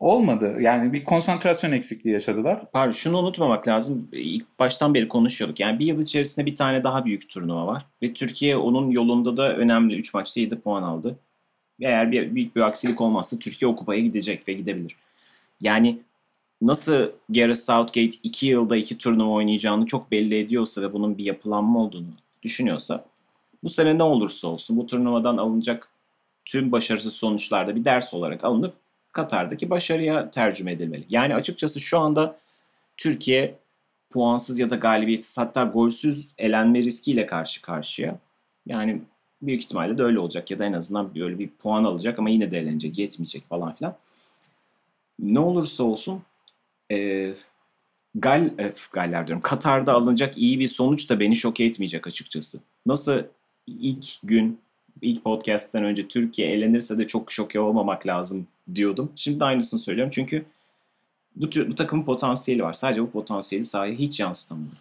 Olmadı. 0.00 0.56
Yani 0.60 0.92
bir 0.92 1.04
konsantrasyon 1.04 1.72
eksikliği 1.72 2.14
yaşadılar. 2.14 2.70
Pardon 2.72 2.92
şunu 2.92 3.18
unutmamak 3.18 3.68
lazım. 3.68 4.08
İlk 4.12 4.58
baştan 4.58 4.94
beri 4.94 5.08
konuşuyorduk. 5.08 5.60
Yani 5.60 5.78
bir 5.78 5.86
yıl 5.86 6.02
içerisinde 6.02 6.46
bir 6.46 6.56
tane 6.56 6.84
daha 6.84 7.04
büyük 7.04 7.28
turnuva 7.28 7.66
var. 7.66 7.86
Ve 8.02 8.14
Türkiye 8.14 8.56
onun 8.56 8.90
yolunda 8.90 9.36
da 9.36 9.56
önemli. 9.56 9.96
3 9.96 10.14
maçta 10.14 10.40
7 10.40 10.60
puan 10.60 10.82
aldı. 10.82 11.18
Eğer 11.80 12.12
bir, 12.12 12.34
büyük 12.34 12.56
bir 12.56 12.60
aksilik 12.60 13.00
olmazsa 13.00 13.38
Türkiye 13.38 13.68
o 13.68 13.76
kupaya 13.76 14.00
gidecek 14.00 14.48
ve 14.48 14.52
gidebilir. 14.52 14.96
Yani 15.60 15.98
nasıl 16.62 17.10
Gareth 17.28 17.58
Southgate 17.58 18.16
2 18.22 18.46
yılda 18.46 18.76
2 18.76 18.98
turnuva 18.98 19.30
oynayacağını 19.30 19.86
çok 19.86 20.10
belli 20.10 20.38
ediyorsa 20.38 20.82
ve 20.82 20.92
bunun 20.92 21.18
bir 21.18 21.24
yapılanma 21.24 21.80
olduğunu 21.80 22.06
düşünüyorsa 22.42 23.04
bu 23.62 23.68
sene 23.68 23.98
ne 23.98 24.02
olursa 24.02 24.48
olsun 24.48 24.76
bu 24.76 24.86
turnuvadan 24.86 25.36
alınacak 25.36 25.88
tüm 26.44 26.72
başarısız 26.72 27.12
sonuçlarda 27.12 27.76
bir 27.76 27.84
ders 27.84 28.14
olarak 28.14 28.44
alınıp 28.44 28.74
Katar'daki 29.12 29.70
başarıya 29.70 30.30
tercüme 30.30 30.72
edilmeli. 30.72 31.06
Yani 31.08 31.34
açıkçası 31.34 31.80
şu 31.80 31.98
anda 31.98 32.38
Türkiye 32.96 33.54
puansız 34.10 34.58
ya 34.58 34.70
da 34.70 34.76
galibiyetsiz 34.76 35.38
hatta 35.38 35.64
golsüz 35.64 36.34
elenme 36.38 36.82
riskiyle 36.82 37.26
karşı 37.26 37.62
karşıya. 37.62 38.18
Yani 38.66 39.02
büyük 39.42 39.62
ihtimalle 39.62 39.98
de 39.98 40.02
öyle 40.02 40.18
olacak 40.18 40.50
ya 40.50 40.58
da 40.58 40.64
en 40.64 40.72
azından 40.72 41.14
böyle 41.14 41.38
bir 41.38 41.48
puan 41.48 41.84
alacak 41.84 42.18
ama 42.18 42.30
yine 42.30 42.50
de 42.50 42.58
elenecek, 42.58 42.98
yetmeyecek 42.98 43.48
falan 43.48 43.74
filan. 43.74 43.96
Ne 45.18 45.38
olursa 45.38 45.84
olsun 45.84 46.22
e, 46.92 47.30
Gal, 48.14 48.46
e, 48.58 48.72
Galler 48.92 49.26
diyorum. 49.26 49.42
Katar'da 49.42 49.94
alınacak 49.94 50.38
iyi 50.38 50.58
bir 50.58 50.66
sonuç 50.66 51.10
da 51.10 51.20
beni 51.20 51.36
şok 51.36 51.60
etmeyecek 51.60 52.06
açıkçası. 52.06 52.60
Nasıl 52.86 53.22
ilk 53.66 54.06
gün, 54.22 54.60
ilk 55.02 55.24
podcast'ten 55.24 55.84
önce 55.84 56.08
Türkiye 56.08 56.48
elenirse 56.48 56.98
de 56.98 57.06
çok 57.06 57.32
şok 57.32 57.56
olmamak 57.56 58.06
lazım 58.06 58.46
diyordum. 58.74 59.12
Şimdi 59.16 59.40
de 59.40 59.44
aynısını 59.44 59.80
söylüyorum. 59.80 60.12
Çünkü 60.14 60.44
bu, 61.36 61.46
bu 61.68 61.74
takımın 61.74 62.04
potansiyeli 62.04 62.62
var. 62.62 62.72
Sadece 62.72 63.02
bu 63.02 63.10
potansiyeli 63.10 63.64
sahaya 63.64 63.94
hiç 63.94 64.20
yansıtamıyor. 64.20 64.72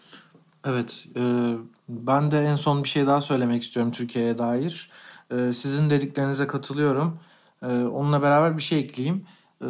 Evet. 0.65 1.05
E, 1.15 1.53
ben 1.89 2.31
de 2.31 2.39
en 2.45 2.55
son 2.55 2.83
bir 2.83 2.89
şey 2.89 3.07
daha 3.07 3.21
söylemek 3.21 3.63
istiyorum 3.63 3.91
Türkiye'ye 3.91 4.37
dair. 4.37 4.89
E, 5.31 5.53
sizin 5.53 5.89
dediklerinize 5.89 6.47
katılıyorum. 6.47 7.19
E, 7.61 7.67
onunla 7.67 8.21
beraber 8.21 8.57
bir 8.57 8.63
şey 8.63 8.79
ekleyeyim. 8.79 9.25
E, 9.61 9.67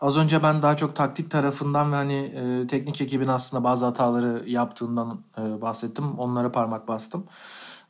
az 0.00 0.16
önce 0.16 0.42
ben 0.42 0.62
daha 0.62 0.76
çok 0.76 0.96
taktik 0.96 1.30
tarafından 1.30 1.92
ve 1.92 1.96
hani 1.96 2.14
e, 2.14 2.66
teknik 2.66 3.00
ekibin 3.00 3.26
aslında 3.26 3.64
bazı 3.64 3.84
hataları 3.84 4.50
yaptığından 4.50 5.20
e, 5.38 5.60
bahsettim. 5.60 6.18
Onlara 6.18 6.52
parmak 6.52 6.88
bastım. 6.88 7.26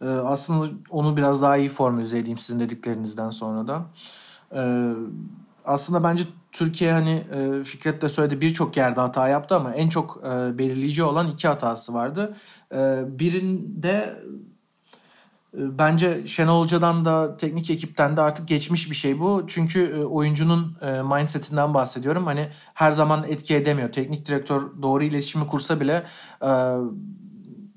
E, 0.00 0.08
aslında 0.08 0.70
onu 0.90 1.16
biraz 1.16 1.42
daha 1.42 1.56
iyi 1.56 1.68
formüle 1.68 2.18
edeyim 2.18 2.38
sizin 2.38 2.60
dediklerinizden 2.60 3.30
sonra 3.30 3.68
da. 3.68 3.82
Ee, 4.54 4.92
aslında 5.64 6.04
bence 6.04 6.24
Türkiye 6.52 6.92
hani 6.92 7.24
e, 7.32 7.64
Fikret 7.64 8.02
de 8.02 8.08
söyledi 8.08 8.40
birçok 8.40 8.76
yerde 8.76 9.00
hata 9.00 9.28
yaptı 9.28 9.56
ama 9.56 9.74
en 9.74 9.88
çok 9.88 10.20
e, 10.24 10.58
belirleyici 10.58 11.02
olan 11.02 11.28
iki 11.28 11.48
hatası 11.48 11.94
vardı. 11.94 12.36
E, 12.74 13.04
birinde 13.06 14.22
e, 15.54 15.78
bence 15.78 16.26
Şenol 16.26 16.62
Hoca'dan 16.62 17.04
da 17.04 17.36
teknik 17.36 17.70
ekipten 17.70 18.16
de 18.16 18.20
artık 18.20 18.48
geçmiş 18.48 18.90
bir 18.90 18.96
şey 18.96 19.20
bu. 19.20 19.44
Çünkü 19.46 19.96
e, 19.96 20.04
oyuncunun 20.04 20.76
mindsetinden 20.82 21.74
bahsediyorum. 21.74 22.26
Hani 22.26 22.48
her 22.74 22.90
zaman 22.90 23.24
etki 23.28 23.54
edemiyor. 23.54 23.92
Teknik 23.92 24.26
direktör 24.26 24.62
doğru 24.82 25.04
iletişimi 25.04 25.46
kursa 25.46 25.80
bile 25.80 26.06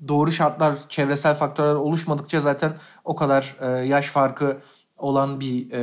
doğru 0.08 0.32
şartlar, 0.32 0.74
çevresel 0.88 1.34
faktörler 1.34 1.74
oluşmadıkça 1.74 2.40
zaten 2.40 2.76
o 3.04 3.16
kadar 3.16 3.56
yaş 3.84 4.06
farkı 4.06 4.60
olan 5.00 5.40
bir 5.40 5.70
e, 5.70 5.82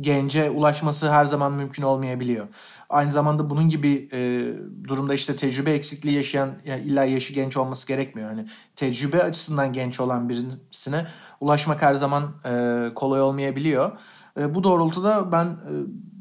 gence 0.00 0.50
ulaşması 0.50 1.12
her 1.12 1.24
zaman 1.24 1.52
mümkün 1.52 1.82
olmayabiliyor. 1.82 2.48
Aynı 2.88 3.12
zamanda 3.12 3.50
bunun 3.50 3.68
gibi 3.68 4.08
e, 4.12 4.18
durumda 4.88 5.14
işte 5.14 5.36
tecrübe 5.36 5.72
eksikliği 5.72 6.16
yaşayan 6.16 6.50
yani 6.64 6.82
illa 6.82 7.04
yaşı 7.04 7.32
genç 7.32 7.56
olması 7.56 7.86
gerekmiyor. 7.86 8.28
Hani 8.28 8.46
tecrübe 8.76 9.22
açısından 9.22 9.72
genç 9.72 10.00
olan 10.00 10.28
birisine 10.28 11.06
ulaşmak 11.40 11.82
her 11.82 11.94
zaman 11.94 12.30
e, 12.44 12.94
kolay 12.94 13.22
olmayabiliyor. 13.22 13.92
E, 14.38 14.54
bu 14.54 14.64
doğrultuda 14.64 15.32
ben 15.32 15.46
e, 15.46 15.72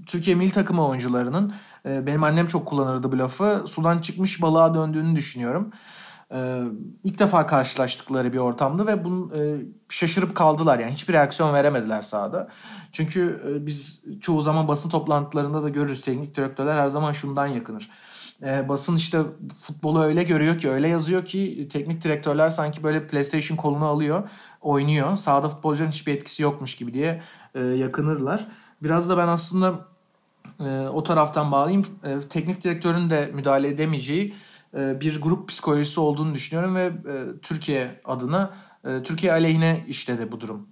Türkiye 0.08 0.36
milli 0.36 0.52
takımı 0.52 0.88
oyuncularının 0.88 1.54
e, 1.86 2.06
benim 2.06 2.24
annem 2.24 2.48
çok 2.48 2.66
kullanırdı 2.66 3.12
bu 3.12 3.20
lafı 3.20 3.64
sudan 3.68 4.00
çıkmış 4.00 4.42
balığa 4.42 4.76
döndüğünü 4.76 5.16
düşünüyorum. 5.16 5.72
Ee, 6.34 6.62
ilk 7.04 7.20
defa 7.20 7.48
karşılaştıkları 7.48 8.34
bir 8.34 8.38
ortamdı 8.38 8.88
ve 8.88 9.04
bunu 9.04 9.38
e, 9.38 9.42
şaşırıp 9.90 10.36
kaldılar 10.36 10.80
yani 10.80 10.92
hiçbir 10.92 11.14
reaksiyon 11.14 11.54
veremediler 11.54 12.02
sahada. 12.02 12.50
Çünkü 12.92 13.44
e, 13.48 13.66
biz 13.66 14.02
çoğu 14.22 14.42
zaman 14.42 14.68
basın 14.68 14.90
toplantılarında 14.90 15.64
da 15.64 15.70
görürüz 15.70 16.02
teknik 16.02 16.36
direktörler 16.36 16.78
her 16.78 16.88
zaman 16.88 17.12
şundan 17.12 17.48
yakınır. 17.48 17.90
E, 18.44 18.70
basın 18.70 18.96
işte 18.96 19.22
futbolu 19.62 20.02
öyle 20.04 20.24
görüyor 20.24 20.58
ki 20.58 20.70
öyle 20.70 20.88
yazıyor 20.88 21.26
ki 21.26 21.68
teknik 21.72 22.04
direktörler 22.04 22.50
sanki 22.50 22.84
böyle 22.84 23.08
PlayStation 23.08 23.58
kolunu 23.58 23.86
alıyor, 23.86 24.30
oynuyor. 24.62 25.18
Sahada 25.18 25.50
futbolcuların 25.50 25.92
hiçbir 25.92 26.14
etkisi 26.14 26.44
yokmuş 26.44 26.76
gibi 26.76 26.94
diye 26.94 27.22
e, 27.56 27.60
yakınırlar. 27.60 28.48
Biraz 28.84 29.10
da 29.10 29.18
ben 29.18 29.28
aslında 29.28 29.88
e, 30.60 30.88
o 30.88 31.04
taraftan 31.04 31.52
bağlayayım. 31.52 31.86
E, 32.04 32.20
teknik 32.30 32.64
direktörün 32.64 33.10
de 33.10 33.32
müdahale 33.34 33.68
edemeyeceği 33.68 34.30
e, 34.30 34.34
bir 34.74 35.22
grup 35.22 35.50
psikolojisi 35.50 36.00
olduğunu 36.00 36.34
düşünüyorum 36.34 36.76
ve 36.76 36.86
e, 36.86 37.40
Türkiye 37.42 38.02
adına 38.06 38.54
e, 38.86 39.04
Türkiye 39.04 39.32
aleyhine 39.32 39.86
işledi 39.88 40.32
bu 40.32 40.42
durum 40.42 40.68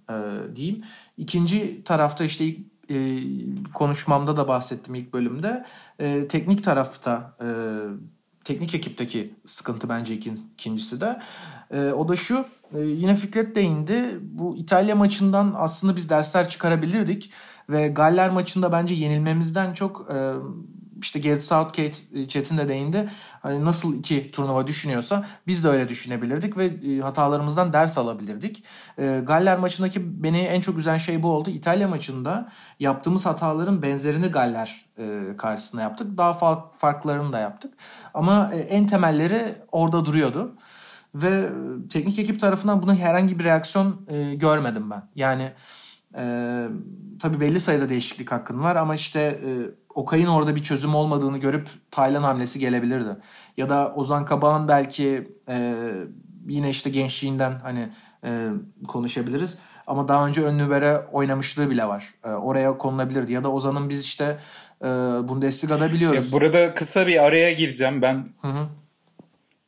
diyeyim. 0.55 0.83
İkinci 1.17 1.83
tarafta 1.83 2.23
işte 2.23 2.45
ilk 2.45 3.73
konuşmamda 3.73 4.37
da 4.37 4.47
bahsettim 4.47 4.95
ilk 4.95 5.13
bölümde. 5.13 5.65
Teknik 6.29 6.63
tarafta 6.63 7.37
teknik 8.43 8.75
ekipteki 8.75 9.33
sıkıntı 9.45 9.89
bence 9.89 10.13
ikincisi 10.13 11.01
de. 11.01 11.19
O 11.93 12.07
da 12.07 12.15
şu 12.15 12.45
yine 12.73 13.15
Fikret 13.15 13.55
değindi. 13.55 14.19
Bu 14.21 14.57
İtalya 14.57 14.95
maçından 14.95 15.53
aslında 15.57 15.95
biz 15.95 16.09
dersler 16.09 16.49
çıkarabilirdik. 16.49 17.31
Ve 17.69 17.87
Galler 17.87 18.29
maçında 18.29 18.71
bence 18.71 18.93
yenilmemizden 18.93 19.73
çok 19.73 20.09
işte 21.01 21.19
Gareth 21.19 21.43
Southgate 21.43 21.97
e, 22.13 22.27
Çetin 22.27 22.57
de 22.57 22.67
değindi. 22.67 23.09
Hani 23.41 23.65
nasıl 23.65 23.95
iki 23.95 24.31
turnuva 24.31 24.67
düşünüyorsa 24.67 25.25
biz 25.47 25.63
de 25.63 25.67
öyle 25.67 25.89
düşünebilirdik 25.89 26.57
ve 26.57 26.65
e, 26.65 26.99
hatalarımızdan 26.99 27.73
ders 27.73 27.97
alabilirdik. 27.97 28.63
E, 28.97 29.21
Galler 29.27 29.59
maçındaki 29.59 30.23
beni 30.23 30.39
en 30.39 30.61
çok 30.61 30.77
üzen 30.77 30.97
şey 30.97 31.23
bu 31.23 31.27
oldu. 31.27 31.49
İtalya 31.49 31.87
maçında 31.87 32.49
yaptığımız 32.79 33.25
hataların 33.25 33.81
benzerini 33.81 34.27
Galler 34.27 34.87
karşısında 35.37 35.81
yaptık. 35.81 36.17
Daha 36.17 36.33
farklarını 36.77 37.33
da 37.33 37.39
yaptık. 37.39 37.73
Ama 38.13 38.51
en 38.53 38.87
temelleri 38.87 39.55
orada 39.71 40.05
duruyordu. 40.05 40.55
Ve 41.15 41.49
teknik 41.89 42.19
ekip 42.19 42.39
tarafından 42.39 42.81
buna 42.81 42.95
herhangi 42.95 43.39
bir 43.39 43.43
reaksiyon 43.43 44.05
görmedim 44.39 44.91
ben. 44.91 45.03
Yani 45.15 45.51
e, 46.17 46.67
tabii 47.19 47.39
belli 47.39 47.59
sayıda 47.59 47.89
değişiklik 47.89 48.31
hakkın 48.31 48.63
var 48.63 48.75
ama 48.75 48.95
işte 48.95 49.19
e, 49.21 49.49
Okay'ın 49.97 50.27
orada 50.27 50.55
bir 50.55 50.63
çözüm 50.63 50.95
olmadığını 50.95 51.37
görüp 51.37 51.69
Taylan 51.91 52.23
hamlesi 52.23 52.59
gelebilirdi. 52.59 53.17
Ya 53.57 53.69
da 53.69 53.93
Ozan 53.95 54.25
Kabağ'ın 54.25 54.67
belki 54.67 55.27
e, 55.49 55.87
yine 56.47 56.69
işte 56.69 56.89
gençliğinden 56.89 57.51
hani 57.63 57.89
e, 58.23 58.49
konuşabiliriz. 58.87 59.57
Ama 59.87 60.07
daha 60.07 60.27
önce 60.27 60.41
ön 60.41 60.59
libero 60.59 61.05
oynamışlığı 61.11 61.69
bile 61.69 61.85
var. 61.85 62.13
E, 62.25 62.29
oraya 62.29 62.77
konulabilirdi. 62.77 63.33
Ya 63.33 63.43
da 63.43 63.51
Ozan'ın 63.51 63.89
biz 63.89 64.05
işte 64.05 64.37
e, 64.81 64.85
Bundesliga'da 65.27 65.91
biliyoruz. 65.91 66.31
Burada 66.31 66.73
kısa 66.73 67.07
bir 67.07 67.25
araya 67.25 67.51
gireceğim. 67.51 68.01
Ben 68.01 68.25
hı 68.41 68.47
hı. 68.47 68.67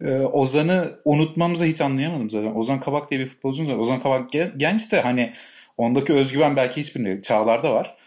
E, 0.10 0.26
Ozan'ı 0.26 0.92
unutmamızı 1.06 1.66
hiç 1.66 1.82
anlayamadım 1.82 2.30
zaten. 2.30 2.56
Ozan 2.56 2.80
Kabak 2.80 3.10
diye 3.10 3.20
bir 3.20 3.30
futbolcumuz 3.30 3.72
var. 3.72 3.78
Ozan 3.78 4.02
Kabak 4.02 4.30
genç 4.58 4.92
de 4.92 5.02
hani 5.02 5.34
ondaki 5.78 6.14
özgüven 6.14 6.56
belki 6.56 6.82
hiçbirinde 6.82 7.22
Çağlar'da 7.22 7.74
var. 7.74 7.99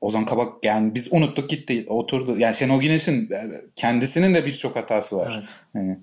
Ozan 0.00 0.26
Kabak 0.26 0.64
yani 0.64 0.94
biz 0.94 1.12
unuttuk 1.12 1.50
gitti 1.50 1.86
oturdu. 1.88 2.38
Yani 2.38 2.54
Şenol 2.54 2.80
Güneş'in 2.80 3.30
kendisinin 3.76 4.34
de 4.34 4.46
birçok 4.46 4.76
hatası 4.76 5.16
var. 5.16 5.34
Evet. 5.38 5.48
Yani, 5.74 5.98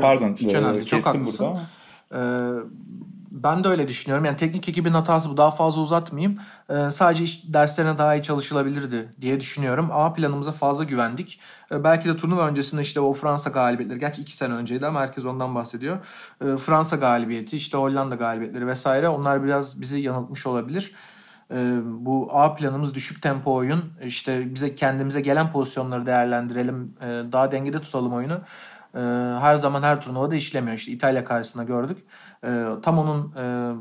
pardon 0.00 0.36
Hiç 0.36 0.54
önemli. 0.54 0.86
Çok 0.86 1.06
haklısın. 1.06 1.26
burada 1.26 1.46
ama. 1.48 1.66
Ee, 2.12 2.18
ben 3.30 3.64
de 3.64 3.68
öyle 3.68 3.88
düşünüyorum. 3.88 4.24
Yani 4.24 4.36
teknik 4.36 4.68
ekibin 4.68 4.92
hatası 4.92 5.30
bu. 5.30 5.36
Daha 5.36 5.50
fazla 5.50 5.80
uzatmayayım. 5.80 6.38
Ee, 6.70 6.90
sadece 6.90 7.24
iş, 7.24 7.42
derslerine 7.52 7.98
daha 7.98 8.14
iyi 8.14 8.22
çalışılabilirdi 8.22 9.08
diye 9.20 9.40
düşünüyorum. 9.40 9.88
A 9.92 10.12
planımıza 10.12 10.52
fazla 10.52 10.84
güvendik. 10.84 11.40
Ee, 11.72 11.84
belki 11.84 12.08
de 12.08 12.16
turnuva 12.16 12.48
öncesinde 12.48 12.82
işte 12.82 13.00
o 13.00 13.12
Fransa 13.12 13.50
galibiyetleri. 13.50 13.98
Gerçi 14.00 14.22
iki 14.22 14.36
sene 14.36 14.54
önceydi 14.54 14.86
ama 14.86 15.00
herkes 15.00 15.26
ondan 15.26 15.54
bahsediyor. 15.54 15.98
Ee, 16.44 16.56
Fransa 16.56 16.96
galibiyeti, 16.96 17.56
işte 17.56 17.78
Hollanda 17.78 18.14
galibiyetleri 18.14 18.66
vesaire. 18.66 19.08
Onlar 19.08 19.44
biraz 19.44 19.80
bizi 19.80 20.00
yanıltmış 20.00 20.46
olabilir. 20.46 20.92
Ee, 21.50 21.78
bu 21.84 22.28
A 22.32 22.54
planımız 22.54 22.94
düşük 22.94 23.22
tempo 23.22 23.54
oyun. 23.54 23.84
İşte 24.04 24.54
bize 24.54 24.74
kendimize 24.74 25.20
gelen 25.20 25.52
pozisyonları 25.52 26.06
değerlendirelim. 26.06 26.94
Ee, 27.00 27.06
daha 27.32 27.52
dengede 27.52 27.80
tutalım 27.80 28.12
oyunu. 28.14 28.40
Ee, 28.94 28.98
her 29.40 29.56
zaman 29.56 29.82
her 29.82 30.00
turnuvada 30.00 30.34
işlemiyor. 30.34 30.76
İşte 30.76 30.92
İtalya 30.92 31.24
karşısında 31.24 31.64
gördük. 31.64 31.98
Tam 32.82 32.98
onun 32.98 33.34
e, 33.36 33.74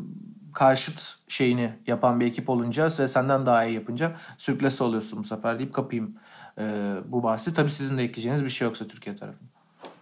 karşıt 0.53 1.15
şeyini 1.27 1.73
yapan 1.87 2.19
bir 2.19 2.25
ekip 2.25 2.49
olunca 2.49 2.85
ve 2.85 3.07
senden 3.07 3.45
daha 3.45 3.65
iyi 3.65 3.75
yapınca 3.75 4.15
sürklesi 4.37 4.83
oluyorsun 4.83 5.19
bu 5.19 5.23
sefer 5.23 5.59
deyip 5.59 5.73
kapayım 5.73 6.15
e, 6.57 6.95
bu 7.05 7.23
bahsi. 7.23 7.53
Tabii 7.53 7.69
sizin 7.69 7.97
de 7.97 8.03
ekleyeceğiniz 8.03 8.45
bir 8.45 8.49
şey 8.49 8.67
yoksa 8.67 8.87
Türkiye 8.87 9.15
tarafında. 9.15 9.56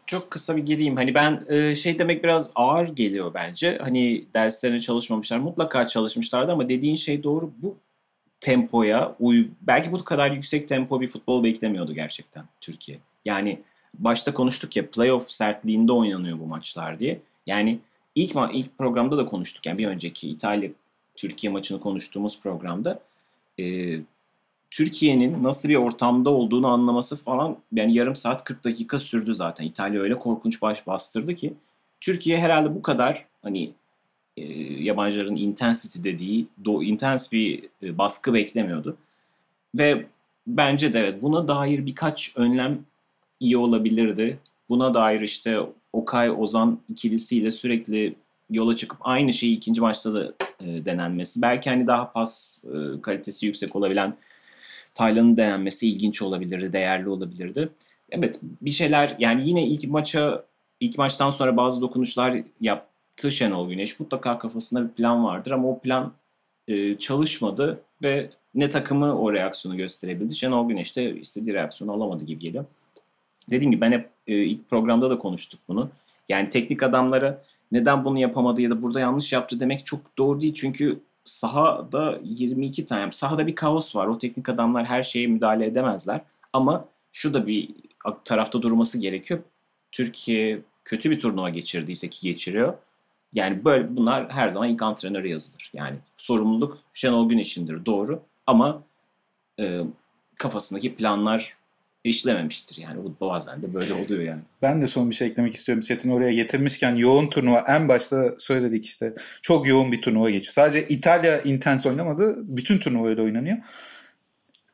Çok 0.08 0.32
kısa 0.32 0.58
bir 0.58 0.66
gireyim. 0.66 0.96
Hani 0.96 1.14
ben 1.14 1.44
e, 1.50 1.76
şey 1.76 2.00
demek 2.00 2.24
biraz 2.24 2.52
ağır 2.56 2.88
geliyor 2.88 3.34
bence. 3.34 3.78
Hani 3.82 4.26
derslerine 4.34 4.80
çalışmamışlar. 4.80 5.38
Mutlaka 5.38 5.88
çalışmışlardı 5.88 6.52
ama 6.52 6.70
dediğin 6.70 6.96
şey 6.96 7.24
doğru. 7.24 7.52
Bu 7.58 7.78
tempoya 8.40 9.16
uy 9.20 9.48
belki 9.62 9.92
bu 9.92 10.04
kadar 10.04 10.32
yüksek 10.32 10.68
tempo 10.68 11.02
bir 11.02 11.08
futbol 11.08 11.44
beklemiyordu 11.44 11.94
gerçekten 11.94 12.46
Türkiye. 12.62 12.98
Yani 13.26 13.60
başta 13.94 14.34
konuştuk 14.34 14.76
ya 14.76 14.92
playoff 14.92 15.32
sertliğinde 15.32 15.92
oynanıyor 15.92 16.40
bu 16.40 16.46
maçlar 16.46 17.00
diye. 17.00 17.20
Yani 17.48 17.80
ilk 18.16 18.32
ma- 18.32 18.52
ilk 18.52 18.78
programda 18.78 19.18
da 19.18 19.26
konuştuk 19.26 19.66
yani 19.66 19.78
bir 19.78 19.88
önceki 19.88 20.30
İtalya 20.30 20.70
Türkiye 21.16 21.54
maçını 21.54 21.80
konuştuğumuz 21.80 22.42
programda 22.42 23.00
e, 23.60 23.64
Türkiye'nin 24.72 25.44
nasıl 25.44 25.70
bir 25.70 25.76
ortamda 25.76 26.30
olduğunu 26.30 26.68
anlaması 26.68 27.24
falan 27.24 27.58
yani 27.74 27.94
yarım 27.94 28.16
saat 28.16 28.44
40 28.44 28.64
dakika 28.64 29.00
sürdü 29.00 29.36
zaten. 29.36 29.66
İtalya 29.66 30.02
öyle 30.02 30.20
korkunç 30.20 30.62
baş 30.62 30.88
bastırdı 30.88 31.36
ki 31.36 31.54
Türkiye 32.02 32.38
herhalde 32.38 32.76
bu 32.76 32.82
kadar 32.82 33.26
hani 33.42 33.72
e, 34.38 34.44
yabancıların 34.84 35.36
intensity 35.36 36.10
dediği 36.10 36.48
do 36.66 36.84
intens 36.84 37.32
bir 37.32 37.64
e, 37.84 37.98
baskı 37.98 38.34
beklemiyordu. 38.34 38.98
Ve 39.76 40.06
bence 40.48 40.94
de 40.94 41.00
evet 41.00 41.22
buna 41.22 41.48
dair 41.48 41.86
birkaç 41.86 42.34
önlem 42.36 42.80
iyi 43.40 43.58
olabilirdi. 43.58 44.40
Buna 44.70 44.94
dair 44.94 45.22
işte 45.22 45.60
Okay 45.94 46.32
Ozan 46.32 46.80
ikilisiyle 46.90 47.52
sürekli 47.52 48.16
yola 48.50 48.76
çıkıp 48.76 48.98
aynı 49.02 49.34
şeyi 49.34 49.58
ikinci 49.58 49.82
maçta 49.82 50.14
da 50.14 50.34
e, 50.60 50.86
denenmesi. 50.86 51.42
Belki 51.42 51.70
hani 51.70 51.88
daha 51.88 52.12
pas 52.12 52.64
e, 52.66 53.02
kalitesi 53.02 53.46
yüksek 53.46 53.76
olabilen 53.76 54.14
Taylan'ın 54.96 55.38
denenmesi 55.38 55.90
ilginç 55.90 56.22
olabilirdi, 56.22 56.74
değerli 56.74 57.10
olabilirdi. 57.10 57.70
Evet 58.10 58.40
bir 58.62 58.72
şeyler 58.72 59.16
yani 59.20 59.50
yine 59.50 59.68
ilk 59.68 59.88
maça 59.88 60.46
ilk 60.80 60.98
maçtan 60.98 61.30
sonra 61.30 61.58
bazı 61.58 61.82
dokunuşlar 61.82 62.44
yaptı 62.62 63.32
Şenol 63.32 63.70
Güneş. 63.70 64.00
Mutlaka 64.00 64.40
kafasında 64.40 64.84
bir 64.84 64.94
plan 64.94 65.26
vardır 65.26 65.52
ama 65.52 65.70
o 65.70 65.80
plan 65.80 66.14
e, 66.68 66.96
çalışmadı 66.96 67.82
ve 68.04 68.30
ne 68.56 68.70
takımı 68.70 69.22
o 69.22 69.34
reaksiyonu 69.34 69.78
gösterebildi. 69.78 70.36
Şenol 70.36 70.68
Güneş 70.68 70.98
de 70.98 71.20
istediği 71.20 71.54
reaksiyonu 71.54 71.94
alamadı 71.94 72.26
gibi 72.26 72.40
geliyor. 72.40 72.66
Dediğim 73.50 73.72
gibi 73.72 73.82
ben 73.82 73.92
hep 73.92 74.10
e, 74.28 74.36
ilk 74.36 74.70
programda 74.70 75.10
da 75.10 75.18
konuştuk 75.18 75.60
bunu. 75.68 75.90
Yani 76.30 76.50
teknik 76.50 76.84
adamlara 76.84 77.44
neden 77.72 78.06
bunu 78.06 78.20
yapamadı 78.20 78.62
ya 78.62 78.70
da 78.70 78.82
burada 78.82 79.00
yanlış 79.00 79.34
yaptı 79.34 79.60
demek 79.60 79.86
çok 79.86 80.18
doğru 80.18 80.42
değil. 80.42 80.54
Çünkü 80.54 81.00
sahada 81.26 82.20
22 82.24 82.86
tane, 82.86 83.12
sahada 83.12 83.48
bir 83.48 83.56
kaos 83.56 83.96
var. 83.96 84.08
O 84.08 84.18
teknik 84.18 84.50
adamlar 84.50 84.86
her 84.86 85.04
şeye 85.04 85.28
müdahale 85.28 85.66
edemezler. 85.66 86.22
Ama 86.54 86.86
şu 87.12 87.34
da 87.34 87.48
bir 87.48 87.70
tarafta 88.26 88.62
durması 88.62 89.00
gerekiyor. 89.00 89.40
Türkiye 89.92 90.62
kötü 90.86 91.12
bir 91.12 91.20
turnuva 91.20 91.50
geçirdiyse 91.50 92.10
ki 92.10 92.28
geçiriyor. 92.28 92.74
Yani 93.34 93.66
böyle 93.66 93.96
bunlar 93.96 94.32
her 94.32 94.50
zaman 94.50 94.70
ilk 94.70 94.82
antrenöre 94.82 95.30
yazılır. 95.30 95.72
Yani 95.74 95.98
sorumluluk 96.18 96.78
Şenol 96.94 97.30
Güneş'indir 97.30 97.86
doğru 97.86 98.22
ama 98.48 98.84
e, 99.60 99.82
kafasındaki 100.36 100.96
planlar 100.96 101.58
işlememiştir. 102.10 102.78
Yani 102.82 103.04
bu 103.04 103.16
bazen 103.22 103.62
de 103.62 103.74
böyle 103.74 103.94
oluyor 103.94 104.24
yani. 104.24 104.42
Ben 104.62 104.82
de 104.82 104.88
son 104.88 105.10
bir 105.10 105.16
şey 105.16 105.28
eklemek 105.28 105.56
istiyorum. 105.56 105.84
Setin 105.84 106.10
oraya 106.10 106.34
getirmişken 106.34 106.96
yoğun 106.96 107.28
turnuva 107.28 107.66
en 107.68 107.88
başta 107.88 108.36
söyledik 108.38 108.86
işte. 108.86 109.14
Çok 109.42 109.68
yoğun 109.68 109.92
bir 109.92 110.02
turnuva 110.02 110.30
geçiyor. 110.30 110.54
Sadece 110.54 110.88
İtalya 110.88 111.42
intens 111.42 111.86
oynamadı. 111.86 112.36
Bütün 112.58 112.78
turnuva 112.78 113.08
öyle 113.08 113.22
oynanıyor. 113.22 113.58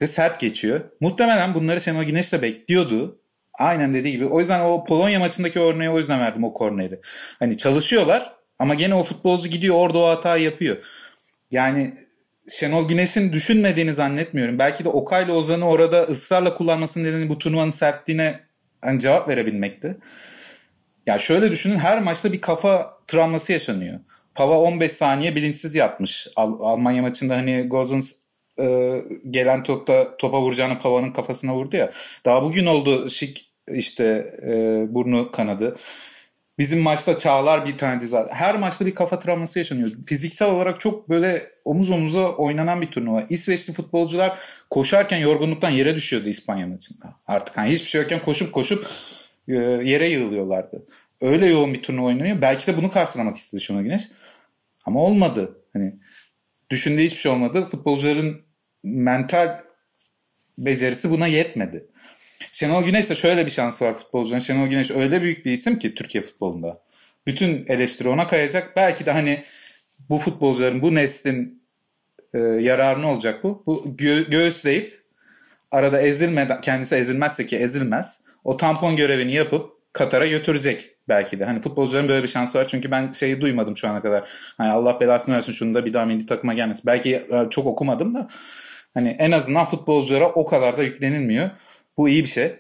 Ve 0.01 0.07
sert 0.07 0.39
geçiyor. 0.39 0.79
Muhtemelen 0.99 1.53
bunları 1.53 1.81
Şenol 1.81 2.03
Güneş 2.03 2.33
de 2.33 2.41
bekliyordu. 2.41 3.19
Aynen 3.53 3.93
dediği 3.93 4.11
gibi. 4.11 4.25
O 4.25 4.39
yüzden 4.39 4.59
o 4.59 4.83
Polonya 4.85 5.19
maçındaki 5.19 5.59
örneği 5.59 5.89
o 5.89 5.97
yüzden 5.97 6.19
verdim 6.19 6.43
o 6.43 6.53
korneri. 6.53 6.99
Hani 7.39 7.57
çalışıyorlar 7.57 8.33
ama 8.59 8.75
gene 8.75 8.95
o 8.95 9.03
futbolcu 9.03 9.49
gidiyor 9.49 9.75
orada 9.75 9.97
o 9.97 10.07
hatayı 10.07 10.43
yapıyor. 10.43 10.77
Yani 11.51 11.93
Şenol 12.49 12.87
Güneş'in 12.87 13.31
düşünmediğini 13.31 13.93
zannetmiyorum. 13.93 14.59
Belki 14.59 14.83
de 14.83 14.89
Okay 14.89 15.23
ile 15.23 15.31
Ozan'ı 15.31 15.67
orada 15.67 16.03
ısrarla 16.03 16.55
kullanmasının 16.55 17.05
nedeni 17.05 17.29
bu 17.29 17.37
turnuvanın 17.37 17.69
sertliğine 17.69 18.39
hani 18.81 18.99
cevap 18.99 19.27
verebilmekti. 19.27 19.97
Ya 21.05 21.19
şöyle 21.19 21.51
düşünün 21.51 21.77
her 21.77 21.99
maçta 21.99 22.33
bir 22.33 22.41
kafa 22.41 22.97
travması 23.07 23.53
yaşanıyor. 23.53 23.99
Pava 24.35 24.59
15 24.59 24.91
saniye 24.91 25.35
bilinçsiz 25.35 25.75
yatmış. 25.75 26.27
Al- 26.35 26.59
Almanya 26.59 27.01
maçında 27.01 27.37
hani 27.37 27.67
Gozens 27.67 28.25
e, 28.59 28.97
gelen 29.29 29.63
topta 29.63 30.17
topa 30.17 30.41
vuracağını 30.41 30.79
Pava'nın 30.79 31.11
kafasına 31.11 31.55
vurdu 31.55 31.75
ya. 31.75 31.91
Daha 32.25 32.43
bugün 32.43 32.65
oldu 32.65 33.09
şik 33.09 33.51
işte 33.67 34.35
e, 34.47 34.85
burnu 34.93 35.31
kanadı. 35.31 35.75
Bizim 36.59 36.81
maçta 36.81 37.17
Çağlar 37.17 37.65
bir 37.65 37.77
tane 37.77 38.01
dizi 38.01 38.17
Her 38.29 38.55
maçta 38.59 38.85
bir 38.85 38.95
kafa 38.95 39.19
travması 39.19 39.59
yaşanıyor. 39.59 39.91
Fiziksel 40.05 40.49
olarak 40.49 40.79
çok 40.79 41.09
böyle 41.09 41.51
omuz 41.65 41.91
omuza 41.91 42.31
oynanan 42.31 42.81
bir 42.81 42.87
turnuva. 42.87 43.25
İsveçli 43.29 43.73
futbolcular 43.73 44.39
koşarken 44.69 45.17
yorgunluktan 45.17 45.69
yere 45.69 45.95
düşüyordu 45.95 46.27
İspanya 46.27 46.67
maçında. 46.67 47.15
Artık 47.27 47.57
hani 47.57 47.71
hiçbir 47.71 47.89
şey 47.89 48.01
yokken 48.01 48.19
koşup 48.19 48.53
koşup 48.53 48.87
e, 49.47 49.53
yere 49.55 50.07
yığılıyorlardı. 50.07 50.85
Öyle 51.21 51.45
yoğun 51.45 51.73
bir 51.73 51.83
turnuva 51.83 52.05
oynanıyor. 52.05 52.41
Belki 52.41 52.67
de 52.67 52.77
bunu 52.77 52.91
karşılamak 52.91 53.37
istedi 53.37 53.61
Şenol 53.61 53.81
Güneş. 53.81 54.03
Ama 54.85 54.99
olmadı. 54.99 55.57
Hani 55.73 55.95
düşündüğü 56.69 57.03
hiçbir 57.03 57.19
şey 57.19 57.31
olmadı. 57.31 57.65
Futbolcuların 57.65 58.41
mental 58.83 59.61
becerisi 60.57 61.09
buna 61.09 61.27
yetmedi. 61.27 61.87
Şenol 62.51 62.83
Güneş 62.83 63.09
de 63.09 63.15
şöyle 63.15 63.45
bir 63.45 63.51
şansı 63.51 63.85
var 63.85 63.93
futbolcunun. 63.93 64.39
Şenol 64.39 64.67
Güneş 64.67 64.91
öyle 64.91 65.21
büyük 65.21 65.45
bir 65.45 65.51
isim 65.51 65.79
ki 65.79 65.95
Türkiye 65.95 66.23
futbolunda. 66.23 66.77
Bütün 67.27 67.65
eleştiri 67.67 68.09
ona 68.09 68.27
kayacak. 68.27 68.73
Belki 68.75 69.05
de 69.05 69.11
hani 69.11 69.43
bu 70.09 70.17
futbolcuların, 70.17 70.81
bu 70.81 70.95
neslin 70.95 71.63
e, 72.33 72.39
yararına 72.39 73.11
olacak 73.11 73.43
bu. 73.43 73.63
Bu 73.65 73.95
gö- 73.97 74.29
göğüsleyip 74.29 75.01
arada 75.71 76.01
ezilmeden, 76.01 76.61
kendisi 76.61 76.95
ezilmezse 76.95 77.45
ki 77.45 77.57
ezilmez. 77.57 78.25
O 78.43 78.57
tampon 78.57 78.95
görevini 78.95 79.33
yapıp 79.33 79.71
Katar'a 79.93 80.27
götürecek 80.27 80.95
belki 81.09 81.39
de. 81.39 81.45
Hani 81.45 81.61
futbolcuların 81.61 82.09
böyle 82.09 82.23
bir 82.23 82.27
şansı 82.27 82.59
var. 82.59 82.67
Çünkü 82.67 82.91
ben 82.91 83.11
şeyi 83.11 83.41
duymadım 83.41 83.77
şu 83.77 83.87
ana 83.89 84.01
kadar. 84.01 84.29
Hani 84.57 84.71
Allah 84.71 84.99
belasını 84.99 85.35
versin 85.35 85.53
şunu 85.53 85.73
da 85.73 85.85
bir 85.85 85.93
daha 85.93 86.05
milli 86.05 86.25
takıma 86.25 86.53
gelmesin. 86.53 86.83
Belki 86.87 87.15
e, 87.15 87.49
çok 87.49 87.65
okumadım 87.65 88.15
da 88.15 88.27
hani 88.93 89.09
en 89.19 89.31
azından 89.31 89.65
futbolculara 89.65 90.29
o 90.29 90.45
kadar 90.45 90.77
da 90.77 90.83
yüklenilmiyor. 90.83 91.49
Bu 91.97 92.09
iyi 92.09 92.23
bir 92.23 92.29
şey. 92.29 92.51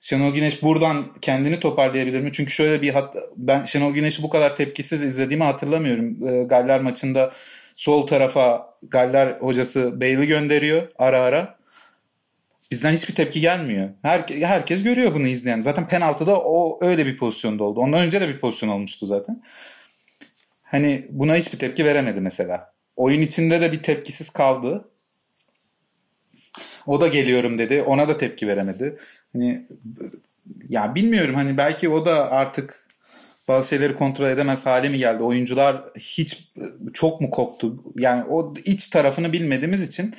Şenol 0.00 0.34
Güneş 0.34 0.62
buradan 0.62 1.06
kendini 1.20 1.60
toparlayabilir 1.60 2.20
mi? 2.20 2.30
Çünkü 2.32 2.50
şöyle 2.50 2.82
bir 2.82 2.90
hat 2.90 3.16
ben 3.36 3.64
Şenol 3.64 3.92
Güneş'i 3.92 4.22
bu 4.22 4.30
kadar 4.30 4.56
tepkisiz 4.56 5.02
izlediğimi 5.04 5.44
hatırlamıyorum. 5.44 6.28
E, 6.28 6.42
Galler 6.44 6.80
maçında 6.80 7.32
sol 7.74 8.06
tarafa 8.06 8.74
Galler 8.82 9.32
hocası 9.40 10.00
Bale'i 10.00 10.26
gönderiyor 10.26 10.88
ara 10.98 11.20
ara. 11.20 11.58
bizden 12.70 12.92
hiçbir 12.92 13.14
tepki 13.14 13.40
gelmiyor. 13.40 13.90
Her, 14.02 14.20
herkes 14.42 14.82
görüyor 14.82 15.14
bunu 15.14 15.26
izleyen. 15.26 15.60
Zaten 15.60 15.88
penaltıda 15.88 16.40
o 16.40 16.78
öyle 16.84 17.06
bir 17.06 17.16
pozisyonda 17.16 17.64
oldu. 17.64 17.80
Ondan 17.80 18.00
önce 18.00 18.20
de 18.20 18.28
bir 18.28 18.40
pozisyon 18.40 18.70
olmuştu 18.70 19.06
zaten. 19.06 19.42
Hani 20.62 21.06
buna 21.10 21.36
hiçbir 21.36 21.58
tepki 21.58 21.84
veremedi 21.84 22.20
mesela. 22.20 22.72
Oyun 22.96 23.20
içinde 23.20 23.60
de 23.60 23.72
bir 23.72 23.82
tepkisiz 23.82 24.30
kaldı. 24.30 24.88
O 26.90 27.00
da 27.00 27.08
geliyorum 27.08 27.58
dedi. 27.58 27.82
Ona 27.82 28.08
da 28.08 28.16
tepki 28.16 28.48
veremedi. 28.48 28.96
Hani 29.32 29.66
ya 30.68 30.94
bilmiyorum 30.94 31.34
hani 31.34 31.56
belki 31.56 31.88
o 31.88 32.06
da 32.06 32.30
artık 32.30 32.86
bazı 33.48 33.68
şeyleri 33.68 33.96
kontrol 33.96 34.28
edemez 34.28 34.66
hale 34.66 34.88
mi 34.88 34.98
geldi? 34.98 35.22
Oyuncular 35.22 35.84
hiç 35.98 36.52
çok 36.92 37.20
mu 37.20 37.30
koptu? 37.30 37.84
Yani 37.98 38.24
o 38.24 38.54
iç 38.64 38.88
tarafını 38.88 39.32
bilmediğimiz 39.32 39.88
için 39.88 40.14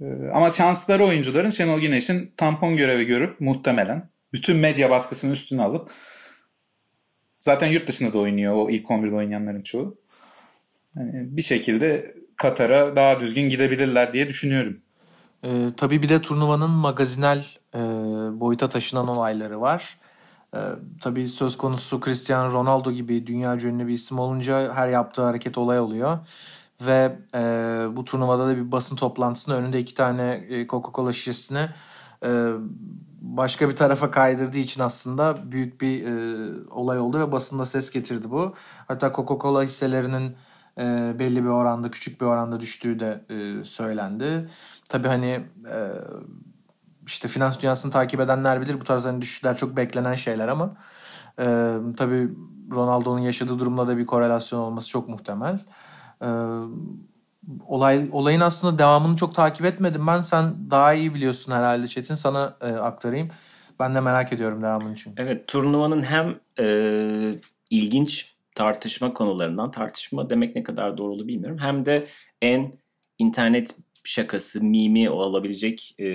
ee, 0.00 0.04
ama 0.34 0.50
şansları 0.50 1.04
oyuncuların 1.06 1.50
Şenol 1.50 1.80
Güneş'in 1.80 2.32
tampon 2.36 2.76
görevi 2.76 3.04
görüp 3.04 3.40
muhtemelen 3.40 4.08
bütün 4.32 4.56
medya 4.56 4.90
baskısını 4.90 5.32
üstüne 5.32 5.62
alıp 5.62 5.90
zaten 7.40 7.66
yurt 7.66 7.88
dışında 7.88 8.12
da 8.12 8.18
oynuyor 8.18 8.54
o 8.54 8.70
ilk 8.70 8.86
11'de 8.86 9.14
oynayanların 9.14 9.62
çoğu. 9.62 9.98
Yani 10.96 11.12
bir 11.36 11.42
şekilde 11.42 12.14
Katar'a 12.36 12.96
daha 12.96 13.20
düzgün 13.20 13.48
gidebilirler 13.48 14.14
diye 14.14 14.28
düşünüyorum. 14.28 14.82
Ee, 15.44 15.70
tabii 15.76 16.02
bir 16.02 16.08
de 16.08 16.22
turnuvanın 16.22 16.70
magazinel 16.70 17.46
e, 17.74 17.78
boyuta 18.40 18.68
taşınan 18.68 19.08
olayları 19.08 19.60
var. 19.60 19.98
Ee, 20.54 20.58
tabii 21.00 21.28
söz 21.28 21.58
konusu 21.58 22.00
Cristiano 22.04 22.52
Ronaldo 22.52 22.92
gibi 22.92 23.26
dünya 23.26 23.56
ünlü 23.56 23.86
bir 23.86 23.92
isim 23.92 24.18
olunca 24.18 24.74
her 24.74 24.88
yaptığı 24.88 25.22
hareket 25.22 25.58
olay 25.58 25.80
oluyor. 25.80 26.18
Ve 26.80 27.18
e, 27.34 27.40
bu 27.96 28.04
turnuvada 28.04 28.48
da 28.48 28.56
bir 28.56 28.72
basın 28.72 28.96
toplantısında 28.96 29.56
önünde 29.56 29.80
iki 29.80 29.94
tane 29.94 30.46
e, 30.48 30.66
Coca-Cola 30.66 31.12
şişesini 31.12 31.68
e, 32.24 32.52
başka 33.20 33.68
bir 33.68 33.76
tarafa 33.76 34.10
kaydırdığı 34.10 34.58
için 34.58 34.80
aslında 34.82 35.52
büyük 35.52 35.80
bir 35.80 36.06
e, 36.06 36.52
olay 36.70 36.98
oldu 36.98 37.18
ve 37.20 37.32
basında 37.32 37.64
ses 37.64 37.90
getirdi 37.90 38.30
bu. 38.30 38.54
Hatta 38.88 39.06
Coca-Cola 39.06 39.64
hisselerinin 39.64 40.36
e, 40.78 41.18
belli 41.18 41.44
bir 41.44 41.48
oranda, 41.48 41.90
küçük 41.90 42.20
bir 42.20 42.26
oranda 42.26 42.60
düştüğü 42.60 43.00
de 43.00 43.24
e, 43.30 43.64
söylendi. 43.64 44.48
Tabii 44.88 45.08
hani 45.08 45.46
e, 45.72 45.78
işte 47.06 47.28
finans 47.28 47.60
dünyasını 47.60 47.92
takip 47.92 48.20
edenler 48.20 48.60
bilir 48.60 48.80
bu 48.80 48.84
tarz 48.84 49.04
hani 49.04 49.22
düşüşler 49.22 49.56
çok 49.56 49.76
beklenen 49.76 50.14
şeyler 50.14 50.48
ama 50.48 50.76
e, 51.38 51.76
tabii 51.96 52.28
Ronaldo'nun 52.72 53.18
yaşadığı 53.18 53.58
durumla 53.58 53.88
da 53.88 53.98
bir 53.98 54.06
korelasyon 54.06 54.60
olması 54.60 54.88
çok 54.88 55.08
muhtemel. 55.08 55.60
E, 56.22 56.28
olay 57.66 58.08
olayın 58.12 58.40
aslında 58.40 58.78
devamını 58.78 59.16
çok 59.16 59.34
takip 59.34 59.66
etmedim 59.66 60.06
ben. 60.06 60.20
Sen 60.20 60.70
daha 60.70 60.94
iyi 60.94 61.14
biliyorsun 61.14 61.52
herhalde 61.52 61.88
Çetin. 61.88 62.14
Sana 62.14 62.56
e, 62.60 62.72
aktarayım. 62.72 63.28
Ben 63.80 63.94
de 63.94 64.00
merak 64.00 64.32
ediyorum 64.32 64.62
devamını 64.62 64.94
çünkü. 64.94 65.22
Evet 65.22 65.46
turnuvanın 65.46 66.02
hem 66.02 66.34
e, 66.60 67.38
ilginç 67.70 68.37
tartışma 68.58 69.12
konularından 69.12 69.70
tartışma 69.70 70.30
demek 70.30 70.56
ne 70.56 70.62
kadar 70.62 70.98
doğru 70.98 71.28
bilmiyorum. 71.28 71.58
Hem 71.60 71.84
de 71.84 72.06
en 72.42 72.72
internet 73.18 73.78
şakası, 74.04 74.64
mimi 74.64 75.10
olabilecek 75.10 75.94
e, 76.00 76.06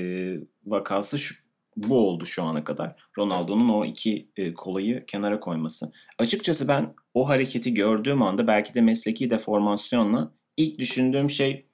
vakası 0.65 1.19
şu, 1.19 1.35
bu 1.77 2.07
oldu 2.07 2.25
şu 2.25 2.43
ana 2.43 2.63
kadar. 2.63 2.95
Ronaldo'nun 3.17 3.69
o 3.69 3.85
iki 3.85 4.29
e, 4.37 4.53
kolayı 4.53 5.05
kenara 5.05 5.39
koyması. 5.39 5.91
Açıkçası 6.17 6.67
ben 6.67 6.93
o 7.13 7.29
hareketi 7.29 7.73
gördüğüm 7.73 8.21
anda 8.21 8.47
belki 8.47 8.73
de 8.73 8.81
mesleki 8.81 9.29
deformasyonla 9.29 10.31
ilk 10.57 10.79
düşündüğüm 10.79 11.29
şey 11.29 11.65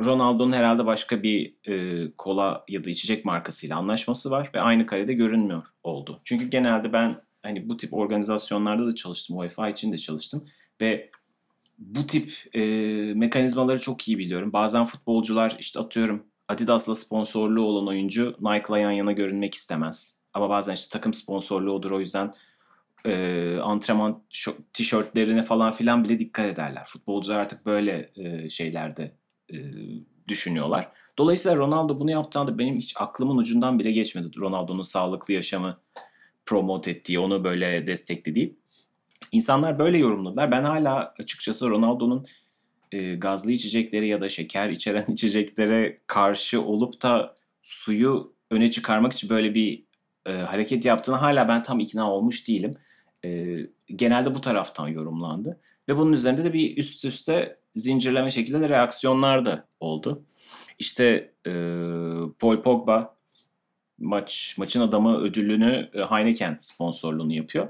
Ronaldo'nun 0.00 0.52
herhalde 0.52 0.86
başka 0.86 1.22
bir 1.22 1.54
e, 1.68 2.06
kola 2.18 2.64
ya 2.68 2.84
da 2.84 2.90
içecek 2.90 3.24
markasıyla 3.24 3.76
anlaşması 3.76 4.30
var 4.30 4.50
ve 4.54 4.60
aynı 4.60 4.86
karede 4.86 5.14
görünmüyor 5.14 5.66
oldu. 5.82 6.20
Çünkü 6.24 6.50
genelde 6.50 6.92
ben 6.92 7.16
hani 7.42 7.68
bu 7.68 7.76
tip 7.76 7.94
organizasyonlarda 7.94 8.86
da 8.86 8.94
çalıştım, 8.94 9.38
UEFA 9.38 9.68
için 9.68 9.92
de 9.92 9.98
çalıştım 9.98 10.44
ve 10.80 11.10
bu 11.78 12.06
tip 12.06 12.32
e, 12.54 12.60
mekanizmaları 13.14 13.80
çok 13.80 14.08
iyi 14.08 14.18
biliyorum. 14.18 14.52
Bazen 14.52 14.84
futbolcular 14.84 15.56
işte 15.58 15.80
atıyorum 15.80 16.26
Adidas'la 16.48 16.96
sponsorluğu 16.96 17.64
olan 17.64 17.88
oyuncu 17.88 18.36
Nike'la 18.40 18.78
yan 18.78 18.90
yana 18.90 19.12
görünmek 19.12 19.54
istemez. 19.54 20.20
Ama 20.34 20.50
bazen 20.50 20.74
işte 20.74 20.92
takım 20.92 21.12
sponsorluğu 21.14 21.72
olur 21.72 21.90
o 21.90 22.00
yüzden 22.00 22.32
e, 23.04 23.56
antrenman 23.58 24.22
tişörtlerine 24.72 25.42
falan 25.42 25.72
filan 25.72 26.04
bile 26.04 26.18
dikkat 26.18 26.46
ederler. 26.46 26.84
Futbolcular 26.86 27.38
artık 27.38 27.66
böyle 27.66 28.10
e, 28.16 28.48
şeylerde 28.48 29.12
e, 29.52 29.56
düşünüyorlar. 30.28 30.92
Dolayısıyla 31.18 31.56
Ronaldo 31.56 32.00
bunu 32.00 32.10
yaptığında 32.10 32.58
benim 32.58 32.76
hiç 32.76 32.94
aklımın 32.96 33.36
ucundan 33.36 33.78
bile 33.78 33.92
geçmedi. 33.92 34.28
Ronaldo'nun 34.38 34.82
sağlıklı 34.82 35.34
yaşamı 35.34 35.78
promote 36.50 36.90
ettiği, 36.90 37.18
onu 37.18 37.44
böyle 37.44 37.86
desteklediği. 37.86 38.56
İnsanlar 39.32 39.78
böyle 39.78 39.98
yorumladılar. 39.98 40.50
Ben 40.50 40.64
hala 40.64 41.14
açıkçası 41.18 41.70
Ronaldo'nun 41.70 42.26
e, 42.92 43.14
gazlı 43.14 43.52
içeceklere 43.52 44.06
ya 44.06 44.20
da 44.20 44.28
şeker 44.28 44.70
içeren 44.70 45.04
içeceklere 45.12 46.00
karşı 46.06 46.62
olup 46.62 47.02
da 47.02 47.34
suyu 47.62 48.32
öne 48.50 48.70
çıkarmak 48.70 49.12
için 49.12 49.30
böyle 49.30 49.54
bir 49.54 49.84
e, 50.26 50.32
hareket 50.32 50.84
yaptığını 50.84 51.16
hala 51.16 51.48
ben 51.48 51.62
tam 51.62 51.80
ikna 51.80 52.12
olmuş 52.12 52.48
değilim. 52.48 52.74
E, 53.24 53.56
genelde 53.96 54.34
bu 54.34 54.40
taraftan 54.40 54.88
yorumlandı. 54.88 55.60
Ve 55.88 55.96
bunun 55.96 56.12
üzerinde 56.12 56.44
de 56.44 56.52
bir 56.52 56.76
üst 56.76 57.04
üste 57.04 57.58
zincirleme 57.74 58.30
şekilde 58.30 58.60
de 58.60 58.68
reaksiyonlar 58.68 59.44
da 59.44 59.68
oldu. 59.80 60.24
İşte 60.78 61.32
e, 61.46 61.52
Paul 62.38 62.62
Pogba 62.62 63.19
maç 64.00 64.54
maçın 64.58 64.80
adamı 64.80 65.18
ödülünü 65.18 65.90
e, 65.94 66.00
Heineken 66.00 66.56
sponsorluğunu 66.58 67.32
yapıyor. 67.32 67.68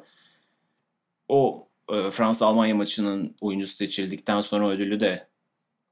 O 1.28 1.68
e, 1.92 2.10
Fransa-Almanya 2.10 2.74
maçının 2.74 3.36
oyuncusu 3.40 3.76
seçildikten 3.76 4.40
sonra 4.40 4.68
ödülü 4.68 5.00
de 5.00 5.28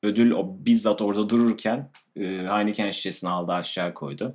ödül 0.03 0.31
o 0.31 0.57
bizzat 0.67 1.03
orada 1.03 1.31
dururken 1.31 1.91
e, 2.17 2.23
Heineken 2.23 2.91
şişesini 2.91 3.31
aldı 3.31 3.53
aşağı 3.53 3.95
koydu. 3.95 4.35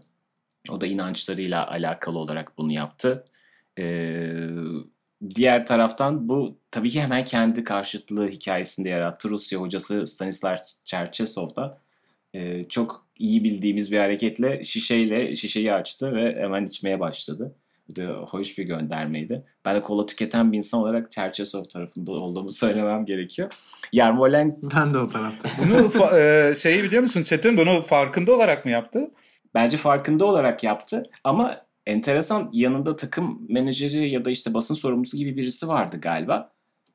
O 0.70 0.82
da 0.82 0.86
inançlarıyla 0.88 1.68
alakalı 1.68 2.20
olarak 2.20 2.58
bunu 2.58 2.74
yaptı. 2.74 3.26
Diğer 5.36 5.66
taraftan 5.66 6.30
bu 6.30 6.58
tabii 6.72 6.89
ki 6.89 7.01
hemen 7.01 7.26
kendi 7.26 7.64
karşıtlığı 7.64 8.28
hikayesinde 8.28 8.89
yarattı. 8.89 9.30
Rusya 9.30 9.60
hocası 9.60 10.08
Stanislav 10.08 10.58
Cherchesov 10.84 11.56
da 11.56 11.82
çok 12.70 13.03
iyi 13.24 13.44
bildiğimiz 13.44 13.92
bir 13.92 13.98
hareketle 13.98 14.64
şişeyle 14.64 15.36
şişeyi 15.36 15.74
açtı 15.74 16.16
ve 16.16 16.36
hemen 16.36 16.66
içmeye 16.66 17.00
başladı 17.00 17.56
de 17.90 18.08
hoş 18.08 18.58
bir 18.58 18.64
göndermeydi. 18.64 19.46
Ben 19.66 19.76
de 19.76 19.82
kola 19.82 20.06
tüketen 20.06 20.52
bir 20.52 20.58
insan 20.58 20.80
olarak 20.80 21.12
Çerçesov 21.12 21.64
tarafında 21.64 22.12
olduğumu 22.12 22.52
söylemem 22.52 23.06
gerekiyor. 23.06 23.52
Yarmolen... 23.94 24.60
Ben 24.76 24.94
de 24.94 24.98
o 24.98 25.10
tarafta. 25.10 25.50
Bunu 25.64 25.92
e, 26.18 26.54
şeyi 26.56 26.84
biliyor 26.84 27.02
musun 27.02 27.24
Çetin? 27.24 27.58
Bunu 27.58 27.82
farkında 27.82 28.36
olarak 28.36 28.66
mı 28.66 28.72
yaptı? 28.72 29.12
Bence 29.54 29.78
farkında 29.78 30.26
olarak 30.26 30.64
yaptı 30.64 31.04
ama 31.24 31.58
enteresan 31.86 32.50
yanında 32.54 32.96
takım 32.96 33.46
menajeri 33.50 34.10
ya 34.10 34.26
da 34.26 34.32
işte 34.32 34.54
basın 34.54 34.76
sorumlusu 34.76 35.18
gibi 35.18 35.38
birisi 35.38 35.68
vardı 35.68 35.98
galiba. 36.02 36.54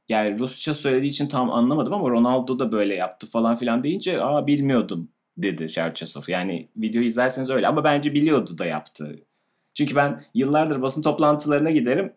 Yani 0.09 0.39
Rusça 0.39 0.75
söylediği 0.75 1.11
için 1.11 1.27
tam 1.27 1.51
anlamadım 1.53 1.93
ama 1.93 2.11
Ronaldo 2.11 2.59
da 2.59 2.73
böyle 2.73 2.95
yaptı 2.95 3.27
falan 3.31 3.57
filan 3.57 3.85
deyince 3.85 4.23
aa 4.23 4.47
bilmiyordum 4.47 5.09
dedi 5.39 5.71
Çerçesov. 5.71 6.23
Yani 6.29 6.69
video 6.77 7.03
izlerseniz 7.03 7.51
öyle 7.51 7.69
ama 7.69 7.85
bence 7.85 8.15
biliyordu 8.15 8.59
da 8.59 8.67
yaptı. 8.67 9.19
Çünkü 9.75 9.97
ben 9.97 10.25
yıllardır 10.35 10.83
basın 10.83 11.03
toplantılarına 11.03 11.71
giderim. 11.71 12.13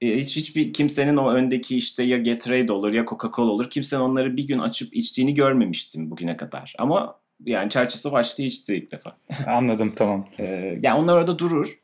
E, 0.00 0.16
hiç 0.16 0.36
hiçbir 0.36 0.72
kimsenin 0.72 1.16
o 1.16 1.30
öndeki 1.30 1.76
işte 1.76 2.02
ya 2.02 2.18
Gatorade 2.18 2.72
olur 2.72 2.92
ya 2.92 3.02
Coca-Cola 3.02 3.50
olur. 3.50 3.70
Kimsenin 3.70 4.00
onları 4.00 4.36
bir 4.36 4.46
gün 4.46 4.58
açıp 4.58 4.96
içtiğini 4.96 5.34
görmemiştim 5.34 6.10
bugüne 6.10 6.36
kadar. 6.36 6.74
Ama 6.78 7.18
yani 7.44 7.70
çerçesi 7.70 8.12
başta 8.12 8.42
içti 8.42 8.76
ilk 8.76 8.92
defa. 8.92 9.16
Anladım 9.46 9.92
tamam. 9.96 10.26
Ee, 10.38 10.78
yani 10.80 11.00
onlar 11.00 11.16
orada 11.16 11.38
durur. 11.38 11.78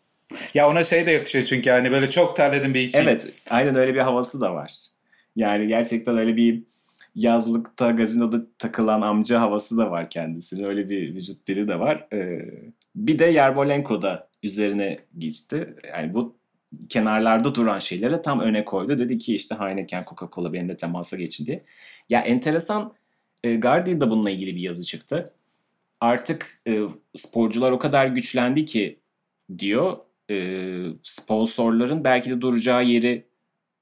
Ya 0.54 0.68
ona 0.68 0.82
şey 0.82 1.06
de 1.06 1.10
yakışıyor 1.10 1.44
çünkü 1.44 1.70
hani 1.70 1.90
böyle 1.90 2.10
çok 2.10 2.36
terledim 2.36 2.74
bir 2.74 2.80
içeyim. 2.80 3.08
Evet 3.08 3.46
aynen 3.50 3.74
öyle 3.74 3.94
bir 3.94 4.00
havası 4.00 4.40
da 4.40 4.54
var. 4.54 4.72
Yani 5.36 5.68
gerçekten 5.68 6.18
öyle 6.18 6.36
bir 6.36 6.62
yazlıkta 7.14 7.90
gazinoda 7.90 8.42
takılan 8.58 9.00
amca 9.00 9.40
havası 9.40 9.78
da 9.78 9.90
var 9.90 10.10
kendisinin. 10.10 10.64
Öyle 10.64 10.90
bir 10.90 11.14
vücut 11.14 11.46
dili 11.46 11.68
de 11.68 11.80
var. 11.80 12.06
Ee, 12.12 12.50
bir 12.94 13.18
de 13.18 13.24
Yarmolenko 13.24 14.02
da 14.02 14.28
üzerine 14.42 14.98
geçti. 15.18 15.74
Yani 15.92 16.14
bu 16.14 16.36
kenarlarda 16.88 17.54
duran 17.54 17.78
şeylere 17.78 18.22
tam 18.22 18.40
öne 18.40 18.64
koydu. 18.64 18.98
Dedi 18.98 19.18
ki 19.18 19.34
işte 19.34 19.54
Heineken, 19.54 20.04
Coca-Cola 20.04 20.52
benimle 20.52 20.76
temasa 20.76 21.16
geçin 21.16 21.46
diye. 21.46 21.64
Ya 22.08 22.20
enteresan 22.20 22.94
e, 23.44 23.56
Guardian'da 23.56 24.10
bununla 24.10 24.30
ilgili 24.30 24.56
bir 24.56 24.60
yazı 24.60 24.84
çıktı. 24.84 25.32
Artık 26.00 26.62
e, 26.68 26.80
sporcular 27.14 27.72
o 27.72 27.78
kadar 27.78 28.06
güçlendi 28.06 28.64
ki 28.64 29.00
diyor 29.58 29.96
e, 30.30 30.36
sponsorların 31.02 32.04
belki 32.04 32.30
de 32.30 32.40
duracağı 32.40 32.84
yeri 32.84 33.26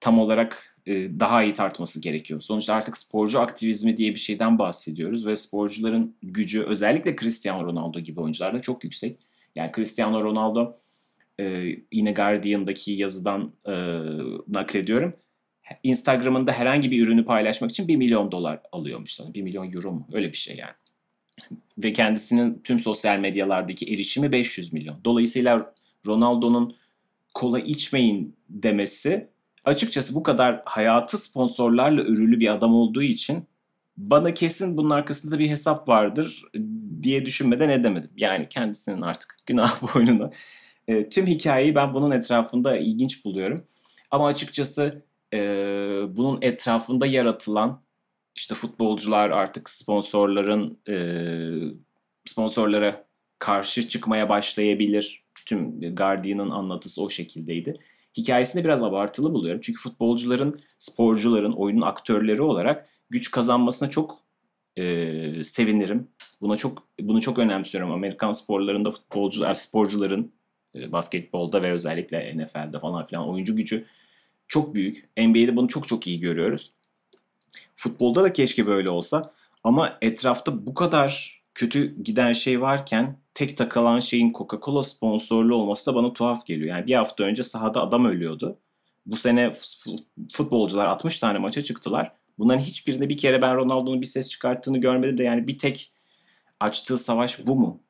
tam 0.01 0.19
olarak 0.19 0.78
daha 1.21 1.43
iyi 1.43 1.55
tartması 1.55 2.01
gerekiyor. 2.01 2.41
Sonuçta 2.41 2.75
artık 2.75 2.97
sporcu 2.97 3.41
aktivizmi 3.41 3.97
diye 3.97 4.11
bir 4.11 4.19
şeyden 4.19 4.59
bahsediyoruz 4.59 5.27
ve 5.27 5.37
sporcuların 5.37 6.17
gücü 6.23 6.63
özellikle 6.63 7.17
Cristiano 7.17 7.65
Ronaldo 7.65 8.01
gibi 8.01 8.21
oyuncularda 8.21 8.61
çok 8.61 8.85
yüksek. 8.85 9.17
Yani 9.55 9.71
Cristiano 9.77 10.23
Ronaldo 10.23 10.77
e, 11.41 11.77
yine 11.93 12.13
Guardian'daki 12.13 12.93
yazıdan 12.93 13.53
e, 13.67 13.73
naklediyorum. 14.49 15.13
Instagram'ında 15.83 16.53
herhangi 16.53 16.91
bir 16.91 17.03
ürünü 17.03 17.25
paylaşmak 17.25 17.71
için 17.71 17.89
1 17.89 17.97
milyon 17.97 18.33
dolar 18.33 18.61
alıyormuş 18.73 19.13
sana. 19.13 19.35
1 19.35 19.43
milyon 19.43 19.73
euro 19.73 19.93
mu? 19.93 20.09
Öyle 20.13 20.33
bir 20.33 20.37
şey 20.37 20.57
yani. 20.57 20.73
Ve 21.79 21.93
kendisinin 21.93 22.61
tüm 22.65 22.81
sosyal 22.81 23.19
medyalardaki 23.19 23.95
erişimi 23.95 24.33
500 24.33 24.73
milyon. 24.73 25.01
Dolayısıyla 25.05 25.75
Ronaldo'nun 26.07 26.77
kola 27.35 27.61
içmeyin 27.61 28.37
demesi 28.49 29.29
açıkçası 29.69 30.15
bu 30.15 30.23
kadar 30.23 30.63
hayatı 30.65 31.19
sponsorlarla 31.19 32.03
örülü 32.03 32.41
bir 32.41 32.55
adam 32.55 32.75
olduğu 32.75 33.03
için 33.03 33.49
bana 33.97 34.35
kesin 34.35 34.77
bunun 34.77 34.91
arkasında 34.91 35.39
bir 35.39 35.49
hesap 35.49 35.89
vardır 35.89 36.43
diye 37.03 37.27
düşünmeden 37.27 37.69
edemedim. 37.69 38.11
Yani 38.17 38.49
kendisinin 38.49 39.03
artık 39.03 39.37
günah 39.47 39.95
boynuna. 39.95 40.31
E, 40.89 41.09
tüm 41.09 41.27
hikayeyi 41.27 41.75
ben 41.75 41.95
bunun 41.95 42.11
etrafında 42.11 42.79
ilginç 42.79 43.25
buluyorum. 43.25 43.65
Ama 44.11 44.27
açıkçası 44.27 45.03
e, 45.35 45.39
bunun 46.17 46.39
etrafında 46.43 47.07
yaratılan 47.07 47.83
işte 48.37 48.55
futbolcular 48.55 49.31
artık 49.31 49.71
sponsorların 49.71 50.79
e, 50.89 50.97
sponsorlara 52.25 53.05
karşı 53.39 53.89
çıkmaya 53.89 54.29
başlayabilir. 54.29 55.25
Tüm 55.47 55.95
Guardian'ın 55.95 56.51
anlatısı 56.51 57.03
o 57.03 57.11
şekildeydi. 57.11 57.79
Hikayesini 58.17 58.65
biraz 58.65 58.83
abartılı 58.83 59.35
buluyorum. 59.35 59.61
Çünkü 59.65 59.81
futbolcuların, 59.81 60.61
sporcuların, 60.79 61.53
oyunun 61.53 61.81
aktörleri 61.81 62.43
olarak 62.43 62.89
güç 63.11 63.31
kazanmasına 63.31 63.91
çok 63.91 64.19
e, 64.77 65.45
sevinirim. 65.45 66.09
Buna 66.41 66.57
çok 66.57 66.89
bunu 67.01 67.21
çok 67.21 67.39
önemsiyorum. 67.39 67.93
Amerikan 67.93 68.33
sporlarında 68.33 68.91
futbolcular, 68.91 69.55
sporcuların 69.55 70.33
e, 70.75 70.93
basketbolda 70.93 71.63
ve 71.63 71.71
özellikle 71.71 72.39
NFL'de 72.39 72.79
falan 72.79 73.07
filan 73.07 73.29
oyuncu 73.29 73.57
gücü 73.57 73.85
çok 74.49 74.75
büyük. 74.75 75.09
NBA'de 75.17 75.57
bunu 75.57 75.69
çok 75.69 75.89
çok 75.89 76.07
iyi 76.07 76.21
görüyoruz. 76.21 76.73
Futbolda 77.75 78.23
da 78.23 78.33
keşke 78.33 78.67
böyle 78.67 78.91
olsa 78.91 79.33
ama 79.65 79.99
etrafta 80.03 80.67
bu 80.67 80.75
kadar 80.75 81.38
kötü 81.59 82.03
giden 82.03 82.33
şey 82.33 82.61
varken 82.61 83.19
tek 83.35 83.57
takılan 83.57 84.01
şeyin 84.01 84.33
Coca-Cola 84.33 84.83
sponsorlu 84.83 85.55
olması 85.55 85.91
da 85.91 85.95
bana 85.95 86.13
tuhaf 86.13 86.47
geliyor. 86.47 86.77
Yani 86.77 86.87
bir 86.87 86.95
hafta 86.95 87.25
önce 87.25 87.43
sahada 87.43 87.83
adam 87.83 88.05
ölüyordu. 88.05 88.59
Bu 89.07 89.17
sene 89.17 89.53
futbolcular 90.33 90.87
60 90.87 91.19
tane 91.19 91.39
maça 91.39 91.65
çıktılar. 91.65 92.13
Bunların 92.39 92.61
hiçbirinde 92.61 93.09
bir 93.09 93.17
kere 93.17 93.43
ben 93.43 93.57
Ronaldo'nun 93.57 94.01
bir 94.01 94.07
ses 94.07 94.29
çıkarttığını 94.29 94.79
görmedim 94.79 95.19
de 95.19 95.23
yani 95.23 95.47
bir 95.49 95.59
tek 95.59 95.93
açtığı 96.61 96.99
savaş 96.99 97.47
bu 97.47 97.55
mu? 97.55 97.83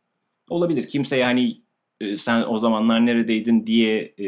Olabilir. 0.51 0.89
Kimse 0.89 1.17
yani 1.17 1.63
e, 2.01 2.17
sen 2.17 2.45
o 2.49 2.59
zamanlar 2.59 3.07
neredeydin 3.07 3.67
diye 3.67 4.15
e, 4.19 4.27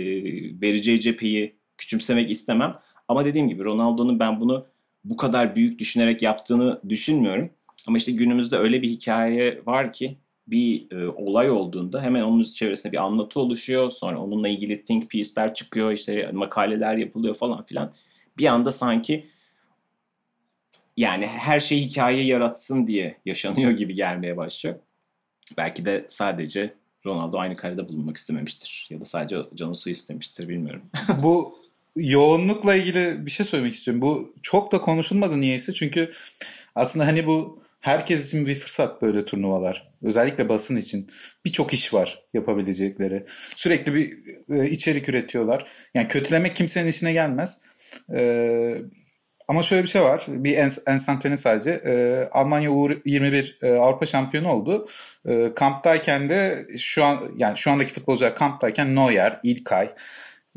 vereceği 0.60 1.00
cepheyi 1.00 1.56
küçümsemek 1.78 2.30
istemem. 2.30 2.74
Ama 3.08 3.24
dediğim 3.24 3.48
gibi 3.48 3.64
Ronaldo'nun 3.64 4.20
ben 4.20 4.40
bunu 4.40 4.66
bu 5.04 5.16
kadar 5.16 5.56
büyük 5.56 5.78
düşünerek 5.78 6.22
yaptığını 6.22 6.80
düşünmüyorum. 6.88 7.50
Ama 7.88 7.98
işte 7.98 8.12
günümüzde 8.12 8.56
öyle 8.56 8.82
bir 8.82 8.88
hikaye 8.88 9.62
var 9.66 9.92
ki 9.92 10.18
bir 10.46 10.90
e, 10.92 11.08
olay 11.08 11.50
olduğunda 11.50 12.02
hemen 12.02 12.22
onun 12.22 12.42
çevresinde 12.42 12.92
bir 12.92 13.04
anlatı 13.04 13.40
oluşuyor. 13.40 13.90
Sonra 13.90 14.18
onunla 14.18 14.48
ilgili 14.48 14.84
think 14.84 15.10
piece'ler 15.10 15.54
çıkıyor, 15.54 15.92
işte 15.92 16.30
makaleler 16.32 16.96
yapılıyor 16.96 17.34
falan 17.34 17.64
filan. 17.64 17.92
Bir 18.38 18.46
anda 18.46 18.72
sanki 18.72 19.26
yani 20.96 21.26
her 21.26 21.60
şey 21.60 21.80
hikaye 21.80 22.24
yaratsın 22.24 22.86
diye 22.86 23.16
yaşanıyor 23.24 23.70
gibi 23.70 23.94
gelmeye 23.94 24.36
başlıyor. 24.36 24.76
Belki 25.56 25.84
de 25.84 26.04
sadece 26.08 26.74
Ronaldo 27.06 27.38
aynı 27.38 27.56
karede 27.56 27.88
bulunmak 27.88 28.16
istememiştir. 28.16 28.86
Ya 28.90 29.00
da 29.00 29.04
sadece 29.04 29.36
canı 29.54 29.74
su 29.74 29.90
istemiştir 29.90 30.48
bilmiyorum. 30.48 30.82
Bu 31.22 31.60
yoğunlukla 31.96 32.74
ilgili 32.74 33.26
bir 33.26 33.30
şey 33.30 33.46
söylemek 33.46 33.74
istiyorum. 33.74 34.02
Bu 34.02 34.34
çok 34.42 34.72
da 34.72 34.80
konuşulmadı 34.80 35.40
niyeyse. 35.40 35.74
Çünkü 35.74 36.12
aslında 36.74 37.06
hani 37.06 37.26
bu 37.26 37.62
herkes 37.80 38.26
için 38.28 38.46
bir 38.46 38.54
fırsat 38.54 39.02
böyle 39.02 39.24
turnuvalar. 39.24 39.90
Özellikle 40.02 40.48
basın 40.48 40.76
için. 40.76 41.10
Birçok 41.44 41.72
iş 41.72 41.94
var 41.94 42.22
yapabilecekleri. 42.34 43.26
Sürekli 43.56 43.94
bir 43.94 44.12
e, 44.50 44.70
içerik 44.70 45.08
üretiyorlar. 45.08 45.66
Yani 45.94 46.08
kötülemek 46.08 46.56
kimsenin 46.56 46.88
işine 46.88 47.12
gelmez. 47.12 47.64
E, 48.14 48.82
ama 49.48 49.62
şöyle 49.62 49.82
bir 49.82 49.88
şey 49.88 50.02
var. 50.02 50.24
Bir 50.28 50.56
enstantane 50.86 51.36
sadece. 51.36 51.70
E, 51.70 52.24
Almanya 52.32 52.70
U21 52.70 53.66
e, 53.66 53.78
Avrupa 53.78 54.06
şampiyonu 54.06 54.48
oldu. 54.48 54.88
E, 55.28 55.54
kamptayken 55.54 56.28
de 56.28 56.66
şu 56.78 57.04
an 57.04 57.32
yani 57.36 57.58
şu 57.58 57.70
andaki 57.70 57.92
futbolcular 57.92 58.36
kamptayken 58.36 58.96
Neuer, 58.96 59.40
İlkay, 59.42 59.90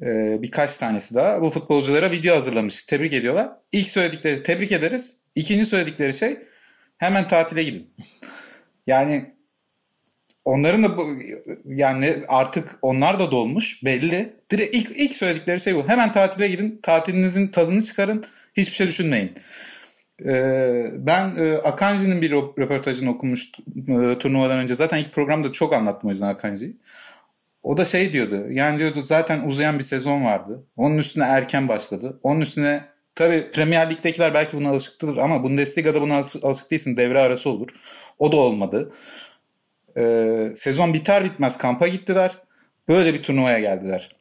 e, 0.01 0.38
birkaç 0.41 0.78
tanesi 0.78 1.15
daha 1.15 1.41
bu 1.41 1.49
futbolculara 1.49 2.11
video 2.11 2.36
hazırlamış. 2.36 2.86
Tebrik 2.86 3.13
ediyorlar. 3.13 3.49
İlk 3.71 3.88
söyledikleri 3.88 4.43
tebrik 4.43 4.71
ederiz. 4.71 5.24
İkinci 5.36 5.65
söyledikleri 5.65 6.13
şey 6.13 6.38
hemen 7.04 7.28
tatile 7.28 7.64
gidin. 7.64 7.89
Yani 8.88 9.26
onların 10.45 10.84
da 10.84 10.97
bu, 10.97 11.08
yani 11.66 12.16
artık 12.28 12.80
onlar 12.82 13.20
da 13.20 13.32
dolmuş 13.32 13.86
belli. 13.86 14.34
Direkt 14.51 14.76
ilk, 14.76 14.91
ilk 14.95 15.16
söyledikleri 15.16 15.60
şey 15.60 15.76
bu. 15.76 15.88
Hemen 15.88 16.14
tatile 16.14 16.47
gidin. 16.47 16.80
Tatilinizin 16.84 17.47
tadını 17.47 17.84
çıkarın. 17.84 18.26
Hiçbir 18.58 18.76
şey 18.76 18.88
düşünmeyin. 18.88 19.32
Ee, 20.26 20.86
ben 20.93 21.36
e, 21.38 21.58
Akanji'nin 21.58 22.22
bir 22.22 22.32
röportajını 22.32 23.12
okumuştum 23.12 23.66
e, 23.78 24.20
turnuvadan 24.20 24.58
önce. 24.58 24.76
Zaten 24.76 24.97
ilk 24.97 25.14
programda 25.14 25.51
çok 25.51 25.74
anlattım 25.74 26.08
o 26.08 26.12
yüzden 26.12 26.28
Akanji'yi. 26.28 26.78
O 27.64 27.78
da 27.78 27.86
şey 27.86 28.14
diyordu. 28.14 28.51
Yani 28.51 28.80
diyordu 28.80 29.01
zaten 29.01 29.47
uzayan 29.47 29.80
bir 29.80 29.84
sezon 29.84 30.26
vardı. 30.26 30.68
Onun 30.78 30.97
üstüne 30.97 31.24
erken 31.24 31.68
başladı. 31.68 32.20
Onun 32.24 32.41
üstüne 32.41 32.93
tabii 33.16 33.51
Premier 33.51 33.89
Lig'dekiler 33.89 34.34
belki 34.34 34.57
buna 34.57 34.70
alışıktır 34.70 35.18
ama 35.18 35.43
Bundesliga'da 35.43 36.01
buna 36.01 36.24
alışık 36.43 36.72
değilsin. 36.72 36.97
Devre 36.97 37.20
arası 37.20 37.49
olur. 37.49 37.68
O 38.20 38.32
da 38.32 38.36
olmadı. 38.36 38.91
Ee, 39.97 40.51
sezon 40.55 40.93
biter 40.93 41.24
bitmez 41.24 41.57
kampa 41.57 41.88
gittiler. 41.88 42.38
Böyle 42.88 43.14
bir 43.14 43.24
turnuvaya 43.24 43.59
geldiler. 43.59 44.16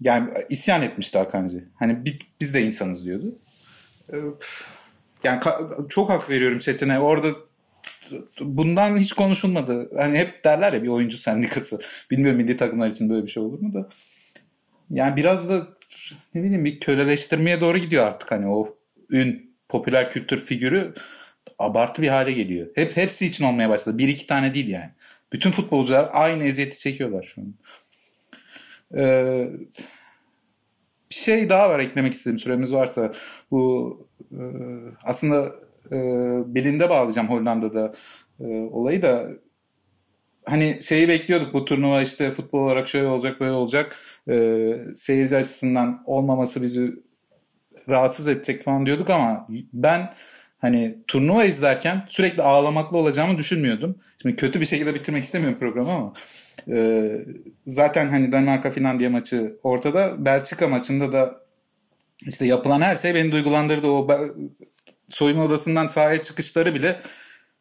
Yani 0.00 0.30
isyan 0.48 0.82
etmişti 0.82 1.18
Hakan'cı. 1.18 1.64
Hani 1.78 2.04
biz 2.40 2.54
de 2.54 2.62
insanız 2.62 3.06
diyordu. 3.06 3.34
Ee, 4.12 4.16
yani 5.24 5.40
çok 5.88 6.10
hak 6.10 6.30
veriyorum 6.30 6.58
Çetin'e. 6.58 6.98
Orada 7.00 7.28
bundan 8.40 8.96
hiç 8.96 9.12
konuşulmadı. 9.12 9.90
Hani 9.96 10.18
hep 10.18 10.44
derler 10.44 10.72
ya 10.72 10.82
bir 10.82 10.88
oyuncu 10.88 11.16
sendikası. 11.16 11.80
Bilmiyorum 12.10 12.38
milli 12.38 12.56
takımlar 12.56 12.88
için 12.88 13.10
böyle 13.10 13.26
bir 13.26 13.30
şey 13.30 13.42
olur 13.42 13.60
mu 13.60 13.72
da. 13.72 13.88
Yani 14.90 15.16
biraz 15.16 15.50
da 15.50 15.66
ne 16.34 16.42
bileyim 16.42 16.64
bir 16.64 16.80
köleleştirmeye 16.80 17.60
doğru 17.60 17.78
gidiyor 17.78 18.06
artık 18.06 18.30
hani 18.30 18.48
o 18.48 18.76
ün 19.10 19.54
popüler 19.68 20.10
kültür 20.10 20.38
figürü 20.38 20.94
abartı 21.58 22.02
bir 22.02 22.08
hale 22.08 22.32
geliyor. 22.32 22.66
Hep 22.74 22.96
hepsi 22.96 23.26
için 23.26 23.44
olmaya 23.44 23.68
başladı. 23.68 23.98
Bir 23.98 24.08
iki 24.08 24.26
tane 24.26 24.54
değil 24.54 24.68
yani. 24.68 24.90
Bütün 25.32 25.50
futbolcular 25.50 26.10
aynı 26.12 26.44
eziyeti 26.44 26.78
çekiyorlar 26.78 27.22
şu 27.22 27.40
an. 27.40 27.54
Ee, 28.94 29.48
bir 31.10 31.14
şey 31.14 31.48
daha 31.48 31.70
var 31.70 31.80
eklemek 31.80 32.12
istediğim 32.12 32.38
süremiz 32.38 32.74
varsa 32.74 33.12
bu 33.50 33.96
e, 34.32 34.42
aslında 35.04 35.52
e, 35.92 35.96
belinde 36.54 36.88
bağlayacağım 36.90 37.28
Hollanda'da 37.28 37.92
e, 38.40 38.44
olayı 38.46 39.02
da 39.02 39.30
hani 40.48 40.78
şeyi 40.82 41.08
bekliyorduk 41.08 41.54
bu 41.54 41.64
turnuva 41.64 42.02
işte 42.02 42.30
futbol 42.30 42.58
olarak 42.58 42.88
şöyle 42.88 43.06
olacak 43.06 43.40
böyle 43.40 43.52
olacak 43.52 43.96
e, 44.28 44.74
seyirci 44.94 45.36
açısından 45.36 46.02
olmaması 46.06 46.62
bizi 46.62 46.92
rahatsız 47.88 48.28
edecek 48.28 48.64
falan 48.64 48.86
diyorduk 48.86 49.10
ama 49.10 49.46
ben 49.72 50.14
hani 50.58 50.98
turnuva 51.06 51.44
izlerken 51.44 52.06
sürekli 52.08 52.42
ağlamaklı 52.42 52.98
olacağımı 52.98 53.38
düşünmüyordum. 53.38 53.98
Şimdi 54.22 54.36
kötü 54.36 54.60
bir 54.60 54.66
şekilde 54.66 54.94
bitirmek 54.94 55.24
istemiyorum 55.24 55.58
programı 55.58 55.92
ama 55.92 56.12
e, 56.68 57.10
zaten 57.66 58.08
hani 58.08 58.32
Danimarka 58.32 58.70
Finlandiya 58.70 59.10
maçı 59.10 59.56
ortada. 59.62 60.24
Belçika 60.24 60.68
maçında 60.68 61.12
da 61.12 61.40
işte 62.26 62.46
yapılan 62.46 62.80
her 62.80 62.96
şey 62.96 63.14
beni 63.14 63.32
duygulandırdı. 63.32 63.86
O 63.86 64.08
soyunma 65.08 65.44
odasından 65.44 65.86
sahaya 65.86 66.22
çıkışları 66.22 66.74
bile 66.74 67.00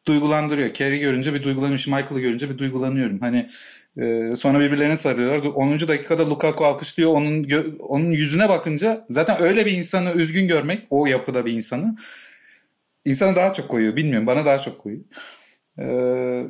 duygulandırıyor. 0.08 0.74
Kerry 0.74 1.00
görünce 1.00 1.34
bir 1.34 1.44
duygulanıyorum. 1.44 1.94
Michael'ı 1.94 2.20
görünce 2.20 2.50
bir 2.50 2.58
duygulanıyorum. 2.58 3.20
Hani 3.20 3.50
e, 3.98 4.36
sonra 4.36 4.60
birbirlerini 4.60 4.98
sarıyorlar. 4.98 5.50
10. 5.50 5.80
dakikada 5.80 6.30
Lukaku 6.30 6.66
alkışlıyor. 6.66 7.12
Onun 7.12 7.50
onun 7.80 8.12
yüzüne 8.12 8.50
bakınca 8.50 9.06
zaten 9.10 9.42
öyle 9.42 9.66
bir 9.66 9.72
insanı 9.72 10.12
üzgün 10.14 10.48
görmek 10.48 10.80
o 10.90 11.06
yapıda 11.06 11.46
bir 11.46 11.54
insanı 11.54 11.96
insanı 13.06 13.36
daha 13.36 13.54
çok 13.54 13.70
koyuyor. 13.70 13.96
Bilmiyorum 13.96 14.28
bana 14.28 14.46
daha 14.46 14.60
çok 14.60 14.80
koyuyor. 14.80 15.04
Ee, 15.80 16.48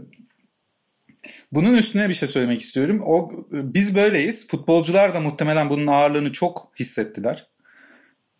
bunun 1.51 1.73
üstüne 1.77 2.09
bir 2.09 2.13
şey 2.13 2.29
söylemek 2.29 2.61
istiyorum. 2.61 3.01
O 3.05 3.31
biz 3.51 3.95
böyleyiz. 3.95 4.47
Futbolcular 4.47 5.13
da 5.13 5.19
muhtemelen 5.19 5.69
bunun 5.69 5.87
ağırlığını 5.87 6.31
çok 6.31 6.71
hissettiler. 6.79 7.47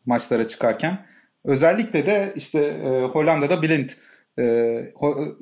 maçlara 0.06 0.48
çıkarken. 0.48 1.06
Özellikle 1.44 2.06
de 2.06 2.34
işte 2.36 2.60
e, 2.60 3.02
Hollanda'da 3.02 3.62
Blind. 3.62 3.90
E, 4.40 4.44
ho- 4.96 5.36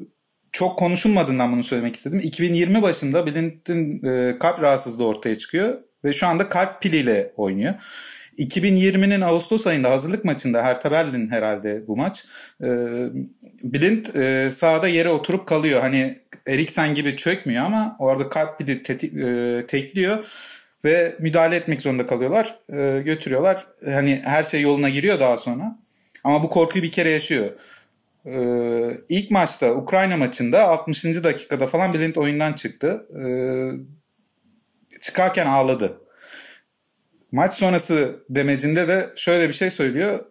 çok 0.52 0.80
konuşulmadığından 0.80 1.52
bunu 1.52 1.64
söylemek 1.64 1.96
istedim. 1.96 2.20
2020 2.24 2.82
başında 2.82 3.28
Blind'in 3.28 4.06
e, 4.08 4.38
kalp 4.40 4.62
rahatsızlığı 4.62 5.06
ortaya 5.08 5.38
çıkıyor 5.38 5.78
ve 6.04 6.14
şu 6.14 6.28
anda 6.28 6.50
kalp 6.50 6.82
piliyle 6.82 7.34
oynuyor. 7.38 7.74
2020'nin 8.38 9.22
Ağustos 9.22 9.68
ayında 9.68 9.90
hazırlık 9.92 10.26
maçında 10.26 10.64
Hertha 10.64 10.92
Berlin 10.92 11.30
herhalde 11.30 11.88
bu 11.88 11.98
maç. 11.98 12.26
E, 12.62 12.68
Blind 13.64 14.06
e, 14.16 14.52
sahada 14.52 14.88
yere 14.88 15.10
oturup 15.10 15.48
kalıyor. 15.48 15.82
Hani 15.82 16.18
Eriksen 16.48 16.96
gibi 16.96 17.16
çökmüyor 17.16 17.66
ama 17.66 17.96
orada 18.00 18.30
kalp 18.30 18.60
pili 18.60 18.72
e, 19.26 19.66
tekliyor 19.68 20.26
ve 20.86 21.16
müdahale 21.20 21.56
etmek 21.56 21.82
zorunda 21.82 22.06
kalıyorlar. 22.06 22.56
E, 22.70 23.02
götürüyorlar. 23.02 23.68
Hani 23.86 24.22
her 24.24 24.44
şey 24.44 24.62
yoluna 24.62 24.90
giriyor 24.90 25.20
daha 25.20 25.38
sonra. 25.38 25.80
Ama 26.24 26.44
bu 26.44 26.50
korkuyu 26.50 26.84
bir 26.84 26.92
kere 26.92 27.10
yaşıyor. 27.10 27.50
Ee, 28.26 28.98
ilk 29.10 29.32
maçta 29.32 29.76
Ukrayna 29.76 30.18
maçında 30.18 30.68
60. 30.68 31.06
dakikada 31.06 31.68
falan 31.68 31.94
Blind 31.94 32.16
oyundan 32.16 32.54
çıktı. 32.54 33.08
Ee, 33.26 33.72
çıkarken 35.02 35.48
ağladı. 35.48 36.02
Maç 37.32 37.54
sonrası 37.54 38.24
demecinde 38.30 38.88
de 38.88 39.10
şöyle 39.16 39.48
bir 39.48 39.54
şey 39.54 39.70
söylüyor. 39.70 40.26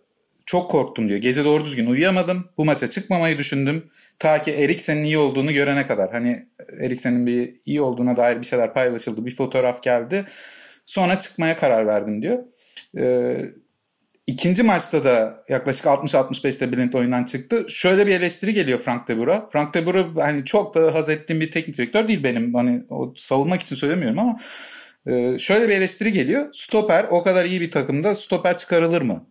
Çok 0.47 0.71
korktum 0.71 1.09
diyor. 1.09 1.19
Gece 1.19 1.45
doğru 1.45 1.65
düzgün 1.65 1.87
uyuyamadım. 1.87 2.49
Bu 2.59 2.65
maça 2.65 2.87
çıkmamayı 2.87 3.39
düşündüm. 3.39 3.91
Ta 4.19 4.43
ki 4.43 4.53
Eriksen'in 4.53 5.05
iyi 5.05 5.19
olduğunu 5.19 5.53
görene 5.53 5.87
kadar. 5.87 6.11
Hani 6.13 6.47
Eriksen'in 6.81 7.27
bir 7.27 7.55
iyi 7.67 7.81
olduğuna 7.81 8.17
dair 8.17 8.41
bir 8.41 8.47
şeyler 8.47 8.75
paylaşıldı. 8.75 9.27
Bir 9.27 9.35
fotoğraf 9.35 9.83
geldi. 9.83 10.25
Sonra 10.87 11.19
çıkmaya 11.19 11.59
karar 11.59 11.87
verdim 11.87 12.23
diyor. 12.23 12.39
Ee, 12.99 13.45
İkinci 14.27 14.63
maçta 14.63 15.05
da 15.05 15.45
yaklaşık 15.49 15.87
60-65'te 15.87 16.73
Blind 16.73 16.93
oyundan 16.93 17.25
çıktı. 17.25 17.67
Şöyle 17.69 18.07
bir 18.07 18.15
eleştiri 18.15 18.55
geliyor 18.55 18.79
Frank 18.79 19.09
de 19.09 19.19
Boer'a. 19.19 19.49
Frank 19.49 19.75
de 19.75 19.87
Boer'ı 19.87 20.21
hani 20.21 20.45
çok 20.45 20.75
da 20.75 20.95
haz 20.95 21.11
ettiğim 21.11 21.41
bir 21.41 21.51
teknik 21.51 21.79
direktör 21.79 22.09
değil 22.09 22.25
benim. 22.25 22.55
Hani 22.55 22.85
o 22.89 23.15
savunmak 23.17 23.63
için 23.63 23.77
söylemiyorum 23.77 24.19
ama 24.19 24.41
e, 25.07 25.39
şöyle 25.39 25.69
bir 25.69 25.75
eleştiri 25.75 26.13
geliyor. 26.13 26.49
Stoper 26.53 27.07
o 27.11 27.23
kadar 27.23 27.45
iyi 27.45 27.61
bir 27.61 27.71
takımda 27.71 28.15
stoper 28.15 28.57
çıkarılır 28.57 29.03
mı? 29.03 29.27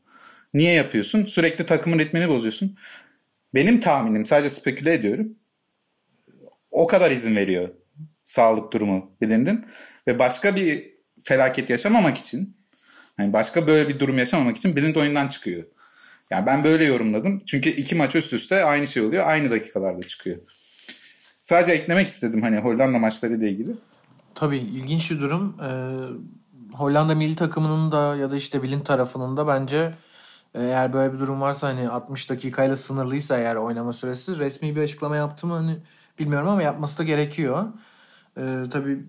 Niye 0.54 0.74
yapıyorsun? 0.74 1.26
Sürekli 1.26 1.66
takımın 1.66 2.00
ritmini 2.00 2.30
bozuyorsun. 2.30 2.78
Benim 3.54 3.80
tahminim 3.80 4.26
sadece 4.26 4.50
speküle 4.50 4.94
ediyorum. 4.94 5.36
O 6.72 6.88
kadar 6.88 7.12
izin 7.12 7.36
veriyor 7.36 7.70
sağlık 8.24 8.74
durumu 8.74 9.16
Blind'in 9.22 9.66
ve 10.08 10.20
başka 10.20 10.56
bir 10.56 10.94
felaket 11.24 11.70
yaşamamak 11.70 12.18
için 12.18 12.63
yani 13.20 13.34
başka 13.34 13.68
böyle 13.68 13.90
bir 13.90 14.00
durum 14.00 14.18
yaşamamak 14.18 14.58
için 14.58 14.76
Blind 14.76 14.96
oyundan 14.96 15.28
çıkıyor. 15.28 15.64
Yani 16.30 16.46
ben 16.46 16.64
böyle 16.64 16.84
yorumladım. 16.86 17.42
Çünkü 17.46 17.70
iki 17.70 17.96
maç 17.96 18.16
üst 18.16 18.34
üste 18.34 18.64
aynı 18.64 18.88
şey 18.88 19.04
oluyor. 19.04 19.28
Aynı 19.28 19.52
dakikalarda 19.52 20.08
çıkıyor. 20.08 20.38
Sadece 21.40 21.72
eklemek 21.72 22.08
istedim 22.08 22.42
hani 22.42 22.58
Hollanda 22.58 23.00
maçlarıyla 23.00 23.48
ilgili. 23.48 23.72
Tabii 24.36 24.58
ilginç 24.58 25.12
bir 25.12 25.20
durum. 25.20 25.58
Ee, 25.62 26.76
Hollanda 26.76 27.16
milli 27.16 27.36
takımının 27.36 27.92
da 27.92 28.16
ya 28.16 28.32
da 28.32 28.36
işte 28.36 28.64
Blind 28.64 28.86
tarafının 28.86 29.38
da 29.38 29.48
bence 29.48 29.94
eğer 30.54 30.94
böyle 30.94 31.14
bir 31.14 31.20
durum 31.20 31.42
varsa 31.42 31.68
hani 31.68 31.90
60 31.90 32.30
dakikayla 32.30 32.76
sınırlıysa 32.76 33.38
eğer 33.38 33.56
oynama 33.56 33.94
süresi 33.94 34.40
resmi 34.40 34.76
bir 34.76 34.82
açıklama 34.82 35.16
yaptı 35.16 35.48
mı 35.48 35.54
hani 35.54 35.78
bilmiyorum 36.20 36.48
ama 36.48 36.62
yapması 36.62 36.98
da 36.98 37.04
gerekiyor. 37.04 37.66
Ee, 38.38 38.64
tabii 38.72 39.06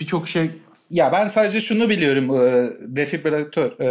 birçok 0.00 0.28
şey 0.28 0.62
Ya 0.92 1.12
ben 1.12 1.28
sadece 1.28 1.60
şunu 1.60 1.88
biliyorum. 1.88 2.36
E, 2.46 2.70
defibrilatör. 2.96 3.80
E, 3.80 3.86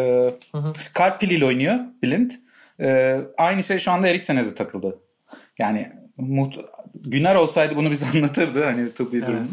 Hı 0.51 0.57
hı. 0.57 0.73
kalp 0.93 1.19
piliyle 1.21 1.45
oynuyor 1.45 1.75
Blind. 2.03 2.31
E, 2.79 3.17
aynı 3.37 3.63
şey 3.63 3.79
şu 3.79 3.91
anda 3.91 4.07
Eriksen'e 4.07 4.45
de 4.45 4.55
takıldı. 4.55 4.99
Yani 5.59 5.91
muht- 6.17 6.65
Güner 6.95 7.35
olsaydı 7.35 7.75
bunu 7.75 7.91
bize 7.91 8.05
anlatırdı 8.17 8.63
hani 8.63 8.93
tıbbi 8.93 9.17
Evet. 9.17 9.27
durumu. 9.27 9.47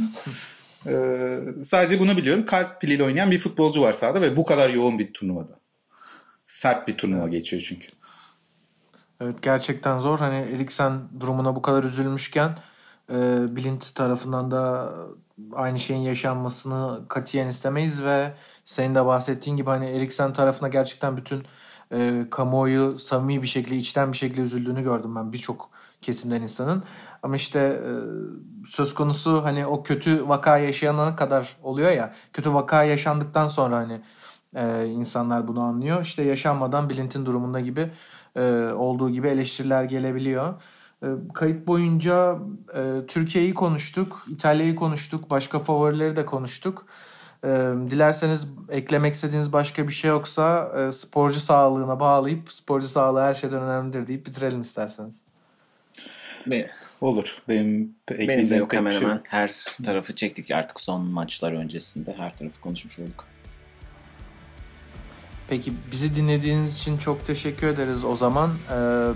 E, 0.86 1.64
sadece 1.64 1.99
bunu 2.01 2.16
biliyorum. 2.16 2.46
Kalp 2.46 2.80
piliyle 2.80 3.05
oynayan 3.05 3.30
bir 3.30 3.38
futbolcu 3.38 3.82
var 3.82 3.92
sahada 3.92 4.20
ve 4.20 4.36
bu 4.36 4.44
kadar 4.44 4.70
yoğun 4.70 4.99
bir 4.99 5.12
turnuvada. 5.12 5.59
Sert 6.46 6.88
bir 6.88 6.96
turnuva 6.96 7.28
geçiyor 7.28 7.62
çünkü. 7.68 7.86
Evet 9.20 9.42
gerçekten 9.42 9.99
zor. 9.99 10.18
Hani 10.18 10.36
Eriksen 10.36 11.01
durumuna 11.20 11.57
bu 11.57 11.62
kadar 11.62 11.84
üzülmüşken 11.84 12.59
e, 13.11 13.16
Blind 13.56 13.80
tarafından 13.94 14.50
da 14.50 14.92
aynı 15.52 15.78
şeyin 15.78 16.00
yaşanmasını 16.00 17.00
katiyen 17.09 17.48
istemeyiz 17.48 18.04
ve 18.04 18.34
senin 18.64 18.94
de 18.94 19.06
bahsettiğin 19.06 19.56
gibi 19.56 19.70
hani 19.70 19.86
Eriksen 19.86 20.32
tarafına 20.32 20.68
gerçekten 20.68 21.16
bütün 21.16 21.42
e, 21.92 22.26
kamuoyu 22.30 22.98
samimi 22.98 23.42
bir 23.42 23.46
şekilde 23.46 23.76
içten 23.76 24.12
bir 24.12 24.16
şekilde 24.16 24.40
üzüldüğünü 24.40 24.82
gördüm 24.82 25.16
ben 25.16 25.32
birçok 25.32 25.70
kesimden 26.02 26.42
insanın. 26.42 26.82
Ama 27.22 27.36
işte 27.36 27.59
e, 27.61 27.90
söz 28.66 28.94
konusu 28.94 29.44
hani 29.44 29.66
o 29.66 29.82
kötü 29.82 30.28
vaka 30.28 30.59
yaşayana 30.59 31.16
kadar 31.16 31.56
oluyor 31.62 31.90
ya 31.90 32.12
kötü 32.32 32.54
vaka 32.54 32.84
yaşandıktan 32.84 33.46
sonra 33.46 33.76
hani 33.76 34.00
e, 34.54 34.86
insanlar 34.86 35.48
bunu 35.48 35.61
anlıyor. 35.61 36.02
İşte 36.02 36.22
yaşanmadan 36.22 36.90
Blind'in 36.90 37.26
durumunda 37.26 37.61
gibi 37.61 37.90
e, 38.36 38.52
olduğu 38.76 39.11
gibi 39.11 39.28
eleştiriler 39.28 39.84
gelebiliyor. 39.84 40.54
E, 41.03 41.07
kayıt 41.34 41.66
boyunca 41.66 42.38
e, 42.74 43.07
Türkiye'yi 43.09 43.55
konuştuk, 43.55 44.26
İtalya'yı 44.30 44.76
konuştuk, 44.76 45.30
başka 45.30 45.59
favorileri 45.59 46.16
de 46.16 46.26
konuştuk. 46.26 46.86
E, 47.44 47.49
dilerseniz 47.90 48.49
eklemek 48.68 49.14
istediğiniz 49.14 49.53
başka 49.53 49.88
bir 49.88 49.92
şey 49.92 50.09
yoksa 50.11 50.72
e, 50.78 50.90
sporcu 50.90 51.40
sağlığına 51.40 52.01
bağlayıp 52.01 52.53
sporcu 52.53 52.88
sağlığı 52.88 53.20
her 53.20 53.34
şeyden 53.34 53.62
önemlidir 53.62 54.07
deyip 54.07 54.26
bitirelim 54.26 54.61
isterseniz. 54.61 55.14
Be- 56.46 56.70
Olur. 57.01 57.42
Benim 57.49 57.94
Benim 58.11 58.51
de 58.51 58.57
yok 58.57 58.72
hemen 58.72 58.90
şey 58.90 59.01
hemen 59.01 59.20
her 59.24 59.51
tarafı 59.84 60.14
çektik 60.14 60.51
artık 60.51 60.80
son 60.80 61.05
maçlar 61.05 61.53
öncesinde 61.53 62.14
her 62.18 62.36
tarafı 62.36 62.61
konuşmuş 62.61 62.99
olduk. 62.99 63.24
Peki 65.49 65.72
bizi 65.92 66.14
dinlediğiniz 66.14 66.76
için 66.76 66.99
çok 66.99 67.26
teşekkür 67.26 67.66
ederiz 67.66 68.05
o 68.05 68.14
zaman. 68.14 68.51
Ee, 68.72 69.09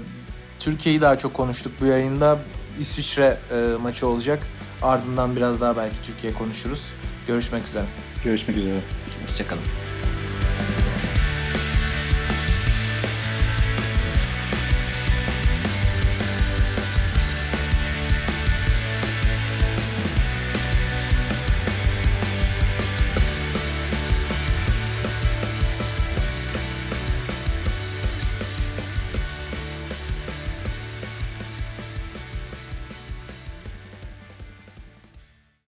Türkiye'yi 0.62 1.00
daha 1.00 1.18
çok 1.18 1.34
konuştuk 1.34 1.72
bu 1.80 1.86
yayında. 1.86 2.38
İsviçre 2.80 3.38
e, 3.50 3.76
maçı 3.82 4.06
olacak. 4.06 4.46
Ardından 4.82 5.36
biraz 5.36 5.60
daha 5.60 5.76
belki 5.76 5.96
Türkiye 6.04 6.32
konuşuruz. 6.32 6.92
Görüşmek 7.26 7.66
üzere. 7.66 7.84
Görüşmek 8.24 8.56
üzere. 8.56 8.80
Hoşçakalın. 9.26 9.91